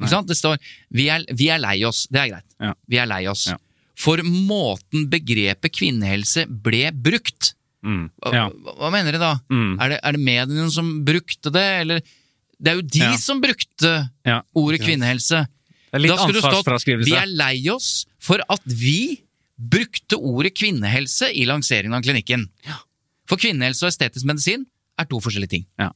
Ikke 0.01 0.13
sant? 0.15 0.27
Det 0.29 0.37
står 0.37 0.57
vi 0.91 1.07
er, 1.13 1.25
vi 1.37 1.49
er 1.53 1.61
lei 1.61 1.77
oss. 1.87 2.07
Det 2.11 2.19
er 2.23 2.31
greit. 2.33 2.47
Ja. 2.59 2.73
Vi 2.89 2.99
er 3.01 3.09
lei 3.09 3.23
oss. 3.31 3.47
Ja. 3.51 3.57
For 4.01 4.21
måten 4.25 5.07
begrepet 5.11 5.73
kvinnehelse 5.77 6.47
ble 6.49 6.89
brukt 6.95 7.55
Mm. 7.81 8.11
Ja. 8.29 8.43
hva, 8.53 8.75
hva 8.77 8.89
mener 8.93 9.15
de 9.15 9.17
da? 9.17 9.31
Mm. 9.49 9.71
Er, 9.81 9.89
det, 9.89 9.95
er 10.05 10.13
det 10.13 10.19
mediene 10.21 10.67
som 10.69 10.89
brukte 11.05 11.49
det, 11.49 11.63
eller 11.81 12.03
Det 12.61 12.69
er 12.69 12.75
jo 12.77 12.83
de 12.93 13.07
som 13.17 13.39
brukte 13.41 13.93
ordet 14.53 14.83
kvinnehelse. 14.83 15.39
Det 15.89 15.97
er 15.97 16.03
litt 16.03 16.11
Da 16.13 16.17
skulle 16.21 16.43
det 16.43 16.61
stått. 16.61 17.07
Vi 17.09 17.15
er 17.17 17.25
lei 17.25 17.55
oss 17.73 18.05
for 18.21 18.43
at 18.53 18.61
vi 18.69 19.23
brukte 19.57 20.17
ordet 20.17 20.53
kvinnehelse 20.57 21.31
i 21.33 21.47
lanseringen 21.49 21.97
av 21.97 22.05
klinikken. 22.05 22.45
For 23.25 23.41
kvinnehelse 23.41 23.87
og 23.87 23.89
estetisk 23.89 24.29
medisin 24.29 24.67
er 25.01 25.09
to 25.11 25.19
forskjellige 25.23 25.53
ting. 25.55 25.65
Ja. 25.81 25.89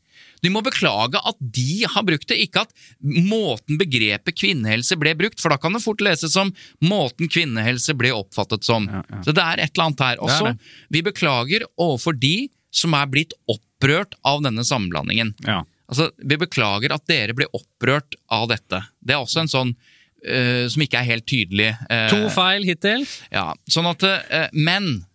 De 0.43 0.51
må 0.53 0.61
beklage 0.65 1.19
at 1.21 1.37
de 1.39 1.85
har 1.89 2.05
brukt 2.07 2.27
det, 2.29 2.37
ikke 2.45 2.65
at 2.65 2.73
måten 3.03 3.79
begrepet 3.81 4.37
kvinnehelse 4.37 4.97
ble 5.01 5.15
brukt, 5.17 5.39
for 5.41 5.53
da 5.53 5.57
kan 5.61 5.73
det 5.75 5.83
fort 5.83 6.03
leses 6.05 6.33
som 6.35 6.51
måten 6.85 7.29
kvinnehelse 7.31 7.95
ble 7.97 8.11
oppfattet 8.15 8.67
som. 8.67 8.87
Ja, 8.91 9.03
ja. 9.09 9.21
Så 9.25 9.35
det 9.35 9.43
er 9.45 9.63
et 9.63 9.73
eller 9.75 9.89
annet 9.89 10.05
her. 10.05 10.17
Er 10.19 10.25
Også, 10.27 10.51
det. 10.51 10.75
vi 10.97 11.01
beklager 11.05 11.65
overfor 11.77 12.17
de 12.19 12.35
som 12.75 12.93
er 12.97 13.07
blitt 13.07 13.33
opprørt 13.51 14.17
av 14.27 14.41
denne 14.43 14.65
sammenblandingen. 14.67 15.33
Ja. 15.47 15.61
Altså, 15.87 16.09
Vi 16.17 16.37
beklager 16.41 16.91
at 16.95 17.05
dere 17.07 17.35
ble 17.37 17.45
opprørt 17.53 18.17
av 18.33 18.47
dette. 18.49 18.81
Det 19.05 19.13
er 19.15 19.21
også 19.21 19.43
en 19.43 19.51
sånn 19.51 19.73
uh, 19.75 20.65
som 20.71 20.81
ikke 20.81 20.97
er 21.01 21.09
helt 21.11 21.27
tydelig. 21.29 21.69
Uh, 21.89 22.07
To 22.09 22.29
feil 22.33 22.65
hittil. 22.65 23.05
ja, 23.31 23.51
sånn 23.69 23.87
at, 23.91 24.03
uh, 24.03 24.47
Men 24.51 25.05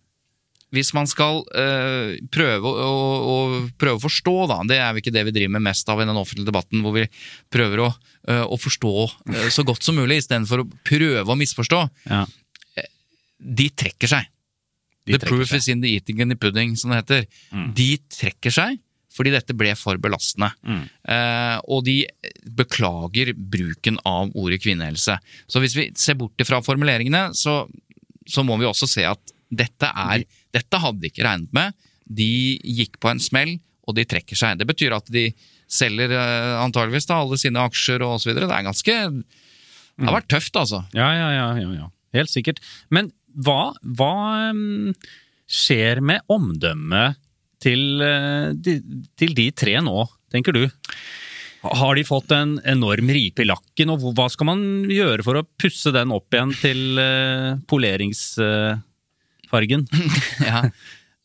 hvis 0.71 0.93
man 0.95 1.07
skal 1.09 1.41
eh, 1.57 2.13
prøve 2.31 2.69
å, 2.71 2.91
å, 3.31 3.37
prøve 3.79 3.99
å 3.99 4.03
forstå, 4.05 4.35
da, 4.51 4.59
det 4.69 4.77
er 4.79 4.91
jo 4.95 5.01
ikke 5.03 5.13
det 5.13 5.25
vi 5.27 5.33
driver 5.35 5.55
med 5.57 5.65
mest 5.67 5.89
av 5.91 5.99
i 5.99 6.07
den 6.07 6.19
offentlige 6.19 6.47
debatten, 6.47 6.83
hvor 6.85 6.95
vi 6.95 7.03
prøver 7.51 7.83
å, 7.83 7.89
eh, 8.31 8.43
å 8.47 8.59
forstå 8.59 8.93
eh, 9.33 9.49
så 9.51 9.65
godt 9.67 9.83
som 9.83 9.99
mulig 9.99 10.21
istedenfor 10.21 10.63
å 10.63 10.69
prøve 10.87 11.27
å 11.27 11.39
misforstå, 11.39 11.81
Ja. 12.11 12.23
de 13.41 13.67
trekker 13.73 14.07
seg. 14.11 14.29
De 15.09 15.17
the 15.17 15.25
proof 15.25 15.49
seg. 15.49 15.57
is 15.57 15.67
in 15.73 15.81
the 15.81 15.89
eating 15.89 16.21
and 16.21 16.31
the 16.31 16.37
pudding, 16.37 16.75
som 16.77 16.91
det 16.93 17.01
heter. 17.01 17.27
De 17.75 17.89
trekker 18.13 18.53
seg 18.53 18.79
fordi 19.11 19.33
dette 19.33 19.51
ble 19.57 19.73
for 19.75 19.99
belastende. 19.99 20.53
Eh, 21.03 21.57
og 21.67 21.83
de 21.83 21.97
beklager 22.55 23.33
bruken 23.35 23.97
av 24.07 24.31
ordet 24.39 24.61
kvinnehelse. 24.63 25.17
Så 25.51 25.59
hvis 25.59 25.75
vi 25.75 25.89
ser 25.99 26.15
bort 26.15 26.39
fra 26.47 26.61
formuleringene, 26.63 27.33
så, 27.35 27.65
så 28.23 28.45
må 28.47 28.55
vi 28.61 28.69
også 28.69 28.87
se 28.87 29.03
at 29.09 29.30
dette 29.51 29.87
er 29.87 30.25
Dette 30.55 30.79
hadde 30.79 31.03
de 31.03 31.11
ikke 31.11 31.25
regnet 31.27 31.51
med. 31.55 31.75
De 32.07 32.57
gikk 32.63 32.97
på 33.03 33.11
en 33.11 33.21
smell, 33.23 33.57
og 33.87 33.95
de 33.97 34.05
trekker 34.07 34.37
seg. 34.39 34.59
Det 34.59 34.67
betyr 34.67 34.95
at 34.95 35.07
de 35.11 35.29
selger 35.71 36.11
eh, 36.15 36.51
antageligvis 36.59 37.07
da, 37.07 37.21
alle 37.23 37.39
sine 37.39 37.63
aksjer 37.63 38.03
og 38.03 38.17
osv. 38.17 38.33
Det 38.35 38.47
er 38.47 38.67
ganske 38.67 38.97
Det 39.15 40.07
har 40.07 40.17
vært 40.17 40.31
tøft, 40.31 40.59
altså. 40.59 40.83
Ja, 40.97 41.09
ja, 41.15 41.31
ja, 41.35 41.47
ja, 41.61 41.73
ja. 41.79 41.89
Helt 42.17 42.31
sikkert. 42.33 42.59
Men 42.91 43.11
hva, 43.31 43.71
hva 43.95 44.13
ehm, 44.49 44.91
skjer 45.47 46.01
med 46.03 46.25
omdømmet 46.31 47.19
til, 47.63 48.01
eh, 48.03 48.51
til 49.19 49.35
de 49.37 49.47
tre 49.55 49.77
nå, 49.83 50.05
tenker 50.33 50.55
du? 50.55 50.65
Har 51.61 51.95
de 51.95 52.03
fått 52.03 52.31
en 52.33 52.55
enorm 52.65 53.11
ripe 53.13 53.43
i 53.43 53.47
lakken, 53.47 53.91
og 53.93 54.07
hva 54.17 54.25
skal 54.33 54.49
man 54.49 54.63
gjøre 54.89 55.23
for 55.25 55.37
å 55.37 55.45
pusse 55.61 55.93
den 55.93 56.13
opp 56.15 56.33
igjen 56.33 56.55
til 56.57 56.97
uh, 56.97 57.59
poleringsfargen? 59.51 59.87
Ja. 60.51 60.63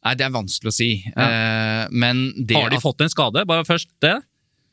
Nei, 0.07 0.13
det 0.15 0.23
er 0.27 0.31
vanskelig 0.35 0.71
å 0.71 0.75
si. 0.77 0.91
Eh, 1.11 1.87
men 1.91 2.29
det 2.47 2.55
Har 2.55 2.71
de 2.71 2.77
at- 2.79 2.83
fått 2.85 3.01
en 3.03 3.11
skade? 3.11 3.43
Bare 3.49 3.65
først 3.67 3.89
det? 4.05 4.13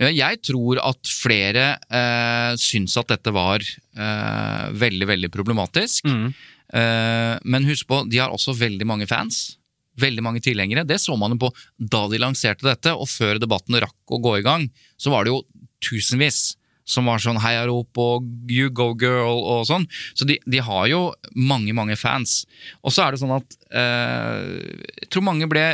Jeg 0.03 0.41
tror 0.43 0.77
at 0.83 1.07
flere 1.09 1.63
eh, 1.89 2.53
syns 2.59 2.97
at 2.99 3.07
dette 3.13 3.31
var 3.33 3.61
eh, 3.63 4.65
veldig, 4.77 5.07
veldig 5.07 5.29
problematisk. 5.33 6.05
Eh, 6.09 7.33
men 7.45 7.65
husk 7.69 7.87
på, 7.89 8.01
de 8.09 8.19
har 8.21 8.33
også 8.33 8.53
veldig 8.57 8.85
mange 8.89 9.07
fans. 9.09 9.55
Veldig 10.01 10.23
mange 10.25 10.41
tilhengere. 10.43 10.83
Det 10.89 10.97
så 11.01 11.15
man 11.17 11.33
jo 11.35 11.45
på 11.45 11.51
da 11.77 12.03
de 12.11 12.19
lanserte 12.21 12.65
dette, 12.67 12.93
og 12.93 13.07
før 13.09 13.39
debatten 13.41 13.77
rakk 13.81 14.13
å 14.17 14.21
gå 14.21 14.37
i 14.41 14.45
gang, 14.45 14.67
så 14.97 15.13
var 15.13 15.23
det 15.25 15.33
jo 15.33 15.43
tusenvis 15.85 16.55
som 16.85 17.07
var 17.07 17.21
sånn 17.23 17.41
heiarop 17.43 17.99
og 18.01 18.27
you 18.51 18.71
go 18.73 18.91
girl 18.99 19.39
og 19.39 19.67
sånn. 19.69 19.87
Så 20.13 20.27
de, 20.29 20.39
de 20.45 20.63
har 20.63 20.87
jo 20.91 21.03
mange, 21.35 21.73
mange 21.75 21.97
fans. 21.99 22.43
Og 22.83 22.95
så 22.95 23.05
er 23.05 23.13
det 23.13 23.23
sånn 23.23 23.35
at 23.37 23.59
eh, 23.71 24.57
jeg 25.03 25.11
tror 25.13 25.27
mange 25.29 25.47
ble, 25.51 25.67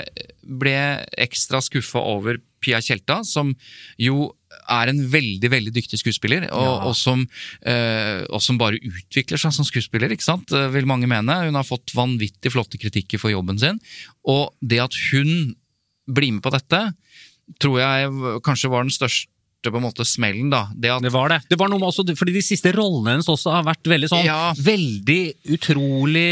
ble 0.43 0.75
ekstra 1.17 1.63
skuffa 1.65 2.03
over 2.03 2.41
Pia 2.59 2.81
Tjelta, 2.83 3.21
som 3.23 3.53
jo 3.99 4.29
er 4.69 4.91
en 4.91 4.99
veldig 5.11 5.49
veldig 5.49 5.71
dyktig 5.73 5.99
skuespiller, 6.01 6.45
og, 6.53 6.89
og, 6.89 6.93
som, 6.97 7.23
eh, 7.69 8.21
og 8.29 8.41
som 8.43 8.59
bare 8.59 8.81
utvikler 8.81 9.39
seg 9.41 9.53
som 9.55 9.67
skuespiller, 9.67 10.11
ikke 10.13 10.25
sant? 10.25 10.51
eh, 10.53 10.69
vil 10.73 10.89
mange 10.89 11.09
mene. 11.09 11.39
Hun 11.47 11.57
har 11.57 11.67
fått 11.67 11.93
vanvittig 11.97 12.53
flotte 12.53 12.81
kritikker 12.81 13.21
for 13.21 13.33
jobben 13.33 13.61
sin. 13.61 13.79
Og 14.29 14.53
det 14.61 14.81
at 14.83 14.97
hun 15.09 15.55
blir 16.09 16.35
med 16.35 16.43
på 16.45 16.53
dette, 16.53 16.83
tror 17.61 17.79
jeg 17.81 18.41
kanskje 18.45 18.69
var 18.73 18.85
den 18.85 18.93
største 18.93 19.31
på 19.67 19.75
en 19.75 19.83
måte 19.83 20.05
smellen. 20.07 20.49
da. 20.49 20.67
Det 20.73 20.89
at 20.93 21.03
Det 21.03 21.11
var 21.11 21.29
det. 21.29 21.41
Det 21.49 21.59
var 21.59 21.67
noe 21.67 21.79
med 21.81 21.89
også, 21.91 22.05
fordi 22.15 22.33
de 22.33 22.41
siste 22.45 22.71
rollene 22.71 23.17
hennes 23.17 23.27
også 23.27 23.51
har 23.51 23.63
vært 23.67 23.83
veldig 23.83 24.09
sånn 24.09 24.23
Ja. 24.25 24.53
Veldig 24.55 25.33
utrolig 25.51 26.29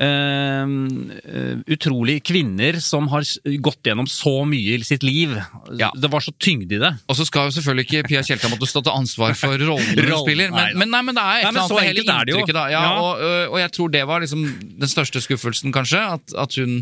uh, 0.00 1.62
Utrolig 1.68 2.20
kvinner 2.26 2.78
som 2.82 3.08
har 3.12 3.26
gått 3.62 3.88
gjennom 3.88 4.08
så 4.10 4.42
mye 4.48 4.78
i 4.78 4.86
sitt 4.86 5.02
liv. 5.06 5.34
Ja. 5.78 5.90
Det 5.96 6.10
var 6.12 6.24
så 6.24 6.32
tyngde 6.38 6.76
i 6.76 6.80
det. 6.82 6.92
Og 7.08 7.18
så 7.18 7.26
skal 7.28 7.48
jo 7.48 7.56
selvfølgelig 7.58 7.86
ikke 7.86 8.04
Pia 8.08 8.22
Tjelta 8.26 8.50
måtte 8.52 8.68
stå 8.70 8.82
til 8.86 8.94
ansvar 8.94 9.36
for 9.38 9.56
rollen 9.68 9.98
hun 9.98 10.14
spiller, 10.22 10.52
men, 10.54 10.76
men, 10.78 10.92
nei, 10.94 11.02
men 11.06 11.18
det 11.18 11.24
er 11.24 11.40
et 11.40 11.48
eller 11.48 11.64
annet 11.64 11.76
med 11.76 11.88
hele 11.88 12.04
inntrykket. 12.06 12.56
Da. 12.56 12.66
Ja, 12.72 12.84
Ja. 12.88 12.92
Og, 13.02 13.22
og 13.52 13.58
jeg 13.60 13.72
tror 13.74 13.90
det 13.92 14.04
var 14.08 14.22
liksom 14.22 14.44
den 14.80 14.90
største 14.90 15.20
skuffelsen, 15.24 15.74
kanskje. 15.74 16.00
At, 16.18 16.34
at 16.38 16.54
hun 16.60 16.78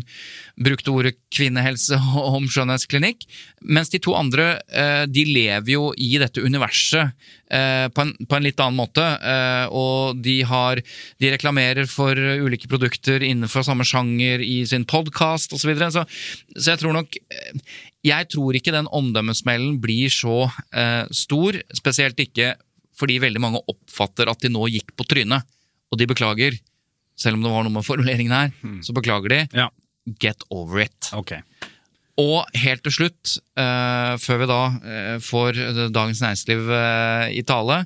brukte 0.57 0.93
ordet 0.93 1.17
kvinnehelse 1.33 1.97
om 2.37 2.47
skjønnhetsklinikk. 2.51 3.27
Mens 3.67 3.91
de 3.93 4.01
to 4.03 4.13
andre 4.17 4.59
de 5.09 5.23
lever 5.25 5.73
jo 5.73 5.89
i 5.97 6.13
dette 6.21 6.43
universet 6.43 7.15
eh, 7.51 7.87
på, 7.93 8.03
en, 8.05 8.13
på 8.27 8.37
en 8.37 8.45
litt 8.45 8.59
annen 8.63 8.77
måte. 8.79 9.03
eh, 9.03 9.65
Og 9.71 10.19
de, 10.23 10.41
har, 10.47 10.81
de 11.19 11.31
reklamerer 11.33 11.87
for 11.89 12.15
ulike 12.17 12.69
produkter 12.71 13.23
innenfor 13.25 13.65
samme 13.67 13.85
sjanger 13.87 14.43
i 14.43 14.61
sin 14.69 14.85
podkast 14.85 15.53
osv. 15.53 15.63
Så, 15.65 15.71
videre. 15.71 15.91
så 15.91 16.05
Så 16.55 16.71
jeg 16.73 16.81
tror 16.83 16.93
nok 16.97 17.17
eh, 17.17 17.59
Jeg 18.07 18.29
tror 18.31 18.55
ikke 18.55 18.71
den 18.75 18.87
omdømmesmellen 18.95 19.79
blir 19.83 20.09
så 20.13 20.47
eh, 20.71 21.05
stor, 21.11 21.59
spesielt 21.75 22.19
ikke 22.23 22.55
fordi 22.97 23.19
veldig 23.21 23.41
mange 23.43 23.59
oppfatter 23.69 24.25
at 24.31 24.41
de 24.41 24.49
nå 24.49 24.63
gikk 24.73 24.95
på 24.97 25.05
trynet, 25.05 25.43
og 25.93 25.99
de 25.99 26.07
beklager. 26.09 26.55
Selv 27.17 27.37
om 27.37 27.43
det 27.45 27.51
var 27.53 27.65
noe 27.65 27.73
med 27.75 27.85
formuleringen 27.85 28.33
her, 28.33 28.49
så 28.81 28.93
beklager 28.97 29.29
de. 29.29 29.37
Ja. 29.53 29.67
Get 30.21 30.41
over 30.49 30.81
it. 30.81 31.11
Ok. 31.13 31.35
Og 32.17 32.57
helt 32.57 32.81
til 32.85 32.95
slutt, 32.95 33.37
eh, 33.61 34.13
før 34.17 34.41
vi 34.41 34.49
da 34.49 34.61
eh, 34.81 35.15
får 35.21 35.59
Dagens 35.93 36.21
Næringsliv 36.23 36.71
eh, 36.73 37.25
i 37.37 37.43
tale 37.45 37.83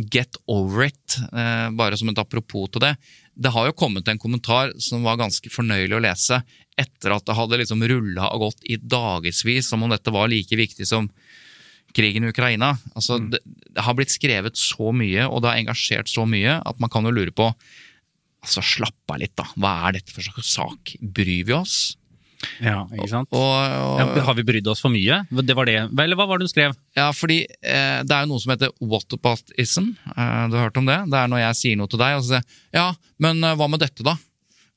Get 0.00 0.38
over 0.48 0.86
it, 0.86 1.18
bare 1.76 1.96
som 1.98 2.08
et 2.08 2.18
apropos 2.22 2.70
til 2.72 2.80
det. 2.80 2.94
Det 3.36 3.50
har 3.52 3.66
jo 3.68 3.74
kommet 3.76 4.06
en 4.08 4.20
kommentar 4.22 4.70
som 4.80 5.02
var 5.04 5.18
ganske 5.20 5.50
fornøyelig 5.52 5.92
å 5.98 6.00
lese 6.00 6.38
etter 6.80 7.12
at 7.12 7.26
det 7.28 7.36
hadde 7.36 7.58
liksom 7.60 7.84
rulla 7.84 8.30
og 8.32 8.46
gått 8.46 8.64
i 8.64 8.78
dagevis 8.80 9.68
som 9.68 9.84
om 9.84 9.92
dette 9.92 10.14
var 10.14 10.30
like 10.32 10.56
viktig 10.56 10.88
som 10.88 11.10
krigen 11.92 12.24
i 12.24 12.32
Ukraina. 12.32 12.72
Altså, 12.94 13.18
det, 13.20 13.42
det 13.44 13.84
har 13.84 13.98
blitt 13.98 14.14
skrevet 14.14 14.56
så 14.56 14.88
mye, 14.96 15.28
og 15.28 15.42
det 15.42 15.52
har 15.52 15.60
engasjert 15.60 16.08
så 16.08 16.24
mye, 16.24 16.56
at 16.64 16.80
man 16.80 16.92
kan 16.92 17.04
jo 17.04 17.14
lure 17.20 17.34
på 17.34 17.52
Altså, 18.40 18.62
slapp 18.64 19.12
av 19.12 19.18
litt, 19.20 19.34
da. 19.36 19.44
Hva 19.60 19.70
er 19.84 19.98
dette 19.98 20.14
for 20.14 20.24
slags 20.24 20.54
sak? 20.56 20.94
Bryr 21.04 21.44
vi 21.44 21.52
oss? 21.52 21.74
Ja, 22.64 22.84
ikke 22.96 23.10
sant? 23.10 23.28
Og, 23.36 23.50
og, 23.52 24.00
Ja, 24.00 24.24
har 24.26 24.38
vi 24.38 24.46
brydd 24.48 24.68
oss 24.72 24.80
for 24.82 24.92
mye? 24.92 25.20
Det 25.28 25.56
var 25.56 25.68
det. 25.68 25.78
Eller 25.90 26.18
hva 26.18 26.26
var 26.30 26.40
det 26.40 26.48
hun 26.48 26.52
skrev? 26.54 26.76
Ja, 26.96 27.10
fordi 27.16 27.42
eh, 27.44 28.00
det 28.06 28.16
er 28.16 28.24
jo 28.24 28.32
noe 28.32 28.42
som 28.42 28.54
heter 28.54 28.72
whataboutism. 28.80 29.92
Eh, 30.14 30.42
du 30.48 30.56
har 30.56 30.68
hørt 30.68 30.80
om 30.80 30.88
det? 30.88 31.02
Det 31.12 31.20
er 31.20 31.30
når 31.32 31.44
jeg 31.44 31.60
sier 31.60 31.80
noe 31.80 31.90
til 31.92 32.00
deg, 32.02 32.16
og 32.18 32.24
så 32.24 32.38
sier 32.38 32.66
ja, 32.76 32.88
men 33.20 33.44
eh, 33.44 33.56
hva 33.60 33.68
med 33.70 33.84
dette, 33.84 34.06
da? 34.06 34.16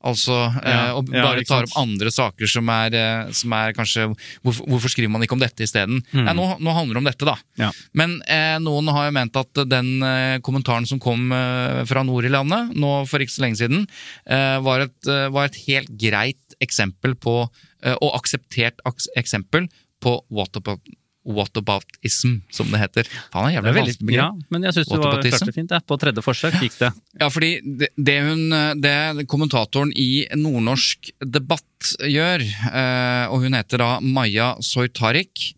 Altså, 0.04 0.36
eh, 0.68 0.90
og 0.98 1.08
bare 1.08 1.40
ja, 1.40 1.48
tar 1.48 1.64
opp 1.64 1.78
andre 1.80 2.12
saker 2.12 2.50
som 2.52 2.68
er, 2.74 2.96
eh, 3.00 3.30
som 3.36 3.54
er 3.56 3.72
kanskje 3.76 4.10
hvorfor, 4.44 4.66
hvorfor 4.68 4.92
skriver 4.92 5.12
man 5.14 5.24
ikke 5.24 5.38
om 5.38 5.44
dette 5.44 5.64
isteden? 5.64 6.02
Ja, 6.12 6.34
nå, 6.36 6.48
nå 6.60 6.74
handler 6.76 6.98
det 6.98 7.02
om 7.04 7.08
dette, 7.08 7.28
da. 7.30 7.38
Mm. 7.40 7.62
Ja. 7.62 7.70
Men 8.02 8.18
eh, 8.28 8.58
noen 8.60 8.92
har 8.92 9.08
jo 9.08 9.16
ment 9.16 9.40
at 9.40 9.62
den 9.72 9.94
eh, 10.04 10.42
kommentaren 10.44 10.88
som 10.90 11.00
kom 11.04 11.32
eh, 11.32 11.86
fra 11.88 12.04
nord 12.04 12.28
i 12.28 12.34
landet, 12.36 12.76
nå 12.76 12.92
for 13.08 13.24
ikke 13.24 13.36
så 13.38 13.46
lenge 13.46 13.62
siden, 13.62 13.88
eh, 14.28 14.58
var, 14.66 14.84
et, 14.90 15.12
var 15.32 15.48
et 15.48 15.62
helt 15.70 15.96
greit 15.96 16.43
eksempel 16.64 17.16
på, 17.20 17.38
eh, 17.84 17.96
og 18.00 18.18
akseptert 18.20 18.82
eksempel 19.20 19.70
på 20.04 20.18
whatabout, 20.34 20.82
whataboutism, 21.24 22.42
som 22.52 22.70
det 22.72 22.80
heter. 22.82 23.10
Faen, 23.32 23.48
det 23.48 23.58
er 23.58 23.64
Det 23.64 23.72
jævlig 23.72 23.84
vanskelig 23.88 24.16
ja, 24.18 24.30
men 24.52 24.66
jeg 24.68 24.76
syns 24.76 24.90
du 24.90 24.96
var 24.98 25.22
klarte 25.22 25.48
det 25.48 25.56
fint. 25.56 25.72
jeg. 25.72 25.86
På 25.88 25.98
tredje 26.00 26.24
forsøk 26.26 26.58
gikk 26.60 26.80
det. 26.82 26.92
Ja, 27.22 27.30
fordi 27.32 27.52
det, 27.64 27.90
det 27.96 28.18
hun, 28.28 28.42
det 28.84 29.28
kommentatoren 29.32 29.94
i 29.96 30.26
Nordnorsk 30.36 31.14
Debatt 31.24 31.94
gjør, 32.10 32.44
eh, 32.44 33.26
og 33.32 33.46
hun 33.46 33.56
heter 33.56 33.84
da 33.84 33.92
Maja 34.04 34.54
Soytarik, 34.64 35.54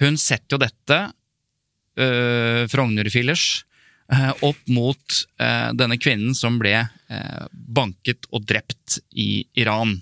hun 0.00 0.16
setter 0.18 0.56
jo 0.56 0.62
dette, 0.62 0.98
uh, 2.00 2.62
Frogner-fillers, 2.72 3.44
eh, 4.10 4.30
opp 4.42 4.62
mot 4.72 5.18
denne 5.76 5.98
kvinnen 6.00 6.34
som 6.34 6.56
ble 6.58 6.74
banket 7.52 8.26
og 8.32 8.46
drept 8.48 8.98
i 9.14 9.44
Iran. 9.60 9.98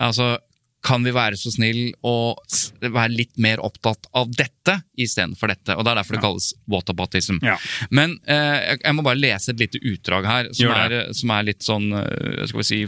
Altså, 0.00 0.36
kan 0.82 1.04
vi 1.06 1.12
være 1.14 1.38
så 1.38 1.52
snill 1.54 1.92
å 2.02 2.34
være 2.82 3.14
litt 3.14 3.36
mer 3.42 3.62
opptatt 3.62 4.08
av 4.18 4.32
dette 4.34 4.80
istedenfor 4.98 5.52
dette? 5.52 5.76
Og 5.76 5.84
Det 5.84 5.92
er 5.92 6.00
derfor 6.00 6.18
det 6.18 6.24
kalles 6.24 6.48
whataboutism. 6.70 7.38
Ja. 7.44 7.54
Men 7.94 8.16
eh, 8.26 8.74
jeg, 8.74 8.94
må 8.96 9.04
bare 9.06 9.20
lese 9.20 9.54
et 9.54 9.62
lite 9.62 9.78
utdrag 9.78 10.26
her, 10.26 10.50
som, 10.56 10.74
er, 10.74 11.12
som 11.14 11.34
er 11.36 11.48
litt 11.52 11.62
sånn 11.66 11.92
eh, 12.00 12.42
skal 12.50 12.64
vi 12.64 12.66
si, 12.66 12.80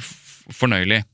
fornøyelig. 0.51 1.05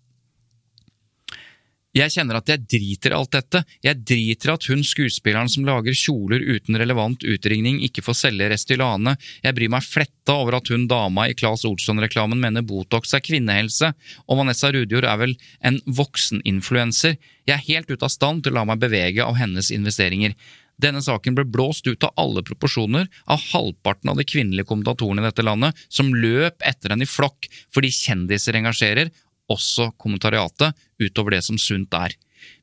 Jeg 1.90 2.12
kjenner 2.14 2.38
at 2.38 2.46
jeg 2.46 2.62
driter 2.70 3.10
i 3.10 3.16
alt 3.16 3.32
dette. 3.34 3.64
Jeg 3.82 3.98
driter 4.06 4.52
i 4.52 4.54
at 4.54 4.66
hun 4.70 4.84
skuespilleren 4.86 5.50
som 5.50 5.66
lager 5.66 5.96
kjoler 5.96 6.44
uten 6.44 6.78
relevant 6.78 7.24
utringning, 7.26 7.80
ikke 7.82 8.04
får 8.06 8.18
selge 8.20 8.46
Restylane. 8.52 9.16
Jeg 9.42 9.56
bryr 9.56 9.72
meg 9.74 9.82
fletta 9.82 10.36
over 10.38 10.60
at 10.60 10.70
hun 10.70 10.86
dama 10.90 11.26
i 11.26 11.34
Claes 11.34 11.66
Olsson-reklamen 11.66 12.38
mener 12.38 12.62
Botox 12.62 13.10
er 13.18 13.24
kvinnehelse, 13.26 13.90
og 14.30 14.38
Vanessa 14.38 14.70
Rudjord 14.70 15.08
er 15.10 15.18
vel 15.18 15.34
en 15.66 15.80
vokseninfluenser. 15.90 17.16
Jeg 17.50 17.56
er 17.56 17.66
helt 17.66 17.90
ute 17.90 18.06
av 18.06 18.14
stand 18.14 18.44
til 18.44 18.54
å 18.54 18.60
la 18.60 18.68
meg 18.70 18.82
bevege 18.84 19.26
av 19.26 19.40
hennes 19.40 19.72
investeringer. 19.74 20.36
Denne 20.80 21.02
saken 21.04 21.34
ble 21.36 21.44
blåst 21.44 21.88
ut 21.90 22.06
av 22.06 22.14
alle 22.22 22.44
proporsjoner 22.46 23.08
av 23.26 23.42
halvparten 23.50 24.12
av 24.12 24.20
de 24.20 24.24
kvinnelige 24.24 24.68
kommentatorene 24.70 25.24
i 25.24 25.26
dette 25.26 25.44
landet, 25.44 25.74
som 25.90 26.14
løp 26.14 26.62
etter 26.62 26.94
henne 26.94 27.04
i 27.04 27.10
flokk 27.10 27.50
fordi 27.74 27.90
kjendiser 27.92 28.56
engasjerer, 28.56 29.10
også 29.50 29.90
kommentariatet, 30.00 30.76
utover 31.00 31.36
det 31.36 31.44
som 31.46 31.58
sunt 31.60 31.94
er. 31.96 32.14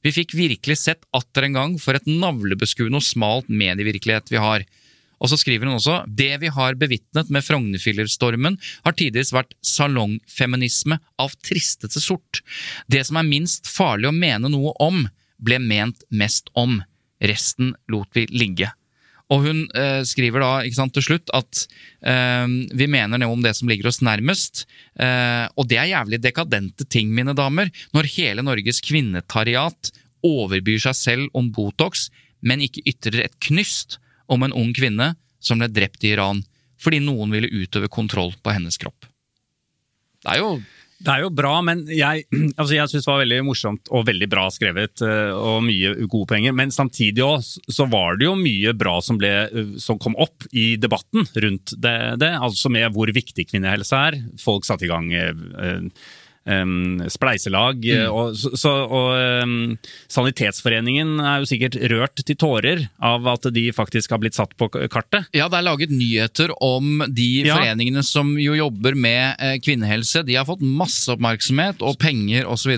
Vi 0.01 0.13
fikk 0.13 0.33
virkelig 0.37 0.79
sett 0.81 1.05
atter 1.15 1.47
en 1.47 1.57
gang 1.57 1.77
for 1.81 1.97
et 1.97 2.07
navlebeskuende 2.09 2.99
og 2.99 3.05
smalt 3.05 3.49
medievirkelighet 3.51 4.31
vi 4.33 4.41
har. 4.41 4.65
Og 5.17 5.31
så 5.31 5.37
skriver 5.41 5.65
hun 5.65 5.77
også 5.77 5.99
det 6.07 6.31
vi 6.43 6.49
har 6.53 6.77
bevitnet 6.77 7.31
med 7.33 7.45
Frognerfillerstormen, 7.45 8.57
har 8.85 8.97
tidvis 8.97 9.33
vært 9.33 9.55
salongfeminisme 9.65 10.99
av 11.21 11.33
tristeste 11.45 12.01
sort. 12.03 12.43
Det 12.89 13.03
som 13.07 13.19
er 13.19 13.29
minst 13.29 13.69
farlig 13.69 14.11
å 14.11 14.17
mene 14.17 14.51
noe 14.53 14.75
om, 14.83 15.07
ble 15.37 15.59
ment 15.61 16.05
mest 16.09 16.51
om. 16.57 16.79
Resten 17.21 17.73
lot 17.89 18.13
vi 18.13 18.27
ligge. 18.29 18.69
Og 19.33 19.43
hun 19.43 19.63
eh, 19.75 20.01
skriver 20.07 20.43
da 20.43 20.51
sant, 20.71 20.93
til 20.95 21.03
slutt 21.03 21.31
at 21.35 21.65
eh, 22.07 22.47
vi 22.79 22.87
mener 22.87 23.19
noe 23.19 23.35
om 23.35 23.43
det 23.43 23.53
som 23.57 23.67
ligger 23.67 23.89
oss 23.91 23.99
nærmest. 24.05 24.63
Eh, 24.95 25.45
og 25.59 25.67
det 25.67 25.81
er 25.81 25.91
jævlig 25.91 26.21
dekadente 26.23 26.87
ting, 26.87 27.11
mine 27.15 27.35
damer, 27.35 27.71
når 27.95 28.11
hele 28.15 28.45
Norges 28.45 28.79
kvinnetariat 28.85 29.91
overbyr 30.25 30.79
seg 30.87 30.95
selv 30.97 31.37
om 31.37 31.51
Botox, 31.51 32.07
men 32.39 32.63
ikke 32.63 32.85
ytrer 32.87 33.25
et 33.25 33.35
knyst 33.43 33.99
om 34.31 34.45
en 34.45 34.55
ung 34.55 34.71
kvinne 34.75 35.13
som 35.43 35.59
ble 35.59 35.69
drept 35.71 36.05
i 36.07 36.13
Iran 36.15 36.43
fordi 36.77 36.99
noen 37.01 37.31
ville 37.33 37.49
utøve 37.49 37.89
kontroll 37.89 38.35
på 38.45 38.53
hennes 38.53 38.75
kropp. 38.77 39.07
Det 40.21 40.35
er 40.35 40.43
jo 40.43 40.49
Det 40.97 41.13
er 41.13 41.21
jo 41.21 41.29
bra, 41.29 41.51
men 41.61 41.83
jeg, 41.93 42.23
altså 42.59 42.73
jeg 42.73 42.89
syns 42.89 43.05
det 43.05 43.11
var 43.11 43.21
veldig 43.21 43.39
morsomt 43.45 43.91
og 43.93 44.07
veldig 44.07 44.29
bra 44.31 44.47
skrevet. 44.53 45.03
eh, 45.05 45.33
Og 45.37 45.59
mye 45.67 45.93
gode 46.09 46.25
poenger. 46.31 46.55
Men 46.57 46.73
samtidig 46.73 47.21
også, 47.25 47.61
så 47.69 47.85
var 47.91 48.17
det 48.17 48.25
jo 48.25 48.33
mye 48.39 48.73
bra 48.77 48.95
som, 49.05 49.19
ble, 49.21 49.33
eh, 49.45 49.75
som 49.83 49.99
kom 50.01 50.17
opp 50.17 50.47
i 50.57 50.71
debatten 50.81 51.27
rundt 51.37 51.75
det. 51.77 51.97
det 52.23 52.31
altså 52.33 52.71
med 52.73 52.89
hvor 52.95 53.11
viktig 53.13 53.45
kvinnehelse 53.51 54.01
er. 54.09 54.17
Folk 54.41 54.65
satte 54.65 54.87
i 54.87 54.91
gang 54.91 55.11
eh, 55.13 55.91
eh, 56.47 56.61
em, 56.61 57.01
spleiselag. 57.11 57.83
Mm. 57.83 58.07
Og, 58.13 58.35
så, 58.39 58.51
så- 58.57 58.87
og 58.87 59.43
um, 59.43 59.77
Sanitetsforeningen 60.09 61.19
er 61.21 61.41
jo 61.41 61.47
sikkert 61.49 61.77
rørt 61.91 62.23
til 62.25 62.35
tårer 62.39 62.85
av 63.03 63.27
at 63.33 63.47
de 63.53 63.67
faktisk 63.75 64.11
har 64.15 64.21
blitt 64.23 64.37
satt 64.37 64.55
på 64.59 64.69
kartet. 64.89 65.27
Ja, 65.35 65.47
det 65.51 65.59
er 65.59 65.67
laget 65.67 65.91
nyheter 65.93 66.53
om 66.63 67.03
de 67.07 67.43
Ja. 67.45 67.57
foreningene 67.57 68.03
som 68.03 68.35
jo 68.39 68.55
jobber 68.57 68.95
med 68.95 69.35
eh, 69.39 69.57
kvinnehelse. 69.59 70.25
De 70.25 70.35
har 70.35 70.45
fått 70.47 70.61
masse 70.65 71.07
oppmerksomhet 71.13 71.81
og 71.85 71.99
penger 71.99 72.47
osv. 72.49 72.75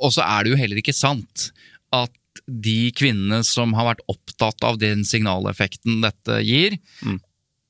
Og 0.00 0.12
så 0.12 0.24
er 0.26 0.44
det 0.44 0.50
jo 0.54 0.60
heller 0.60 0.80
ikke 0.82 0.96
sant 0.96 1.50
at 1.92 2.10
de 2.46 2.90
kvinnene 2.96 3.42
som 3.44 3.72
har 3.74 3.88
vært 3.92 4.04
opptatt 4.10 4.62
av 4.66 4.78
den 4.80 5.02
signaleffekten 5.04 6.00
dette 6.02 6.40
gir, 6.46 6.78
Mm. 7.04 7.18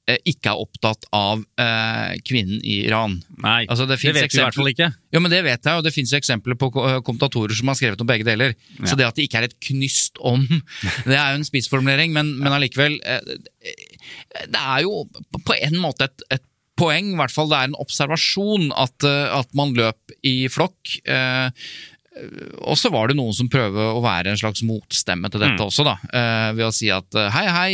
Eh, 0.09 0.18
ikke 0.30 0.53
er 0.53 0.61
opptatt 0.62 1.05
av 1.16 1.42
eh, 1.61 2.14
kvinnen 2.26 2.61
i 2.64 2.80
Iran. 2.86 3.18
Nei, 3.42 3.64
Altså, 3.68 3.86
det 3.88 3.98
det, 4.01 4.12
vet 4.14 4.22
vet 4.22 4.34
vi 4.34 4.40
i 4.40 4.44
hvert 4.44 4.59
fall 4.61 4.72
ikke. 4.72 4.90
Jo, 5.12 5.20
men 5.24 5.30
Det 5.32 5.42
vet 5.44 5.64
jeg, 5.68 5.76
og 5.80 5.84
det 5.86 5.92
finnes 5.94 6.12
jo 6.14 6.20
eksempler 6.20 6.59
på 6.61 6.70
eh, 6.84 7.01
kommentatorer 7.07 7.57
som 7.57 7.72
har 7.72 7.78
skrevet 7.80 8.01
om 8.05 8.11
begge 8.11 8.26
deler. 8.28 8.55
Så 8.84 8.96
det 8.96 9.09
at 9.09 9.16
det 9.18 9.28
ikke 9.28 9.42
er 9.42 9.48
et 9.51 9.59
knyst 9.70 10.20
om, 10.20 10.46
det 11.09 11.16
er 11.18 11.34
jo 11.34 11.40
en 11.42 11.48
spissformulering, 11.48 12.14
men, 12.16 12.36
men 12.40 12.57
allikevel 12.57 13.01
eh, 13.05 13.34
Det 14.46 14.61
er 14.61 14.86
jo 14.86 15.05
på 15.44 15.59
en 15.61 15.80
måte 15.82 16.09
et, 16.09 16.26
et 16.38 16.46
poeng, 16.80 17.11
i 17.12 17.18
hvert 17.18 17.32
fall 17.34 17.51
det 17.51 17.59
er 17.59 17.68
en 17.68 17.78
observasjon, 17.82 18.70
at, 18.72 19.05
eh, 19.05 19.26
at 19.36 19.51
man 19.59 19.74
løp 19.76 20.14
i 20.24 20.48
flokk. 20.48 20.94
eh, 21.05 21.51
og 22.60 22.76
så 22.78 22.90
var 22.92 23.10
det 23.10 23.16
noen 23.18 23.34
som 23.36 23.48
prøver 23.50 23.94
å 23.94 24.02
være 24.04 24.32
en 24.32 24.40
slags 24.40 24.62
motstemme 24.66 25.30
til 25.32 25.42
dette 25.42 25.64
også, 25.64 25.84
da. 25.86 25.96
eh, 26.12 26.50
ved 26.58 26.66
å 26.66 26.74
si 26.74 26.90
at 26.92 27.16
eh, 27.18 27.30
hei, 27.34 27.44
hei, 27.54 27.70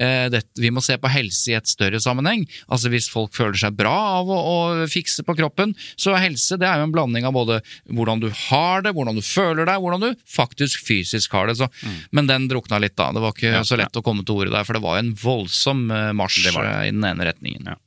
eh, 0.00 0.26
dette, 0.32 0.50
vi 0.60 0.70
må 0.74 0.82
se 0.84 0.96
på 1.00 1.10
helse 1.12 1.52
i 1.52 1.56
et 1.58 1.70
større 1.70 2.00
sammenheng. 2.02 2.46
Altså 2.68 2.92
Hvis 2.92 3.10
folk 3.12 3.34
føler 3.36 3.58
seg 3.60 3.76
bra 3.78 3.94
av 4.20 4.30
å, 4.30 4.38
å 4.38 4.88
fikse 4.90 5.24
på 5.26 5.36
kroppen, 5.38 5.74
så 6.00 6.14
er 6.14 6.26
helse 6.28 6.58
det 6.60 6.68
er 6.68 6.80
jo 6.80 6.88
en 6.88 6.94
blanding 6.94 7.28
av 7.28 7.36
både 7.36 7.60
hvordan 7.90 8.22
du 8.22 8.30
har 8.48 8.86
det, 8.86 8.94
hvordan 8.96 9.18
du 9.18 9.24
føler 9.26 9.68
deg, 9.68 9.82
hvordan 9.82 10.08
du 10.08 10.24
faktisk 10.30 10.86
fysisk 10.86 11.36
har 11.36 11.50
det. 11.50 11.58
Så, 11.60 11.70
Men 12.16 12.30
den 12.30 12.48
drukna 12.50 12.80
litt, 12.82 12.96
da. 13.00 13.10
Det 13.14 13.24
var 13.24 13.36
ikke 13.36 13.64
så 13.68 13.78
lett 13.80 14.00
å 14.00 14.04
komme 14.06 14.24
til 14.24 14.40
ordet 14.40 14.56
der, 14.56 14.66
for 14.66 14.78
det 14.78 14.84
var 14.84 15.00
en 15.02 15.14
voldsom 15.18 15.86
marsj 16.16 16.48
Det 16.48 16.56
i 16.56 16.92
den 16.94 17.04
ene 17.06 17.30
retningen. 17.30 17.72
Ja. 17.74 17.78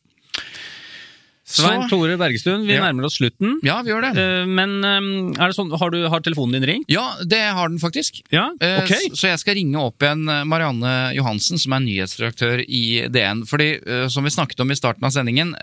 Svein 1.54 1.84
Tore 1.91 2.16
Bergestuen, 2.18 2.64
vi 2.66 2.74
Ja. 2.74 2.82
nærmer 2.88 3.06
oss 3.06 3.20
slutten. 3.20 3.60
Ja, 3.64 3.82
vi 3.86 3.91
gjør 3.91 4.01
det. 4.08 4.12
Eh, 4.18 4.45
Men 4.49 4.74
eh, 4.84 5.41
er 5.43 5.47
det 5.51 5.56
sånn, 5.58 5.70
har, 5.78 5.91
du, 5.93 5.99
har 6.10 6.20
telefonen 6.26 6.58
din 6.58 6.66
ringt? 6.70 6.86
Ja, 6.89 7.06
det 7.24 7.39
har 7.54 7.70
den 7.70 7.80
faktisk. 7.80 8.22
Ja, 8.34 8.49
Eh, 8.60 8.82
ok. 8.84 8.93
Så 9.14 9.28
jeg 9.30 9.39
skal 9.39 9.56
ringe 9.56 9.78
opp 9.80 9.99
igjen 10.01 10.24
Marianne 10.49 11.14
Johansen, 11.16 11.58
som 11.62 11.74
er 11.78 11.84
nyhetsredaktør 11.86 12.64
i 12.68 13.08
DN. 13.10 13.45
Fordi, 13.45 13.70
som 14.10 14.24
vi 14.26 14.30
snakket 14.34 14.60
om 14.66 14.72
i 14.72 14.76
starten 14.76 15.04
av 15.06 15.12
sendingen, 15.14 15.54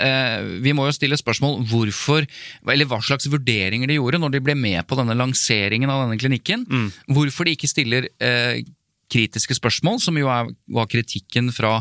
vi 0.62 0.72
må 0.76 0.86
jo 0.86 0.92
stille 0.96 1.16
spørsmål 1.18 1.64
hvorfor, 1.70 2.26
eller 2.66 2.86
hva 2.86 3.00
slags 3.02 3.26
vurderinger 3.30 3.88
de 3.90 3.98
gjorde 3.98 4.20
når 4.20 4.30
de 4.36 4.40
ble 4.40 4.54
med 4.54 4.86
på 4.86 4.96
denne 4.96 5.16
lanseringen 5.18 5.90
av 5.90 6.04
denne 6.06 6.18
klinikken. 6.20 6.66
Mm. 6.68 6.92
Hvorfor 7.16 7.44
de 7.48 7.56
ikke 7.56 7.68
stiller 7.70 8.08
kritiske 9.10 9.56
spørsmål, 9.58 9.98
som 10.02 10.14
jo 10.20 10.28
er, 10.30 10.50
var 10.70 10.86
kritikken 10.86 11.50
fra 11.54 11.80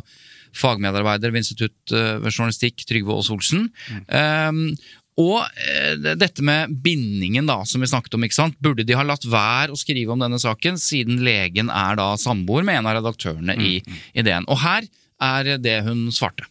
fagmedarbeider 0.58 1.34
ved 1.34 1.44
Institutt 1.44 1.94
eh, 1.94 2.18
ved 2.24 2.32
journalistikk, 2.32 2.86
Trygve 2.90 3.16
Aas 3.16 3.30
Olsen. 3.34 3.68
Um, 4.08 4.64
og 5.20 5.42
eh, 5.60 5.96
dette 6.16 6.44
med 6.46 6.76
bindingen 6.84 7.50
da, 7.50 7.60
som 7.68 7.84
vi 7.84 7.90
snakket 7.92 8.16
om, 8.16 8.24
ikke 8.24 8.40
sant? 8.40 8.60
burde 8.64 8.86
de 8.88 8.96
ha 8.96 9.04
latt 9.04 9.28
være 9.28 9.76
å 9.76 9.80
skrive 9.80 10.16
om 10.16 10.24
denne 10.24 10.40
saken, 10.40 10.80
siden 10.80 11.20
legen 11.26 11.72
er 11.74 12.00
da 12.00 12.14
samboer 12.20 12.64
med 12.68 12.80
en 12.80 12.90
av 12.90 13.00
redaktørene 13.02 13.58
i, 13.60 13.74
i 14.16 14.26
DN. 14.26 14.48
Og 14.48 14.62
her 14.64 14.88
er 15.20 15.58
det 15.60 15.82
hun 15.88 16.08
svarte. 16.16 16.48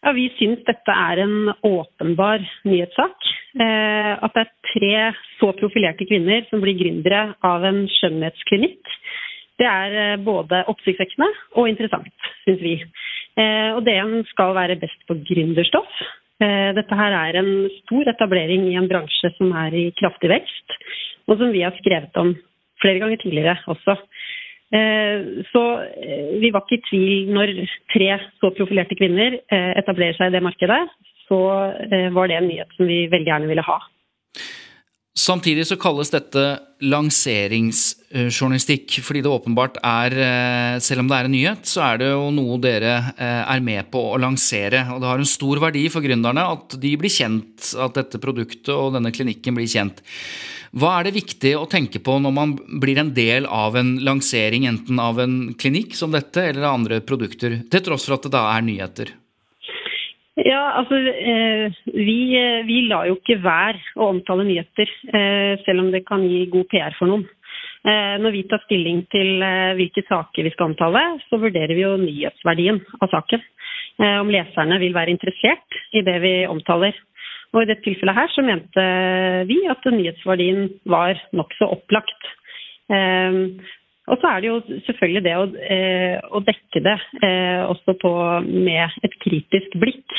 Ja, 0.00 0.14
Vi 0.16 0.30
syns 0.38 0.62
dette 0.64 0.94
er 0.96 1.20
en 1.20 1.52
åpenbar 1.66 2.40
nyhetssak. 2.64 3.28
Eh, 3.60 4.12
at 4.14 4.36
det 4.36 4.44
er 4.46 4.52
tre 4.70 4.92
så 5.40 5.50
profilerte 5.58 6.06
kvinner 6.08 6.46
som 6.48 6.62
blir 6.62 6.78
gründere 6.78 7.34
av 7.44 7.66
en 7.68 7.82
skjønnhetsklinikk. 7.98 8.94
Det 9.60 9.68
er 9.68 9.96
eh, 10.04 10.20
både 10.24 10.62
oppsiktsvekkende 10.72 11.28
og 11.58 11.68
interessant, 11.68 12.30
syns 12.46 12.62
vi. 12.64 12.76
Eh, 13.38 13.70
og 13.76 13.84
DN 13.86 14.24
skal 14.32 14.56
være 14.56 14.78
best 14.80 15.06
på 15.08 15.16
gründerstoff. 15.28 16.02
Eh, 16.40 16.70
dette 16.76 16.96
her 16.96 17.14
er 17.14 17.38
en 17.40 17.52
stor 17.82 18.10
etablering 18.14 18.66
i 18.70 18.76
en 18.80 18.88
bransje 18.90 19.30
som 19.36 19.52
er 19.64 19.76
i 19.76 19.84
kraftig 19.98 20.32
vekst, 20.32 20.76
og 21.28 21.38
som 21.38 21.52
vi 21.54 21.62
har 21.66 21.76
skrevet 21.78 22.16
om 22.20 22.34
flere 22.80 23.02
ganger 23.02 23.20
tidligere 23.20 23.58
også. 23.70 23.98
Eh, 24.72 25.44
Så 25.52 25.62
vi 26.40 26.50
var 26.50 26.64
ikke 26.64 26.78
i 26.80 26.86
tvil 26.88 27.32
når 27.34 27.54
tre 27.92 28.10
så 28.40 28.52
profilerte 28.54 28.96
kvinner 28.98 29.40
etablerer 29.50 30.14
seg 30.16 30.30
i 30.30 30.36
det 30.36 30.42
markedet. 30.42 30.82
Så 31.28 31.38
var 32.10 32.26
det 32.26 32.36
en 32.36 32.48
nyhet 32.48 32.70
som 32.76 32.86
vi 32.86 33.06
veldig 33.06 33.26
gjerne 33.26 33.50
ville 33.50 33.62
ha. 33.62 33.78
Samtidig 35.18 35.64
så 35.66 35.74
kalles 35.80 36.10
dette 36.12 36.60
lanseringsjournalistikk, 36.86 39.00
fordi 39.02 39.22
det 39.24 39.30
åpenbart 39.30 39.76
er, 39.82 40.12
eh, 40.14 40.78
selv 40.78 41.00
om 41.02 41.08
det 41.10 41.16
er 41.16 41.24
en 41.24 41.32
nyhet, 41.34 41.66
så 41.66 41.82
er 41.82 41.98
det 41.98 42.06
jo 42.12 42.30
noe 42.30 42.58
dere 42.62 43.14
eh, 43.18 43.42
er 43.42 43.60
med 43.60 43.90
på 43.90 44.14
å 44.14 44.18
lansere. 44.22 44.86
Og 44.94 45.00
det 45.02 45.08
har 45.10 45.18
en 45.18 45.26
stor 45.26 45.58
verdi 45.60 45.88
for 45.90 46.00
gründerne 46.00 46.46
at 46.46 46.80
de 46.80 46.96
blir 46.96 47.10
kjent, 47.10 47.74
at 47.74 47.94
dette 47.98 48.18
produktet 48.22 48.68
og 48.70 48.94
denne 48.94 49.10
klinikken 49.10 49.54
blir 49.58 49.66
kjent. 49.66 49.98
Hva 50.70 51.00
er 51.00 51.04
det 51.08 51.18
viktig 51.18 51.58
å 51.58 51.66
tenke 51.66 51.98
på 51.98 52.20
når 52.22 52.32
man 52.32 52.54
blir 52.80 52.98
en 53.02 53.10
del 53.12 53.46
av 53.50 53.74
en 53.76 53.98
lansering, 53.98 54.66
enten 54.70 54.98
av 55.02 55.18
en 55.18 55.54
klinikk 55.58 55.98
som 55.98 56.14
dette 56.14 56.38
eller 56.38 56.62
av 56.62 56.78
andre 56.78 57.00
produkter, 57.02 57.66
til 57.66 57.82
tross 57.82 58.06
for 58.06 58.14
at 58.14 58.22
det 58.28 58.36
da 58.38 58.46
er 58.54 58.62
nyheter? 58.62 59.10
Ja, 60.46 60.60
altså 60.78 60.96
eh, 60.96 61.72
vi, 61.92 62.18
eh, 62.38 62.62
vi 62.64 62.80
lar 62.88 63.08
jo 63.08 63.18
ikke 63.18 63.40
være 63.44 63.80
å 64.00 64.08
omtale 64.14 64.46
nyheter, 64.48 64.88
eh, 65.12 65.60
selv 65.66 65.84
om 65.84 65.90
det 65.92 66.06
kan 66.08 66.24
gi 66.24 66.46
god 66.52 66.68
PR 66.70 66.96
for 66.98 67.10
noen. 67.10 67.26
Når 67.80 68.34
vi 68.34 68.42
tar 68.44 68.60
stilling 68.66 68.98
til 69.08 69.40
hvilke 69.78 70.02
saker 70.04 70.44
vi 70.44 70.50
skal 70.52 70.66
omtale, 70.68 71.00
så 71.30 71.38
vurderer 71.40 71.72
vi 71.72 71.80
jo 71.80 71.94
nyhetsverdien 71.96 72.76
av 73.00 73.08
saken. 73.08 73.40
Om 74.20 74.28
leserne 74.28 74.76
vil 74.82 74.92
være 74.92 75.14
interessert 75.14 75.78
i 75.96 76.02
det 76.04 76.18
vi 76.20 76.34
omtaler. 76.44 76.92
Og 77.54 77.62
i 77.62 77.70
dette 77.70 77.86
tilfellet 77.86 78.18
her 78.18 78.28
så 78.34 78.44
mente 78.44 78.84
vi 79.48 79.62
at 79.72 79.88
nyhetsverdien 79.96 80.68
var 80.92 81.16
nokså 81.32 81.70
opplagt. 81.72 82.28
Og 84.10 84.18
så 84.18 84.30
er 84.30 84.42
det 84.42 84.50
jo 84.50 84.58
selvfølgelig 84.86 85.22
det 85.26 85.34
å, 85.38 85.44
eh, 85.76 86.16
å 86.34 86.42
dekke 86.42 86.82
det 86.82 86.96
eh, 87.22 87.62
også 87.70 87.94
på, 88.02 88.12
med 88.46 89.02
et 89.06 89.14
kritisk 89.22 89.76
blikk. 89.82 90.16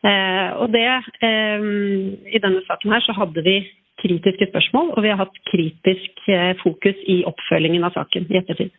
Eh, 0.00 0.48
og 0.56 0.72
det 0.72 0.86
I 1.20 2.40
denne 2.40 2.62
saken 2.66 2.94
her 2.94 3.04
så 3.04 3.14
hadde 3.14 3.44
vi 3.46 3.58
kritiske 4.00 4.48
spørsmål, 4.48 4.94
og 4.96 5.04
vi 5.04 5.10
har 5.12 5.20
hatt 5.20 5.42
kritisk 5.50 6.22
fokus 6.62 7.02
i 7.04 7.18
oppfølgingen 7.28 7.84
av 7.84 7.92
saken 7.98 8.30
i 8.32 8.38
ettertid. 8.40 8.72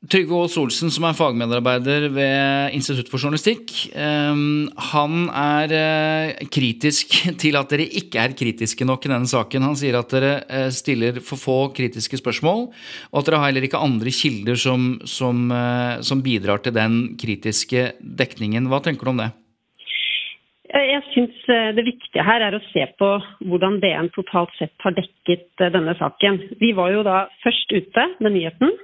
Trygve 0.00 0.32
Aas 0.32 0.54
Olsen, 0.56 0.88
som 0.88 1.04
er 1.04 1.16
fagmedarbeider 1.16 2.06
ved 2.14 2.72
Institutt 2.72 3.10
for 3.12 3.20
journalistikk, 3.20 3.68
eh, 3.92 4.38
han 4.94 5.26
er 5.28 5.74
eh, 5.76 6.46
kritisk 6.48 7.12
til 7.42 7.58
at 7.60 7.68
dere 7.68 7.84
ikke 8.00 8.22
er 8.22 8.32
kritiske 8.32 8.86
nok 8.88 9.04
i 9.04 9.12
denne 9.12 9.28
saken. 9.28 9.68
Han 9.68 9.76
sier 9.76 10.00
at 10.00 10.16
dere 10.16 10.32
eh, 10.48 10.70
stiller 10.72 11.20
for 11.20 11.36
få 11.36 11.58
kritiske 11.76 12.16
spørsmål, 12.16 12.70
og 13.12 13.20
at 13.20 13.28
dere 13.28 13.42
har 13.42 13.52
heller 13.52 13.68
ikke 13.68 13.84
andre 13.84 14.16
kilder 14.22 14.56
som, 14.64 14.94
som, 15.04 15.44
eh, 15.52 16.00
som 16.00 16.24
bidrar 16.24 16.64
til 16.64 16.78
den 16.80 17.00
kritiske 17.20 17.90
dekningen. 18.00 18.72
Hva 18.72 18.80
tenker 18.80 19.04
du 19.04 19.12
om 19.12 19.20
det? 19.20 19.30
Jeg 20.70 21.02
syns 21.10 21.38
det 21.74 21.82
viktige 21.82 22.22
her 22.22 22.44
er 22.46 22.54
å 22.54 22.60
se 22.70 22.84
på 22.96 23.06
hvordan 23.50 23.80
DN 23.82 24.06
totalt 24.14 24.52
sett 24.54 24.70
har 24.84 24.94
dekket 24.94 25.64
denne 25.74 25.96
saken. 25.98 26.38
Vi 26.62 26.70
var 26.78 26.92
jo 26.94 27.02
da 27.02 27.24
først 27.42 27.74
ute 27.74 28.04
med 28.22 28.38
nyheten 28.38 28.78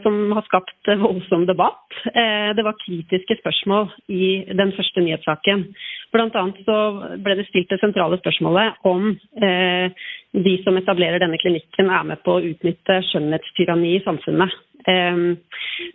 som 0.00 0.32
har 0.32 0.44
skapt 0.46 0.88
voldsom 1.02 1.44
debatt. 1.46 1.92
Eh, 2.06 2.54
det 2.56 2.64
var 2.64 2.78
kritiske 2.80 3.36
spørsmål 3.42 3.90
i 4.08 4.28
den 4.48 4.72
første 4.72 5.04
nyhetssaken. 5.04 5.66
Blant 6.14 6.36
annet 6.38 6.62
så 6.64 6.78
ble 7.20 7.36
det 7.36 7.48
stilt 7.50 7.68
det 7.72 7.80
sentrale 7.82 8.16
spørsmålet 8.22 8.80
om 8.88 9.10
eh, 9.42 10.06
de 10.32 10.54
som 10.64 10.78
etablerer 10.80 11.20
denne 11.20 11.40
klinikken 11.42 11.92
er 11.92 12.08
med 12.08 12.22
på 12.24 12.38
å 12.38 12.44
utnytte 12.52 13.00
skjønnhetstyranni 13.10 13.96
i 13.98 14.02
samfunnet. 14.06 14.56
Eh, 14.88 15.22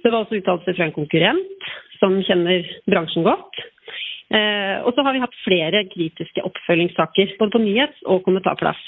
det 0.04 0.14
var 0.14 0.22
også 0.22 0.38
uttalelser 0.42 0.78
fra 0.78 0.90
en 0.90 0.98
konkurrent 0.98 1.70
som 2.00 2.22
kjenner 2.28 2.68
bransjen 2.90 3.26
godt. 3.28 3.64
Eh, 4.30 4.78
og 4.86 4.94
så 4.94 5.04
har 5.06 5.16
vi 5.16 5.24
hatt 5.24 5.38
flere 5.42 5.86
kritiske 5.90 6.44
oppfølgingssaker 6.46 7.38
både 7.40 7.56
på 7.56 7.64
nyhets- 7.64 8.04
og 8.06 8.22
kommentarplass. 8.28 8.82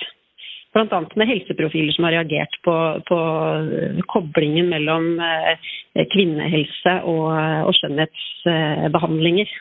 Bl.a. 0.72 1.02
med 1.20 1.28
helseprofiler 1.28 1.92
som 1.92 2.08
har 2.08 2.16
reagert 2.16 2.54
på, 2.64 2.76
på 3.08 3.18
koblingen 4.14 4.70
mellom 4.72 5.18
eh, 5.20 5.68
kvinnehelse 6.14 6.94
og, 7.12 7.28
og 7.68 7.76
skjønnhetsbehandlinger. 7.76 9.52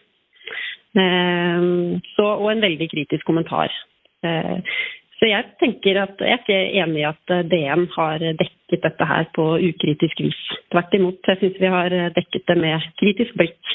Eh, 1.02 1.66
så, 2.14 2.28
og 2.30 2.48
en 2.52 2.62
veldig 2.62 2.90
kritisk 2.94 3.26
kommentar. 3.26 3.74
Eh, 4.22 4.78
så 5.18 5.28
jeg 5.28 5.50
tenker 5.60 5.98
at 6.00 6.22
jeg 6.22 6.32
er 6.32 6.40
ikke 6.44 6.60
enig 6.80 7.02
i 7.02 7.08
at 7.10 7.34
DN 7.50 7.88
har 7.96 8.22
dekket 8.38 8.86
dette 8.86 9.08
her 9.10 9.26
på 9.36 9.50
ukritisk 9.58 10.22
vis. 10.22 10.38
Tvert 10.72 10.94
imot, 10.96 11.18
jeg 11.26 11.42
syns 11.42 11.58
vi 11.60 11.74
har 11.74 11.92
dekket 12.16 12.46
det 12.48 12.56
med 12.56 12.86
kritisk 13.02 13.34
blikk. 13.36 13.74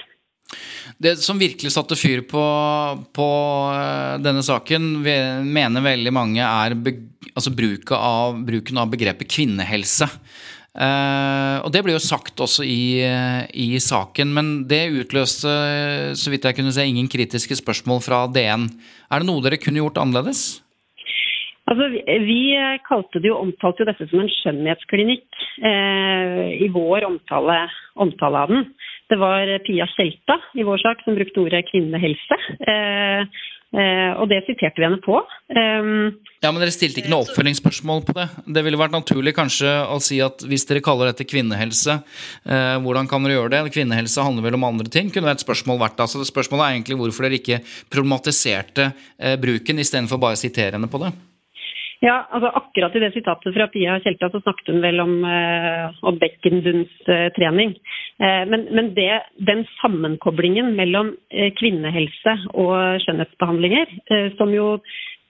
Det 1.02 1.16
som 1.20 1.40
virkelig 1.42 1.74
satte 1.74 1.98
fyr 2.00 2.22
på, 2.30 2.44
på 3.16 3.30
eh, 3.76 4.18
denne 4.24 4.44
saken, 4.46 4.92
mener 5.04 5.86
veldig 5.86 6.14
mange 6.16 6.44
er 6.46 6.76
be, 6.80 6.94
altså 7.34 7.52
bruken, 7.56 7.98
av, 7.98 8.38
bruken, 8.48 8.80
av, 8.80 8.92
begrepet 8.94 9.32
kvinnehelse. 9.36 10.08
Eh, 10.76 11.58
og 11.64 11.72
Det 11.74 11.82
ble 11.84 11.96
jo 11.96 12.04
sagt 12.04 12.40
også 12.44 12.64
i, 12.68 13.02
i, 13.52 13.70
saken, 13.82 14.36
men 14.38 14.54
det 14.70 14.86
utløste 14.94 15.56
så 16.16 16.32
vidt 16.32 16.48
jeg 16.48 16.60
kunne 16.60 16.76
se, 16.76 16.86
ingen 16.86 17.10
kritiske 17.12 17.58
spørsmål 17.60 18.04
fra 18.06 18.26
DN. 18.32 18.70
Er 19.10 19.24
det 19.24 19.30
noe 19.32 19.44
dere 19.44 19.60
kunne 19.60 19.82
gjort 19.82 20.00
annerledes? 20.04 20.62
Altså, 21.66 21.88
vi 22.22 22.42
kalte 22.86 23.20
det 23.22 23.32
jo, 23.32 23.40
omtalte 23.42 23.82
jo 23.82 23.90
dette 23.90 24.06
som 24.12 24.22
en 24.22 24.30
skjønnhetsklinikk 24.30 25.46
eh, 25.66 26.52
i 26.62 26.68
vår 26.74 27.08
omtale, 27.08 27.64
omtale, 27.98 28.44
av 28.46 28.54
den. 28.54 28.68
Det 29.12 29.18
var 29.22 29.50
Pia 29.66 29.86
Skjelta 29.94 30.40
i 30.58 30.64
vår 30.66 30.82
sak 30.82 31.04
som 31.06 31.18
brukte 31.18 31.44
ordet 31.44 31.68
kvinnehelse. 31.68 32.38
Eh, 32.66 33.44
eh, 33.78 34.12
og 34.18 34.26
det 34.32 34.40
siterte 34.48 34.82
vi 34.82 34.88
henne 34.88 35.02
på. 35.04 35.20
Eh, 35.54 35.92
ja, 36.42 36.50
Men 36.50 36.58
dere 36.64 36.74
stilte 36.74 37.04
ikke 37.04 37.12
noe 37.14 37.28
oppfølgingsspørsmål 37.28 38.02
på 38.08 38.16
det? 38.18 38.26
Det 38.58 38.64
ville 38.66 38.80
vært 38.82 38.96
naturlig 38.96 39.36
kanskje 39.38 39.76
å 39.94 40.00
si 40.02 40.18
at 40.26 40.42
hvis 40.50 40.66
dere 40.70 40.82
kaller 40.86 41.12
dette 41.12 41.28
kvinnehelse, 41.30 42.00
eh, 42.50 42.74
hvordan 42.82 43.12
kan 43.12 43.26
dere 43.26 43.38
gjøre 43.38 43.54
det? 43.54 43.76
Kvinnehelse 43.78 44.26
handler 44.26 44.50
vel 44.50 44.58
om 44.58 44.68
andre 44.72 44.90
ting? 44.90 45.14
Kunne 45.14 45.30
det 45.30 45.38
et 45.38 45.46
spørsmål 45.46 45.84
vært 45.86 46.02
da? 46.02 46.10
Så 46.10 46.26
Spørsmålet 46.26 46.66
er 46.66 46.80
egentlig 46.80 46.98
hvorfor 47.04 47.30
dere 47.30 47.38
ikke 47.38 47.62
problematiserte 47.94 48.90
eh, 49.20 49.38
bruken 49.38 49.86
istedenfor 49.86 50.22
bare 50.22 50.40
å 50.40 50.44
sitere 50.48 50.80
henne 50.80 50.90
på 50.90 51.06
det? 51.06 51.14
Ja, 52.04 52.26
altså 52.30 52.52
Akkurat 52.60 52.96
i 52.96 53.02
det 53.04 53.12
sitatet 53.16 53.56
fra 53.56 53.68
Pia 53.72 53.98
Tjelta 54.04 54.30
så 54.32 54.42
snakket 54.44 54.74
hun 54.74 54.82
vel 54.84 55.00
om, 55.04 55.16
eh, 55.24 55.96
om 56.04 56.20
Beckenbunds-trening. 56.20 57.76
Eh, 58.20 58.44
men, 58.52 58.68
men 58.76 58.92
det, 58.98 59.22
den 59.48 59.66
sammenkoblingen 59.80 60.74
mellom 60.76 61.14
eh, 61.32 61.52
kvinnehelse 61.56 62.38
og 62.54 63.02
skjønnhetsbehandlinger, 63.06 63.96
eh, 64.12 64.28
som 64.40 64.52
jo, 64.54 64.76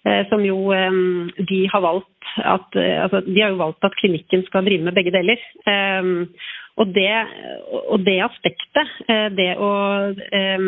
eh, 0.07 0.23
som 0.31 0.45
jo 0.45 0.57
eh, 0.73 1.01
de 1.51 1.61
har 1.71 1.85
valgt 1.85 2.11
at 2.35 2.75
altså, 2.75 3.21
De 3.21 3.37
har 3.39 3.53
jo 3.53 3.61
valgt 3.61 3.85
at 3.85 3.95
klinikken 4.01 4.41
skal 4.47 4.65
drive 4.65 4.83
med 4.83 4.95
begge 4.97 5.13
deler. 5.13 5.39
og, 6.75 6.87
det, 6.91 7.11
og 7.93 8.01
det 8.03 8.15
aspektet, 8.25 8.89
det 9.37 9.51
å 9.61 9.69
Eh, 10.09 10.59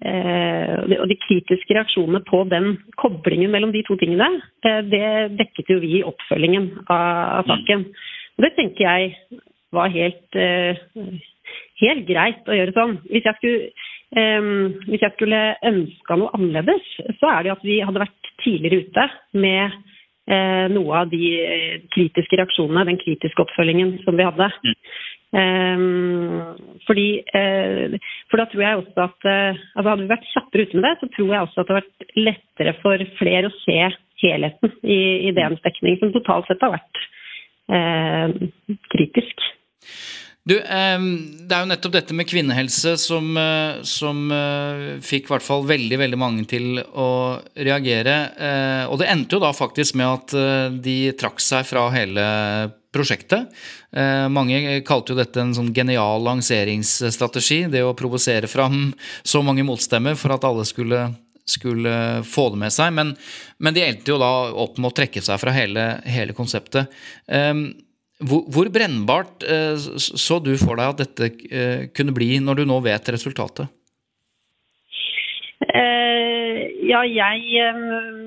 og 0.00 1.08
de 1.10 1.16
kritiske 1.20 1.74
reaksjonene 1.76 2.22
på 2.24 2.42
den 2.48 2.72
koblingen 3.00 3.52
mellom 3.52 3.72
de 3.74 3.82
to 3.84 3.98
tingene, 4.00 4.28
eh, 4.64 4.80
det 4.88 5.36
dekket 5.36 5.68
jo 5.74 5.80
vi 5.82 5.98
i 5.98 6.06
oppfølgingen 6.06 6.70
av, 6.88 7.44
saken. 7.48 7.84
Og 8.38 8.46
det 8.46 8.54
tenker 8.56 8.86
jeg 8.86 9.14
var 9.72 9.92
helt, 9.92 10.36
eh, 10.36 10.80
helt 11.84 12.06
greit 12.08 12.48
å 12.48 12.56
gjøre 12.56 12.76
sånn. 12.76 12.98
Hvis 13.10 13.28
jeg 13.28 13.36
skulle, 13.38 13.70
hvis 14.90 15.02
jeg 15.04 15.12
skulle 15.14 15.40
ønska 15.62 16.16
noe 16.18 16.32
annerledes, 16.34 16.82
så 17.20 17.30
er 17.30 17.44
det 17.44 17.52
at 17.52 17.62
vi 17.62 17.78
hadde 17.78 18.02
vært 18.02 18.30
tidligere 18.42 18.82
ute 18.82 19.04
med 19.38 19.70
noe 20.74 20.96
av 20.98 21.10
de 21.10 21.86
kritiske 21.94 22.36
reaksjonene, 22.38 22.86
den 22.86 22.98
kritiske 22.98 23.42
oppfølgingen 23.42 24.00
som 24.04 24.18
vi 24.18 24.26
hadde. 24.26 24.50
Mm. 24.66 24.74
Um, 25.30 26.56
fordi, 26.88 27.20
uh, 27.38 27.94
for 28.30 28.40
da 28.40 28.48
tror 28.50 28.64
jeg 28.64 28.78
også 28.80 29.04
at 29.04 29.26
uh, 29.30 29.60
altså 29.78 29.84
Hadde 29.92 30.02
vi 30.02 30.08
vært 30.10 30.30
kjappere 30.32 30.64
ute 30.66 30.78
med 30.78 30.86
det, 30.88 30.94
så 30.98 31.08
tror 31.14 31.28
jeg 31.30 31.44
også 31.44 31.60
at 31.60 31.68
det 31.68 31.76
hadde 31.76 31.82
vært 31.84 32.16
lettere 32.26 32.72
for 32.80 33.04
flere 33.20 33.50
å 33.50 33.58
se 33.60 33.76
helheten 34.24 34.72
i, 34.82 34.98
ideens 35.30 35.60
DNs 35.60 35.68
dekning, 35.68 36.00
som 36.00 36.10
totalt 36.16 36.50
sett 36.50 36.64
har 36.66 36.74
vært 36.74 36.98
eh, 37.72 38.74
kritisk. 38.92 39.46
Du, 40.50 40.56
Det 40.56 41.54
er 41.54 41.62
jo 41.62 41.70
nettopp 41.70 41.94
dette 41.94 42.16
med 42.16 42.28
kvinnehelse 42.28 42.96
som, 43.00 43.36
som 43.86 44.20
fikk 45.04 45.28
i 45.28 45.32
hvert 45.32 45.46
fall 45.46 45.64
veldig 45.68 45.98
veldig 46.00 46.20
mange 46.20 46.44
til 46.50 46.80
å 46.80 47.08
reagere. 47.54 48.16
Og 48.90 48.98
det 49.00 49.08
endte 49.12 49.36
jo 49.36 49.42
da 49.44 49.52
faktisk 49.56 49.96
med 50.00 50.08
at 50.10 50.80
de 50.84 50.98
trakk 51.20 51.44
seg 51.44 51.68
fra 51.68 51.86
hele 51.94 52.24
prosjektet. 52.94 53.50
Eh, 53.92 54.26
mange 54.32 54.80
kalte 54.86 55.14
jo 55.14 55.18
dette 55.18 55.42
en 55.42 55.54
sånn 55.56 55.72
genial 55.74 56.22
lanseringsstrategi. 56.26 57.64
Det 57.72 57.82
å 57.86 57.96
provosere 57.98 58.50
fram 58.50 58.90
så 59.22 59.42
mange 59.46 59.64
motstemmer 59.66 60.18
for 60.18 60.34
at 60.34 60.46
alle 60.46 60.66
skulle, 60.68 61.06
skulle 61.48 61.94
få 62.26 62.48
det 62.54 62.62
med 62.64 62.74
seg. 62.74 62.94
Men, 62.96 63.14
men, 63.58 63.76
de 63.76 63.86
endte 63.86 64.14
jo 64.14 64.20
da 64.22 64.32
opp 64.50 64.78
med 64.78 64.90
å 64.90 64.96
trekke 65.00 65.22
seg 65.24 65.40
fra 65.42 65.54
hele, 65.54 65.86
hele 66.08 66.36
konseptet. 66.36 66.90
Eh, 67.30 67.54
hvor, 68.20 68.44
hvor, 68.52 68.68
brennbart 68.72 69.46
eh, 69.48 69.76
så 69.98 70.40
du 70.44 70.52
for 70.60 70.76
deg 70.76 70.90
at 70.90 71.04
dette 71.06 71.90
kunne 71.96 72.16
bli, 72.16 72.34
når 72.42 72.60
du 72.60 72.66
nå 72.68 72.82
vet 72.84 73.14
resultatet? 73.14 73.70
Ja, 75.60 77.00
jeg 77.04 77.74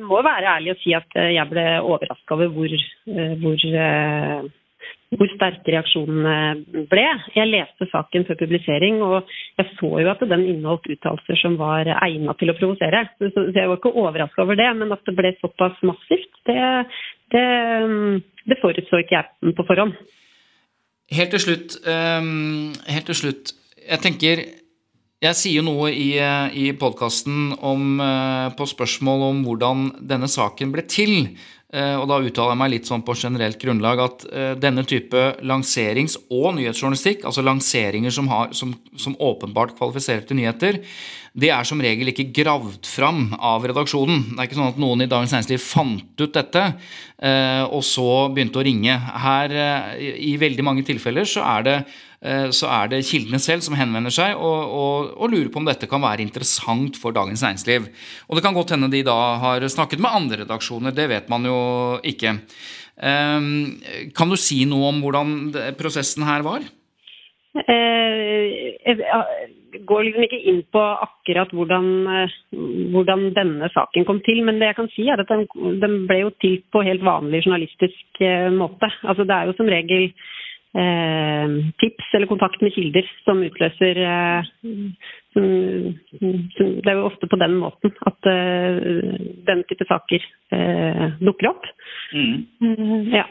må 0.05 0.19
være 0.21 0.51
ærlig 0.55 0.75
og 0.75 0.81
si 0.83 0.93
at 0.93 1.15
jeg 1.17 1.49
ble 1.49 1.63
overraska 1.81 2.35
over 2.35 2.51
hvor, 2.53 2.75
hvor 3.41 3.63
hvor 5.17 5.29
sterke 5.33 5.73
reaksjonene 5.73 6.85
ble. 6.91 7.05
Jeg 7.35 7.49
leste 7.49 7.87
saken 7.91 8.25
før 8.27 8.39
publisering, 8.41 9.01
og 9.05 9.29
jeg 9.59 9.69
så 9.77 9.91
jo 10.01 10.11
at 10.11 10.23
den 10.29 10.45
inneholdt 10.53 10.89
uttalelser 10.95 11.39
som 11.41 11.57
var 11.59 11.89
egnet 11.95 12.39
til 12.39 12.53
å 12.53 12.57
provosere. 12.57 13.05
Så 13.19 13.45
jeg 13.53 13.69
var 13.69 13.79
ikke 13.79 13.93
overraska 13.93 14.45
over 14.45 14.59
det, 14.59 14.69
men 14.79 14.95
at 14.95 15.05
det 15.07 15.15
ble 15.17 15.33
såpass 15.41 15.77
massivt, 15.85 16.31
det, 16.49 16.57
det, 17.35 17.45
det 18.49 18.59
forutså 18.61 19.03
ikke 19.03 19.19
jeg 19.19 19.55
på 19.57 19.67
forhånd. 19.69 19.95
Helt 21.13 21.33
til 21.35 21.43
slutt, 21.43 21.77
helt 21.83 23.09
til 23.11 23.19
slutt. 23.19 23.55
Jeg 23.83 23.99
tenker 24.05 24.45
jeg 25.23 25.39
sier 25.39 25.59
jo 25.61 25.65
noe 25.67 25.91
i, 25.95 26.11
i 26.19 26.69
podkasten 26.75 27.53
uh, 27.55 28.51
på 28.57 28.67
spørsmål 28.67 29.27
om 29.29 29.43
hvordan 29.47 29.89
denne 30.03 30.29
saken 30.31 30.73
ble 30.75 30.83
til. 30.89 31.33
Eh, 31.73 31.95
og 31.97 32.05
da 32.05 32.19
uttaler 32.21 32.53
jeg 32.53 32.59
meg 32.61 32.69
litt 32.69 32.89
sånn 32.89 33.01
på 33.05 33.15
generelt 33.17 33.57
grunnlag 33.57 34.01
at 34.03 34.23
eh, 34.29 34.51
denne 34.61 34.83
type 34.85 35.23
lanserings- 35.41 36.19
og 36.29 36.51
nyhetsjournalistikk, 36.59 37.25
altså 37.25 37.41
lanseringer 37.41 38.13
som, 38.13 38.29
har, 38.29 38.51
som, 38.53 38.75
som, 38.93 39.15
åpenbart 39.17 39.73
kvalifiserer 39.79 40.21
til 40.29 40.37
nyheter, 40.37 40.77
det 41.33 41.49
er 41.49 41.65
som 41.65 41.81
regel 41.81 42.11
ikke 42.11 42.27
gravd 42.29 42.85
fram 42.85 43.31
av 43.41 43.65
redaksjonen. 43.65 44.21
Det 44.35 44.37
er 44.37 44.51
ikke 44.51 44.59
sånn 44.59 44.69
at 44.69 44.79
noen 44.83 45.01
i 45.01 45.09
Dagens 45.09 45.33
Næringsliv 45.33 45.65
fant 45.65 46.21
ut 46.21 46.37
dette 46.37 46.67
eh, 46.69 47.65
og 47.65 47.81
så 47.89 48.09
begynte 48.29 48.61
å 48.61 48.67
ringe. 48.69 48.99
Her, 49.25 49.57
i 49.97 50.35
veldig 50.37 50.69
mange 50.69 50.85
tilfeller, 50.85 51.25
så 51.25 51.41
er 51.55 51.65
det 51.65 51.77
Eh, 51.87 52.12
så 52.55 52.69
er 52.71 52.87
det 52.87 53.01
kildene 53.03 53.39
selv 53.43 53.65
som 53.65 53.75
henvender 53.75 54.13
seg 54.13 54.37
og, 54.37 54.61
og, 54.71 55.09
og, 55.17 55.31
lurer 55.33 55.49
på 55.51 55.59
om 55.59 55.65
dette 55.67 55.89
kan 55.91 55.99
være 55.99 56.23
interessant 56.23 56.95
for 56.95 57.11
Dagens 57.11 57.43
Næringsliv. 57.43 57.89
Og 58.29 58.37
det 58.37 58.43
kan 58.45 58.55
godt 58.55 58.71
hende 58.71 58.87
de 58.93 59.01
da 59.03 59.17
har 59.41 59.65
snakket 59.67 59.99
med 59.99 60.15
andre 60.15 60.39
redaksjoner, 60.45 60.95
det 60.95 61.09
vet 61.11 61.27
man 61.33 61.49
jo 61.49 61.57
ikke. 62.07 62.37
Ehm, 63.01 63.81
kan 64.15 64.29
du 64.29 64.37
si 64.37 64.63
noe 64.69 64.91
om 64.91 65.01
hvordan 65.03 65.51
prosessen 65.79 66.25
her 66.27 66.45
var? 66.45 66.65
Eh, 67.53 68.77
jeg 68.85 69.81
går 69.89 70.05
liksom 70.05 70.25
ikke 70.25 70.41
inn 70.49 70.61
på 70.73 70.81
akkurat 70.81 71.51
hvordan, 71.53 71.89
eh, 72.13 72.37
hvordan, 72.93 73.27
denne 73.35 73.69
saken 73.73 74.05
kom 74.05 74.21
til, 74.25 74.43
men 74.45 74.61
det 74.61 74.71
jeg 74.71 74.79
kan 74.79 74.89
si 74.93 75.09
er 75.09 75.21
at 75.21 75.29
den, 75.29 75.45
den 75.81 75.99
ble 76.09 76.23
jo 76.23 76.31
til 76.41 76.61
på 76.73 76.85
helt 76.85 77.05
vanlig 77.05 77.43
journalistisk 77.45 78.23
måte. 78.53 78.89
Altså 79.03 79.25
Det 79.25 79.35
er 79.35 79.49
jo 79.49 79.57
som 79.57 79.69
regel 79.69 80.09
eh, 80.09 80.42
tips 80.73 82.13
eller 82.17 82.25
kontakt 82.25 82.61
med 82.61 82.73
kilder 82.73 83.05
som 83.27 83.43
utløser 83.45 83.99
eh, 84.01 84.47
som, 85.33 85.45
som, 86.17 86.71
Det 86.81 86.89
er 86.89 86.97
jo 86.97 87.05
ofte 87.11 87.29
på 87.29 87.37
den 87.37 87.59
måten 87.61 87.93
at 88.09 88.29
eh, 88.31 88.79
den 89.45 89.61
type 89.69 89.85
saker 89.89 90.25
eh, 90.57 91.05
dukker 91.21 91.51
opp. 91.51 91.69
Mm. 92.13 93.13
ja. 93.13 93.27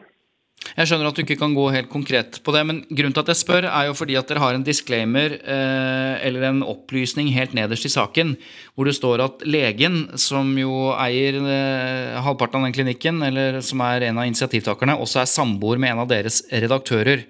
Jeg 0.73 0.89
skjønner 0.89 1.11
at 1.11 1.19
du 1.19 1.23
ikke 1.25 1.37
kan 1.41 1.53
gå 1.53 1.67
helt 1.75 1.91
konkret 1.93 2.39
på 2.45 2.53
det, 2.55 2.63
men 2.69 2.81
grunnen 2.89 3.13
til 3.13 3.23
at 3.25 3.31
jeg 3.35 3.41
spør, 3.43 3.67
er 3.69 3.89
jo 3.91 3.97
fordi 3.97 4.17
at 4.17 4.29
dere 4.31 4.41
har 4.41 4.57
en 4.57 4.65
disclaimer 4.65 5.35
eh, 5.37 6.15
eller 6.25 6.47
en 6.49 6.63
opplysning 6.65 7.29
helt 7.35 7.53
nederst 7.57 7.89
i 7.89 7.93
saken, 7.93 8.35
hvor 8.73 8.89
det 8.89 8.97
står 8.97 9.25
at 9.27 9.45
legen, 9.45 10.07
som 10.21 10.55
jo 10.57 10.93
eier 10.97 11.37
eh, 11.43 12.21
halvparten 12.25 12.63
av 12.63 12.71
den 12.71 12.77
klinikken, 12.77 13.21
eller 13.27 13.61
som 13.65 13.85
er 13.85 14.09
en 14.09 14.23
av 14.23 14.31
initiativtakerne, 14.31 14.97
også 14.97 15.21
er 15.23 15.35
samboer 15.35 15.83
med 15.83 15.93
en 15.93 16.07
av 16.07 16.13
deres 16.13 16.41
redaktører. 16.53 17.27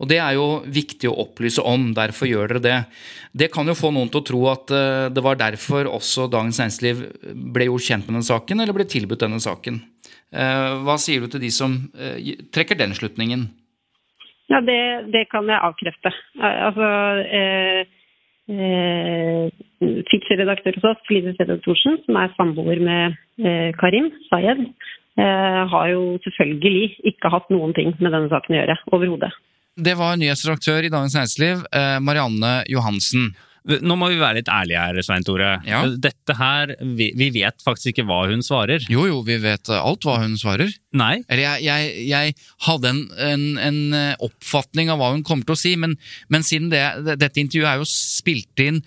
Og 0.00 0.08
Det 0.08 0.18
er 0.20 0.36
jo 0.36 0.46
viktig 0.64 1.08
å 1.08 1.18
opplyse 1.24 1.62
om, 1.64 1.90
derfor 1.96 2.28
gjør 2.28 2.52
dere 2.52 2.64
det. 2.64 2.78
Det 3.36 3.50
kan 3.52 3.68
jo 3.68 3.76
få 3.76 3.92
noen 3.92 4.10
til 4.12 4.22
å 4.22 4.28
tro 4.28 4.40
at 4.52 4.72
eh, 4.72 5.08
det 5.12 5.24
var 5.24 5.40
derfor 5.40 5.88
også 5.92 6.30
Dagens 6.32 6.60
Næringsliv 6.62 7.04
ble 7.52 7.68
gjort 7.68 7.90
kjent 7.90 8.08
med 8.08 8.20
den 8.20 8.30
saken, 8.32 8.64
eller 8.64 8.76
ble 8.76 8.88
tilbudt 8.88 9.24
denne 9.24 9.40
saken. 9.42 9.82
Eh, 10.36 10.72
hva 10.84 10.96
sier 11.00 11.24
du 11.24 11.30
til 11.32 11.42
de 11.46 11.50
som 11.54 11.78
eh, 11.96 12.34
trekker 12.52 12.76
den 12.78 12.92
slutningen? 12.96 13.48
Ja, 14.52 14.60
det, 14.62 14.80
det 15.14 15.24
kan 15.32 15.48
jeg 15.50 15.62
avkrefte. 15.64 16.12
Eh, 16.38 16.58
Altså 16.68 16.90
eh, 17.40 17.80
eh, 18.52 19.64
Fiks-redaktør 20.10 20.76
hos 20.78 20.90
oss, 20.92 21.08
Lise 21.10 21.34
Sæther 21.38 21.58
Thorsen, 21.64 21.98
som 22.04 22.20
er 22.20 22.34
samboer 22.36 22.82
med 22.84 23.16
eh, 23.40 23.72
Karim 23.80 24.12
Sayed, 24.28 24.62
eh, 25.18 25.62
har 25.72 25.90
jo 25.94 26.04
selvfølgelig 26.26 26.94
ikke 27.12 27.32
hatt 27.32 27.50
noen 27.52 27.74
ting 27.76 27.94
med 27.98 28.12
denne 28.12 28.30
saken 28.32 28.54
å 28.54 28.60
gjøre 28.60 28.78
overhodet. 28.92 29.32
Det 29.76 29.92
var 29.98 30.16
nyhetsredaktør 30.16 30.86
i 30.86 30.92
Dagens 30.92 31.16
Næringsliv, 31.16 31.66
eh, 31.76 31.98
Marianne 32.00 32.54
Johansen. 32.72 33.34
Nå 33.66 33.96
må 33.98 34.10
vi 34.12 34.18
være 34.20 34.40
litt 34.40 34.50
ærlige 34.52 34.82
her, 34.82 34.98
Svein 35.02 35.24
Tore. 35.26 35.56
Ja. 35.66 35.82
Dette 36.00 36.36
her, 36.38 36.72
vi, 36.98 37.10
vi 37.18 37.30
vet 37.34 37.64
faktisk 37.64 37.92
ikke 37.92 38.06
hva 38.08 38.20
hun 38.30 38.44
svarer. 38.46 38.84
Jo, 38.92 39.06
jo, 39.10 39.22
vi 39.26 39.38
vet 39.42 39.70
alt 39.74 40.06
hva 40.06 40.20
hun 40.22 40.36
svarer. 40.38 40.70
Nei. 40.96 41.16
Eller 41.26 41.42
jeg, 41.42 41.64
jeg, 41.66 42.04
jeg 42.12 42.36
hadde 42.68 42.92
en, 42.92 43.02
en, 43.26 43.46
en 43.62 43.80
eh, 43.96 44.12
oppfatning 44.24 44.92
av 44.92 45.02
hva 45.02 45.10
hun 45.16 45.24
kommer 45.26 45.48
til 45.48 45.56
å 45.56 45.60
si, 45.60 45.74
men, 45.80 45.96
men 46.32 46.46
siden 46.46 46.70
det, 46.72 46.84
dette 47.16 47.42
intervjuet 47.42 47.72
er 47.72 47.82
jo 47.82 47.90
spilt 47.90 48.62
inn 48.62 48.80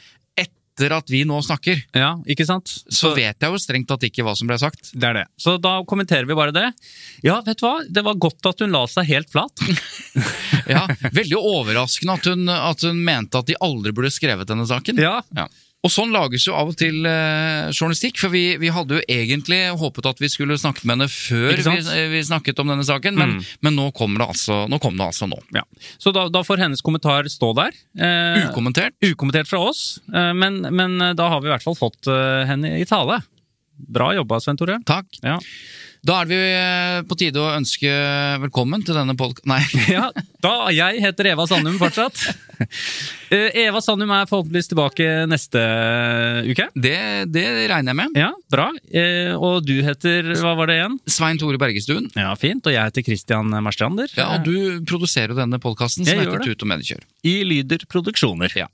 etter 0.79 0.95
at 0.95 1.09
vi 1.11 1.23
nå 1.27 1.41
snakker, 1.43 1.81
Ja, 1.95 2.13
ikke 2.25 2.45
sant? 2.47 2.71
så 2.89 3.11
vet 3.15 3.35
jeg 3.43 3.51
jo 3.51 3.59
strengt 3.59 3.87
tatt 3.89 4.03
ikke 4.07 4.23
hva 4.23 4.35
som 4.37 4.47
ble 4.47 4.57
sagt. 4.61 4.91
Det 4.95 5.03
er 5.09 5.13
det. 5.19 5.25
Så 5.39 5.57
da 5.59 5.81
kommenterer 5.83 6.25
vi 6.29 6.37
bare 6.37 6.53
det. 6.55 6.69
Ja, 7.25 7.41
vet 7.45 7.59
du 7.59 7.65
hva? 7.67 7.81
Det 7.89 8.03
var 8.05 8.15
godt 8.15 8.45
at 8.47 8.59
hun 8.63 8.71
la 8.71 8.85
seg 8.87 9.09
helt 9.11 9.29
flat. 9.31 9.51
Ja, 10.69 10.83
Veldig 11.15 11.37
overraskende 11.39 12.13
at 12.19 12.27
hun, 12.29 12.43
at 12.53 12.83
hun 12.85 12.99
mente 13.01 13.39
at 13.39 13.47
de 13.49 13.55
aldri 13.63 13.89
burde 13.95 14.11
skrevet 14.13 14.45
denne 14.49 14.67
saken. 14.69 14.99
Ja, 15.01 15.19
Ja. 15.35 15.47
Og 15.79 15.91
sånn 15.93 16.09
lages 16.11 16.43
jo 16.43 16.51
av 16.59 16.73
og 16.73 16.75
til 16.75 17.05
eh, 17.07 17.69
journalistikk, 17.71 18.17
for 18.19 18.33
vi, 18.33 18.57
vi 18.59 18.67
hadde 18.75 18.97
jo 18.97 19.03
egentlig 19.07 19.61
håpet 19.79 20.09
at 20.09 20.17
vi 20.19 20.27
skulle 20.27 20.57
snakket 20.59 20.83
med 20.89 20.97
henne 20.97 21.07
før 21.07 21.55
vi, 21.55 22.07
vi 22.11 22.23
snakket 22.27 22.59
om 22.59 22.73
denne 22.73 22.83
saken, 22.83 23.15
men, 23.15 23.37
Mm. 23.39 23.45
men 23.63 23.77
nå, 23.79 23.85
kommer 23.95 24.19
det 24.25 24.27
altså, 24.33 24.57
nå 24.67 24.79
kom 24.83 24.97
det 24.99 25.05
altså 25.07 25.29
nå. 25.31 25.39
ja. 25.55 25.63
Så 26.01 26.11
da, 26.11 26.25
da 26.27 26.41
får 26.43 26.59
hennes 26.65 26.83
kommentar 26.83 27.29
stå 27.31 27.53
der. 27.61 27.77
Eh, 27.95 28.49
Ukommentert. 28.49 28.97
ukommentert 29.07 29.47
fra 29.47 29.61
oss, 29.69 30.01
eh, 30.11 30.33
men, 30.35 30.59
men 30.67 30.99
eh, 30.99 31.13
da 31.15 31.29
har 31.31 31.39
vi 31.39 31.47
i 31.47 31.53
hvert 31.53 31.63
fall 31.63 31.79
fått 31.79 32.11
eh, 32.11 32.43
henne 32.49 32.73
i 32.81 32.83
tale. 32.89 33.21
Bra 33.79 34.09
jobba, 34.17 34.41
Svein 34.43 34.59
Tore. 34.59 34.81
Takk. 34.83 35.07
Ja. 35.23 35.37
Da 36.03 36.17
er 36.23 36.27
vi 36.27 36.35
eh, 36.43 36.99
på 37.07 37.15
tide 37.19 37.39
å 37.39 37.53
ønske 37.55 37.87
velkommen 38.43 38.83
til 38.83 38.99
denne 38.99 39.15
polk... 39.19 39.39
Nei. 39.47 39.61
ja, 39.95 40.09
da, 40.43 40.53
jeg 40.75 40.99
heter 41.07 41.31
Eva 41.37 41.47
Sandum 41.47 41.79
fortsatt. 41.79 42.19
Eh, 43.29 43.65
Eva 43.65 43.81
Sandum 43.81 44.09
er 44.13 44.25
forhåpentligvis 44.29 44.71
tilbake 44.71 45.07
neste 45.29 45.61
uke. 46.49 46.69
Det, 46.73 46.95
det 47.29 47.45
regner 47.69 47.93
jeg 47.93 47.99
med. 47.99 48.17
Ja, 48.17 48.31
bra. 48.49 48.69
Eh, 48.89 49.35
og 49.37 49.61
du 49.67 49.75
heter, 49.85 50.33
hva 50.41 50.55
var 50.57 50.71
det 50.71 50.79
igjen? 50.79 50.97
Svein 51.09 51.41
Tore 51.41 51.61
Bergestuen. 51.61 52.09
Ja, 52.17 52.33
fint. 52.39 52.65
Og 52.65 52.73
jeg 52.73 52.89
heter 52.89 53.05
Christian 53.05 53.53
Marstrander. 53.53 54.09
Ja, 54.17 54.31
og 54.35 54.49
du 54.49 54.81
produserer 54.89 55.35
jo 55.35 55.41
denne 55.41 55.61
podkasten 55.61 56.07
som 56.09 56.23
heter. 56.23 56.41
Tut 56.41 56.65
og 56.65 56.73
Mediekjør. 56.73 57.05
I 57.29 57.39
Lyder 57.45 57.85
Produksjoner. 57.89 58.53
Ja. 58.57 58.69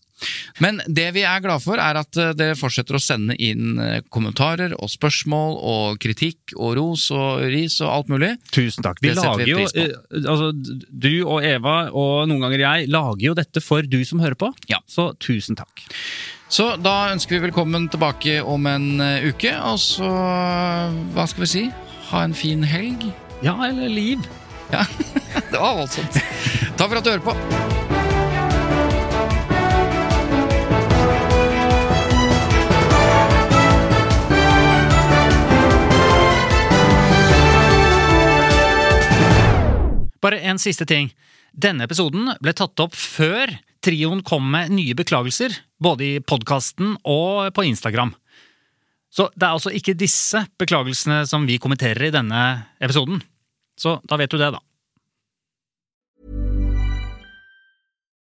Men 0.64 0.80
det 0.88 1.10
vi 1.12 1.26
er 1.28 1.42
glad 1.44 1.60
for, 1.60 1.76
er 1.82 2.00
at 2.00 2.16
eh, 2.22 2.32
dere 2.40 2.56
fortsetter 2.56 2.96
å 2.96 3.04
sende 3.04 3.36
inn 3.36 3.76
kommentarer 4.14 4.72
og 4.80 4.88
spørsmål 4.94 5.58
og 5.60 6.00
kritikk 6.00 6.56
og 6.56 6.78
ros 6.80 7.10
og 7.12 7.44
ris 7.52 7.82
og 7.84 7.92
alt 7.92 8.14
mulig. 8.14 8.32
Tusen 8.56 8.86
takk. 8.86 9.04
Vi 9.04 9.12
Det 9.12 9.20
lager 9.20 9.44
vi 9.44 9.52
jo, 9.52 9.66
altså, 10.24 10.54
du 10.56 11.14
og 11.26 11.44
Eva 11.44 11.76
og 11.92 12.30
noen 12.32 12.46
ganger 12.48 12.64
jeg 12.64 12.90
lager 12.94 13.26
jo 13.28 13.36
dette 13.36 13.64
for 13.64 13.84
du 13.84 14.00
som 14.08 14.24
hører 14.24 14.40
på. 14.40 14.45
Ja. 14.72 14.82
Så 14.88 15.14
tusen 15.22 15.58
takk. 15.60 15.86
Så 16.52 16.76
da 16.78 17.12
ønsker 17.12 17.38
vi 17.38 17.48
velkommen 17.48 17.90
tilbake 17.90 18.38
om 18.46 18.68
en 18.70 19.02
eh, 19.02 19.30
uke, 19.32 19.52
og 19.66 19.80
så 19.82 20.10
Hva 21.16 21.26
skal 21.28 21.46
vi 21.46 21.52
si? 21.52 21.64
Ha 22.12 22.22
en 22.24 22.36
fin 22.38 22.64
helg. 22.64 23.08
Ja, 23.44 23.58
eller 23.66 23.90
liv. 23.90 24.22
Ja, 24.72 24.86
det 25.52 25.58
var 25.58 25.78
voldsomt. 25.82 26.22
Takk 26.78 26.90
for 26.90 27.00
at 27.00 27.06
du 27.06 27.14
hører 27.16 27.26
på. 27.26 27.36
Bare 40.26 40.40
en 40.42 40.58
siste 40.62 40.88
ting. 40.90 41.12
Denne 41.54 41.86
episoden 41.86 42.32
ble 42.42 42.54
tatt 42.58 42.82
opp 42.82 42.96
før 42.98 43.52
trioen 43.86 44.24
kom 44.26 44.48
med 44.52 44.74
nye 44.74 44.96
beklagelser, 44.98 45.54
både 45.82 46.08
i 46.08 46.14
podkasten 46.24 46.96
og 47.04 47.52
på 47.56 47.68
Instagram. 47.70 48.16
Så 49.14 49.30
det 49.38 49.46
er 49.46 49.54
altså 49.56 49.72
ikke 49.72 49.96
disse 49.96 50.42
beklagelsene 50.60 51.22
som 51.30 51.46
vi 51.48 51.60
kommenterer 51.62 52.10
i 52.10 52.14
denne 52.14 52.42
episoden. 52.84 53.22
Så 53.80 54.00
da 54.08 54.18
vet 54.20 54.34
du 54.34 54.40
det, 54.42 54.52
da. 54.56 54.65